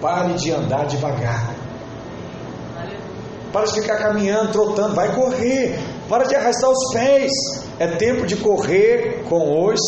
pare 0.00 0.34
de 0.34 0.50
andar 0.52 0.86
devagar. 0.86 1.54
Para 3.52 3.66
de 3.66 3.80
ficar 3.80 3.98
caminhando, 3.98 4.50
trotando, 4.50 4.94
vai 4.94 5.14
correr. 5.14 5.78
Para 6.08 6.24
de 6.24 6.34
arrastar 6.34 6.70
os 6.70 6.92
pés. 6.92 7.30
É 7.78 7.86
tempo 7.86 8.26
de 8.26 8.36
correr 8.36 9.24
com 9.28 9.66
os 9.66 9.80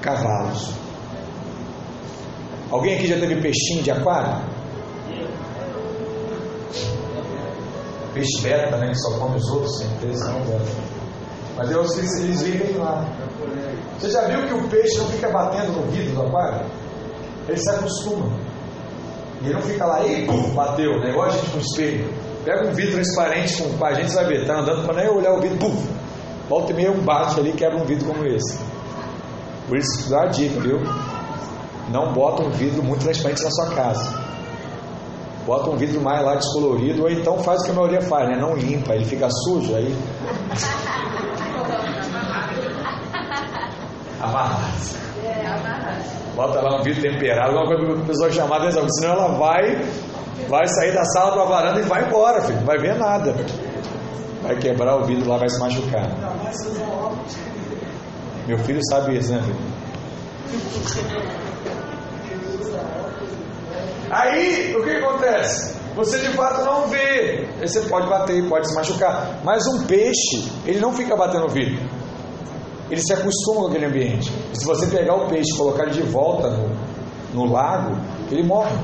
cavalos. 0.00 0.70
Alguém 2.70 2.96
aqui 2.96 3.06
já 3.06 3.18
teve 3.18 3.40
peixinho 3.42 3.82
de 3.82 3.90
aquário? 3.90 4.42
Peixe 8.14 8.40
beta, 8.42 8.76
né? 8.76 8.88
Que 8.88 8.98
só 8.98 9.18
come 9.18 9.36
os 9.36 9.48
outros, 9.50 9.78
sem. 9.78 9.88
Mas 11.56 11.70
eu, 11.70 11.82
eles, 11.82 12.20
eles 12.20 12.42
vivem 12.42 12.76
lá. 12.76 13.04
Você 14.00 14.10
já 14.10 14.22
viu 14.22 14.46
que 14.46 14.54
o 14.54 14.68
peixe 14.68 14.96
não 14.96 15.06
fica 15.08 15.28
batendo 15.28 15.72
no 15.72 15.82
vidro 15.90 16.14
do 16.14 16.22
aquário? 16.22 16.66
Ele 17.46 17.58
se 17.58 17.70
acostuma. 17.70 18.30
E 19.42 19.46
ele 19.46 19.54
não 19.54 19.62
fica 19.62 19.84
lá, 19.84 20.06
e 20.06 20.26
pum, 20.26 20.50
bateu, 20.54 20.98
né? 21.00 21.10
igual 21.10 21.26
a 21.26 21.30
gente 21.30 21.50
com 21.50 21.58
espelho. 21.58 22.08
Pega 22.42 22.66
um 22.66 22.72
vidro 22.72 22.94
transparente 22.94 23.62
com 23.62 23.84
a 23.84 23.92
gente 23.92 24.14
vai 24.14 24.24
ver, 24.24 24.46
tá 24.46 24.60
andando 24.60 24.86
para 24.86 24.94
nem 24.94 25.10
olhar 25.10 25.34
o 25.34 25.40
vidro, 25.40 25.58
pum, 25.58 25.76
volta 26.48 26.72
e 26.72 26.74
meia 26.74 26.90
um 26.90 27.02
bate 27.02 27.38
ali 27.38 27.52
quebra 27.52 27.76
um 27.76 27.84
vidro 27.84 28.06
como 28.06 28.24
esse. 28.24 28.58
Por 29.68 29.76
isso, 29.76 30.08
dá 30.08 30.22
a 30.22 30.26
dica, 30.26 30.58
viu? 30.60 30.80
Não 31.90 32.14
bota 32.14 32.42
um 32.42 32.50
vidro 32.50 32.82
muito 32.82 33.02
transparente 33.02 33.42
na 33.42 33.50
sua 33.50 33.74
casa. 33.74 34.20
Bota 35.46 35.70
um 35.70 35.76
vidro 35.76 36.00
mais 36.00 36.24
lá 36.24 36.36
descolorido, 36.36 37.02
ou 37.02 37.10
então 37.10 37.38
faz 37.40 37.60
o 37.60 37.64
que 37.64 37.70
a 37.70 37.74
maioria 37.74 38.00
faz, 38.00 38.28
né? 38.30 38.36
Não 38.40 38.54
limpa, 38.54 38.94
ele 38.94 39.04
fica 39.04 39.28
sujo, 39.30 39.74
aí. 39.74 39.94
Amarrado. 44.30 45.00
Bota 46.34 46.60
lá 46.60 46.80
um 46.80 46.82
vidro 46.82 47.02
temperado, 47.02 47.58
alguma 47.58 47.76
coisa 47.76 47.92
para 47.92 48.02
a 48.02 48.06
pessoa 48.06 48.30
chamar 48.30 48.56
a 48.56 48.58
atenção, 48.60 48.88
senão 48.88 49.12
ela 49.12 49.28
vai, 49.36 49.76
vai 50.48 50.66
sair 50.68 50.92
da 50.92 51.04
sala 51.04 51.32
para 51.32 51.42
a 51.42 51.46
varanda 51.46 51.80
e 51.80 51.82
vai 51.82 52.06
embora, 52.06 52.40
filho. 52.40 52.58
Não 52.58 52.66
vai 52.66 52.78
ver 52.78 52.96
nada. 52.96 53.34
Vai 54.42 54.56
quebrar 54.56 54.96
o 54.96 55.04
vidro 55.04 55.28
lá, 55.28 55.36
vai 55.36 55.48
se 55.48 55.58
machucar. 55.58 56.08
Meu 58.46 58.58
filho 58.58 58.80
sabe 58.88 59.18
isso, 59.18 59.32
né, 59.32 59.42
filho? 59.42 59.70
Aí, 64.10 64.74
o 64.76 64.82
que 64.82 64.90
acontece? 64.90 65.76
Você 65.94 66.18
de 66.18 66.28
fato 66.34 66.64
não 66.64 66.88
vê. 66.88 67.48
Aí 67.60 67.68
você 67.68 67.80
pode 67.82 68.08
bater, 68.08 68.48
pode 68.48 68.68
se 68.68 68.74
machucar. 68.74 69.40
Mas 69.44 69.66
um 69.66 69.86
peixe, 69.86 70.50
ele 70.64 70.80
não 70.80 70.92
fica 70.92 71.16
batendo 71.16 71.46
o 71.46 71.48
vidro. 71.48 71.99
Ele 72.90 73.00
se 73.00 73.12
acostuma 73.12 73.62
com 73.62 73.66
aquele 73.68 73.86
ambiente. 73.86 74.32
Se 74.52 74.66
você 74.66 74.86
pegar 74.86 75.14
o 75.14 75.28
peixe 75.28 75.52
e 75.52 75.56
colocar 75.56 75.84
ele 75.84 75.92
de 75.92 76.02
volta 76.02 76.50
no, 76.50 76.70
no 77.32 77.52
lago, 77.52 77.96
ele 78.30 78.42
morre. 78.42 78.76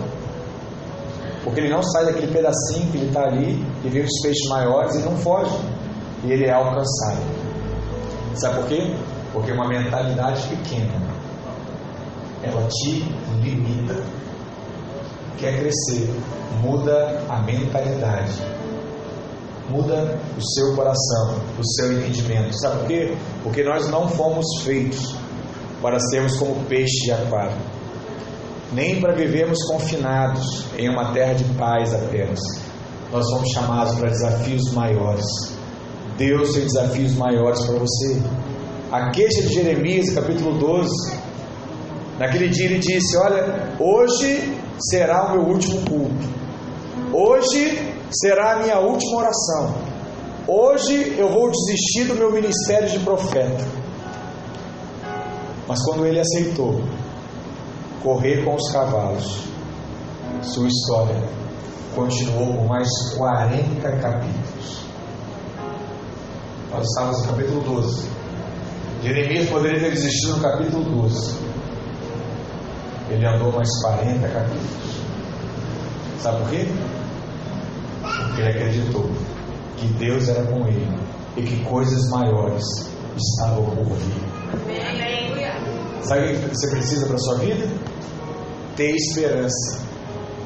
Porque 1.43 1.61
ele 1.61 1.71
não 1.71 1.83
sai 1.83 2.07
daquele 2.07 2.33
pedacinho 2.33 2.91
que 2.91 2.99
ele 2.99 3.07
está 3.07 3.25
ali 3.25 3.65
e 3.85 3.89
vê 3.89 4.01
os 4.01 4.23
peixes 4.23 4.49
maiores 4.49 4.95
e 4.95 4.99
não 5.01 5.17
foge. 5.17 5.57
E 6.25 6.33
ele 6.33 6.45
é 6.45 6.53
alcançado. 6.53 7.23
Sabe 8.35 8.57
por 8.57 8.67
quê? 8.67 8.95
Porque 9.33 9.53
uma 9.53 9.69
mentalidade 9.69 10.47
pequena 10.49 11.07
ela 12.43 12.67
te 12.69 13.05
limita. 13.43 13.97
Quer 15.39 15.59
crescer, 15.59 16.09
muda 16.63 17.23
a 17.29 17.41
mentalidade, 17.43 18.33
muda 19.71 20.19
o 20.37 20.41
seu 20.41 20.75
coração, 20.75 21.41
o 21.59 21.65
seu 21.75 21.93
entendimento. 21.93 22.59
Sabe 22.61 22.79
por 22.79 22.87
quê? 22.89 23.17
Porque 23.43 23.63
nós 23.63 23.89
não 23.89 24.09
fomos 24.09 24.47
feitos 24.63 25.15
para 25.83 25.99
sermos 25.99 26.37
como 26.37 26.65
peixe 26.67 27.05
de 27.05 27.13
aquário, 27.13 27.57
nem 28.73 29.01
para 29.01 29.15
vivermos 29.15 29.63
confinados 29.67 30.65
em 30.79 30.89
uma 30.89 31.13
terra 31.13 31.35
de 31.35 31.45
paz 31.55 31.95
apenas. 31.95 32.41
Nós 33.13 33.29
somos 33.29 33.51
chamados 33.51 33.95
para 33.95 34.11
desafios 34.11 34.73
maiores. 34.73 35.25
Deus 36.17 36.55
tem 36.55 36.63
desafios 36.63 37.15
maiores 37.15 37.65
para 37.65 37.79
você. 37.79 38.21
A 38.91 39.11
queixa 39.11 39.43
de 39.43 39.53
Jeremias, 39.53 40.11
capítulo 40.11 40.59
12, 40.59 40.91
naquele 42.19 42.49
dia 42.49 42.67
ele 42.67 42.79
disse: 42.79 43.17
Olha, 43.17 43.75
hoje 43.79 44.57
será 44.91 45.27
o 45.27 45.33
meu 45.33 45.49
último 45.53 45.81
culto. 45.89 46.37
Hoje 47.13 47.96
será 48.11 48.53
a 48.53 48.57
minha 48.59 48.79
última 48.79 49.19
oração. 49.19 49.75
Hoje 50.47 51.17
eu 51.19 51.29
vou 51.29 51.51
desistir 51.51 52.05
do 52.05 52.15
meu 52.15 52.31
ministério 52.33 52.89
de 52.89 52.99
profeta. 53.01 53.65
Mas 55.67 55.83
quando 55.85 56.07
ele 56.07 56.21
aceitou 56.21 56.81
correr 58.03 58.45
com 58.45 58.55
os 58.55 58.71
cavalos, 58.71 59.43
sua 60.43 60.69
história 60.69 61.23
continuou 61.95 62.55
por 62.55 62.67
mais 62.67 62.89
40 63.17 63.91
capítulos. 63.99 64.87
Nós 66.71 66.87
estamos 66.87 67.23
no 67.23 67.29
capítulo 67.29 67.61
12. 67.63 68.09
Jeremias 69.03 69.49
poderia 69.49 69.81
ter 69.81 69.91
desistido 69.91 70.37
no 70.37 70.43
capítulo 70.43 70.85
12 71.03 71.47
ele 73.11 73.27
andou 73.27 73.53
mais 73.53 73.69
40 73.83 74.29
capítulos. 74.29 74.67
Sabe 76.21 76.41
por 76.41 76.51
quê? 76.51 76.67
Ele 78.37 78.49
acreditou 78.49 79.11
que 79.77 79.87
Deus 79.95 80.29
era 80.29 80.45
com 80.45 80.67
ele 80.67 80.89
e 81.37 81.43
que 81.43 81.65
coisas 81.65 82.09
maiores 82.11 82.65
estavam 83.17 83.65
por 83.65 83.85
vir. 83.97 84.37
Sabe 86.03 86.35
o 86.35 86.41
que 86.41 86.55
você 86.55 86.69
precisa 86.69 87.07
para 87.07 87.19
sua 87.19 87.39
vida? 87.39 87.67
Ter 88.77 88.95
esperança 88.95 89.81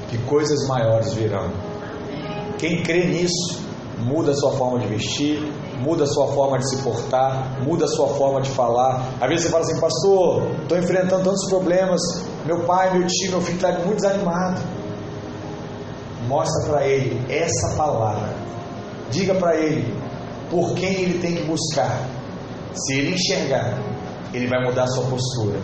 que 0.09 0.19
coisas 0.19 0.67
maiores 0.67 1.13
virão. 1.15 1.51
Quem 2.59 2.83
crê 2.83 3.07
nisso, 3.07 3.61
muda 3.99 4.33
a 4.33 4.35
sua 4.35 4.53
forma 4.53 4.81
de 4.81 4.87
vestir, 4.87 5.41
muda 5.81 6.05
a 6.05 6.07
sua 6.07 6.29
forma 6.29 6.59
de 6.59 6.69
se 6.69 6.83
portar, 6.83 7.63
muda 7.63 7.85
a 7.85 7.89
sua 7.89 8.09
forma 8.09 8.41
de 8.41 8.51
falar. 8.51 9.15
Às 9.21 9.29
vezes 9.29 9.45
você 9.45 9.51
fala 9.51 9.65
assim, 9.65 9.81
pastor, 9.81 10.51
estou 10.63 10.79
enfrentando 10.79 11.25
tantos 11.25 11.49
problemas, 11.49 12.01
meu 12.45 12.61
pai, 12.65 12.99
meu 12.99 13.07
tio, 13.07 13.31
meu 13.31 13.41
filho 13.41 13.57
está 13.57 13.73
muito 13.79 13.97
desanimado. 13.97 14.61
Mostra 16.31 16.71
para 16.71 16.87
ele 16.87 17.21
essa 17.29 17.75
palavra. 17.77 18.33
Diga 19.11 19.35
para 19.35 19.57
ele 19.57 19.93
por 20.49 20.75
quem 20.75 20.93
ele 20.93 21.19
tem 21.19 21.35
que 21.35 21.43
buscar. 21.43 22.07
Se 22.73 22.95
ele 22.95 23.15
enxergar, 23.15 23.77
ele 24.33 24.47
vai 24.47 24.65
mudar 24.65 24.87
sua 24.87 25.07
postura 25.07 25.59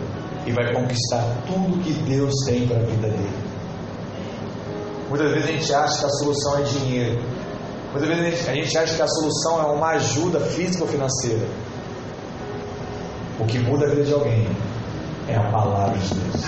e 0.45 0.51
vai 0.51 0.73
conquistar 0.73 1.23
tudo 1.47 1.81
que 1.81 1.93
Deus 1.93 2.33
tem 2.45 2.67
para 2.67 2.75
a 2.75 2.83
vida 2.83 3.07
dele. 3.07 3.47
Muitas 5.07 5.31
vezes 5.31 5.47
a 5.47 5.51
gente 5.53 5.73
acha 5.73 5.99
que 5.99 6.05
a 6.05 6.09
solução 6.09 6.57
é 6.57 6.63
dinheiro. 6.63 7.23
Muitas 7.93 8.09
vezes 8.09 8.49
a 8.49 8.53
gente 8.53 8.77
acha 8.77 8.93
que 8.93 9.01
a 9.01 9.07
solução 9.07 9.61
é 9.61 9.65
uma 9.71 9.87
ajuda 9.91 10.41
física 10.41 10.83
ou 10.83 10.89
financeira. 10.89 11.47
O 13.39 13.45
que 13.45 13.57
muda 13.59 13.85
a 13.85 13.89
vida 13.89 14.03
de 14.03 14.13
alguém 14.13 14.45
é 15.29 15.35
a 15.37 15.49
palavra 15.49 15.97
de 15.97 16.13
Deus. 16.13 16.43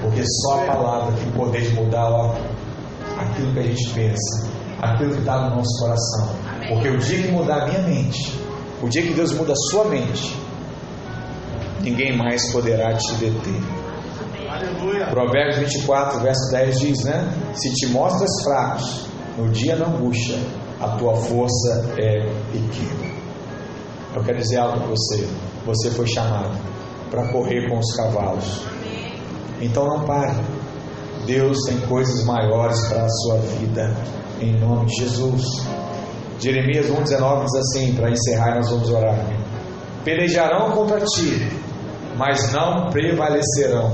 Porque 0.00 0.22
só 0.24 0.62
a 0.62 0.66
palavra 0.66 1.12
tem 1.16 1.28
poder 1.32 1.62
de 1.62 1.74
mudar 1.74 2.08
ó, 2.08 2.36
aquilo 3.20 3.52
que 3.52 3.58
a 3.58 3.62
gente 3.62 3.90
pensa, 3.90 4.50
aquilo 4.80 5.14
que 5.14 5.20
está 5.20 5.48
no 5.48 5.56
nosso 5.56 5.78
coração. 5.80 6.36
Porque 6.68 6.88
o 6.88 6.98
dia 6.98 7.22
que 7.22 7.32
mudar 7.32 7.62
a 7.62 7.66
minha 7.66 7.82
mente, 7.82 8.40
o 8.82 8.88
dia 8.88 9.02
que 9.02 9.12
Deus 9.12 9.32
muda 9.32 9.52
a 9.52 9.56
sua 9.70 9.84
mente, 9.84 10.36
ninguém 11.80 12.16
mais 12.16 12.52
poderá 12.52 12.94
te 12.94 13.14
deter. 13.14 13.80
Provérbios 15.10 15.58
24, 15.58 16.20
verso 16.20 16.50
10 16.52 16.80
diz, 16.80 17.04
né? 17.04 17.32
Se 17.54 17.72
te 17.74 17.86
mostras 17.88 18.30
fracos 18.42 19.06
no 19.38 19.48
dia 19.50 19.76
da 19.76 19.86
angústia, 19.86 20.38
a 20.80 20.88
tua 20.96 21.14
força 21.14 21.92
é 21.98 22.26
pequena. 22.52 23.10
Eu 24.14 24.24
quero 24.24 24.38
dizer 24.38 24.58
algo 24.58 24.78
para 24.78 24.88
você. 24.88 25.28
Você 25.66 25.90
foi 25.90 26.06
chamado 26.06 26.58
para 27.10 27.30
correr 27.32 27.68
com 27.68 27.78
os 27.78 27.96
cavalos. 27.96 28.62
Então 29.60 29.86
não 29.86 30.04
pare. 30.04 30.36
Deus 31.26 31.58
tem 31.66 31.78
coisas 31.80 32.24
maiores 32.24 32.78
para 32.88 33.04
a 33.04 33.08
sua 33.08 33.36
vida. 33.38 33.94
Em 34.40 34.58
nome 34.58 34.86
de 34.86 34.96
Jesus. 34.96 35.42
Jeremias 36.38 36.86
1,19 36.86 37.44
diz 37.44 37.54
assim: 37.56 37.94
para 37.94 38.10
encerrar, 38.10 38.56
nós 38.56 38.70
vamos 38.70 38.90
orar. 38.90 39.16
Pelejarão 40.04 40.72
contra 40.72 40.98
ti, 41.00 41.46
mas 42.16 42.52
não 42.52 42.88
prevalecerão, 42.90 43.92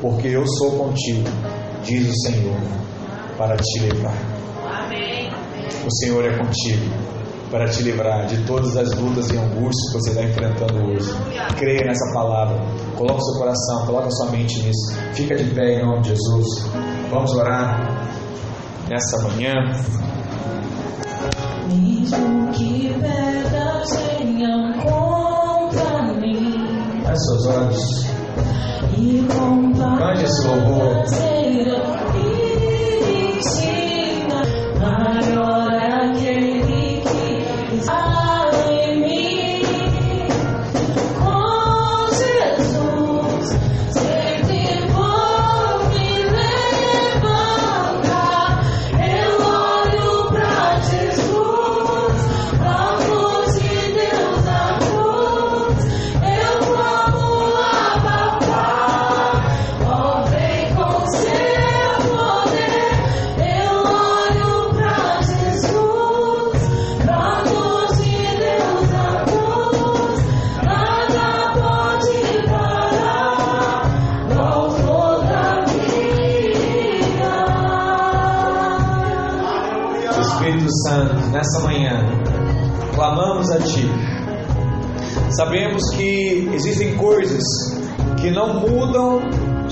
porque 0.00 0.28
eu 0.28 0.46
sou 0.46 0.72
contigo, 0.72 1.26
diz 1.82 2.10
o 2.10 2.20
Senhor, 2.20 2.56
para 3.38 3.56
te 3.56 3.80
livrar. 3.80 4.14
O 5.86 5.90
Senhor 5.90 6.24
é 6.24 6.36
contigo 6.36 7.17
para 7.50 7.66
te 7.66 7.82
livrar 7.82 8.26
de 8.26 8.44
todas 8.46 8.76
as 8.76 8.92
lutas 8.94 9.30
e 9.30 9.36
angústias 9.36 9.92
que 9.92 9.98
você 9.98 10.10
está 10.10 10.22
enfrentando 10.22 10.90
hoje. 10.90 11.10
Creia 11.56 11.84
nessa 11.86 12.12
palavra. 12.12 12.58
Coloque 12.96 13.22
seu 13.22 13.38
coração, 13.38 13.86
coloque 13.86 14.10
sua 14.12 14.30
mente 14.30 14.62
nisso. 14.62 14.96
Fica 15.14 15.34
de 15.36 15.44
pé 15.54 15.80
em 15.80 15.84
nome 15.84 16.02
de 16.02 16.10
Jesus. 16.10 16.70
Vamos 17.10 17.32
orar 17.34 18.06
nessa 18.88 19.28
manhã. 19.28 19.54
Mesmo 21.68 22.52
que 22.52 22.94
pedras 22.94 23.96
venham 24.18 24.72
contra 24.80 26.14
mim, 26.20 26.58
Feche 27.04 27.18
seus 27.18 27.46
olhos. 27.46 28.08
Cante 29.98 30.24
esse 30.24 30.46
louvor. 30.46 31.04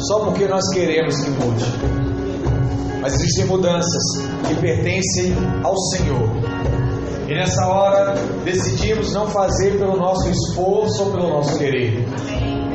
Só 0.06 0.20
porque 0.20 0.46
nós 0.46 0.62
queremos 0.72 1.18
que 1.20 1.30
mude, 1.30 1.64
mas 3.00 3.14
existem 3.14 3.46
mudanças 3.46 4.02
que 4.46 4.54
pertencem 4.54 5.34
ao 5.64 5.76
Senhor. 5.76 6.28
E 7.28 7.34
nessa 7.34 7.66
hora 7.66 8.14
decidimos 8.44 9.12
não 9.12 9.26
fazer 9.26 9.78
pelo 9.78 9.96
nosso 9.96 10.28
esforço 10.30 11.04
ou 11.04 11.10
pelo 11.10 11.28
nosso 11.30 11.58
querer, 11.58 12.06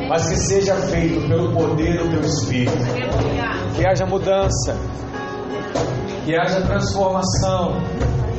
mas 0.08 0.28
que 0.28 0.36
seja 0.36 0.76
feito 0.76 1.26
pelo 1.26 1.52
poder 1.54 1.98
do 1.98 2.10
Teu 2.10 2.20
Espírito. 2.20 2.76
Que 3.76 3.86
haja 3.86 4.04
mudança, 4.04 4.76
que 6.26 6.36
haja 6.36 6.60
transformação 6.60 7.80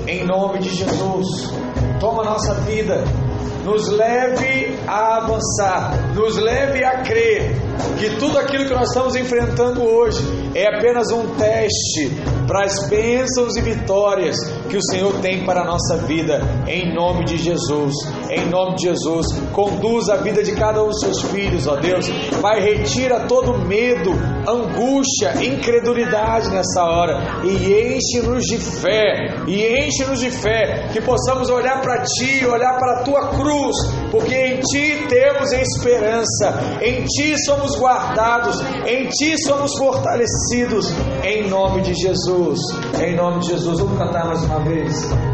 em 0.08 0.24
nome 0.24 0.60
de 0.60 0.70
Jesus. 0.70 1.52
Toma 2.00 2.24
nossa 2.24 2.54
vida, 2.62 3.04
nos 3.66 3.88
leve 3.88 4.78
a 4.88 5.18
avançar, 5.18 6.14
nos 6.14 6.38
leve 6.38 6.84
a 6.84 7.02
crer 7.02 7.63
que 8.04 8.18
tudo 8.18 8.38
aquilo 8.38 8.66
que 8.66 8.74
nós 8.74 8.90
estamos 8.90 9.16
enfrentando 9.16 9.82
hoje 9.82 10.22
é 10.54 10.68
apenas 10.68 11.10
um 11.10 11.36
teste 11.36 12.12
para 12.46 12.66
as 12.66 12.90
bênçãos 12.90 13.56
e 13.56 13.62
vitórias 13.62 14.36
que 14.70 14.76
o 14.76 14.84
Senhor 14.92 15.22
tem 15.22 15.46
para 15.46 15.62
a 15.62 15.66
nossa 15.66 15.96
vida, 16.06 16.42
em 16.68 16.94
nome 16.94 17.24
de 17.24 17.38
Jesus. 17.38 17.94
Em 18.30 18.50
nome 18.50 18.76
de 18.76 18.90
Jesus, 18.90 19.28
conduz 19.54 20.10
a 20.10 20.18
vida 20.18 20.44
de 20.44 20.52
cada 20.52 20.84
um 20.84 20.88
dos 20.88 21.00
seus 21.00 21.22
filhos, 21.32 21.66
ó 21.66 21.78
Deus. 21.78 22.10
Pai, 22.42 22.60
retira 22.60 23.22
todo 23.22 23.58
medo, 23.58 24.12
angústia, 24.46 25.42
incredulidade 25.42 26.50
nessa 26.50 26.84
hora 26.84 27.42
e 27.46 27.96
enche-nos 27.96 28.44
de 28.44 28.58
fé, 28.58 29.44
e 29.48 29.86
enche-nos 29.86 30.20
de 30.20 30.30
fé, 30.30 30.90
que 30.92 31.00
possamos 31.00 31.50
olhar 31.50 31.82
para 31.82 32.04
Ti, 32.04 32.46
olhar 32.46 32.78
para 32.78 33.00
a 33.00 33.04
Tua 33.04 33.28
cruz, 33.30 33.76
porque 34.14 34.36
em 34.36 34.60
Ti 34.60 35.08
temos 35.10 35.52
esperança, 35.54 36.78
em 36.84 37.04
Ti 37.04 37.36
somos 37.46 37.76
guardados, 37.80 38.62
em 38.86 39.08
Ti 39.10 39.36
somos 39.44 39.72
fortalecidos, 39.76 40.94
em 41.24 41.50
nome 41.50 41.82
de 41.82 41.96
Jesus, 41.96 42.60
em 43.04 43.16
nome 43.16 43.40
de 43.40 43.48
Jesus. 43.48 43.80
Vamos 43.80 43.98
cantar 43.98 44.28
mais 44.28 44.44
uma 44.44 44.60
vez. 44.60 45.33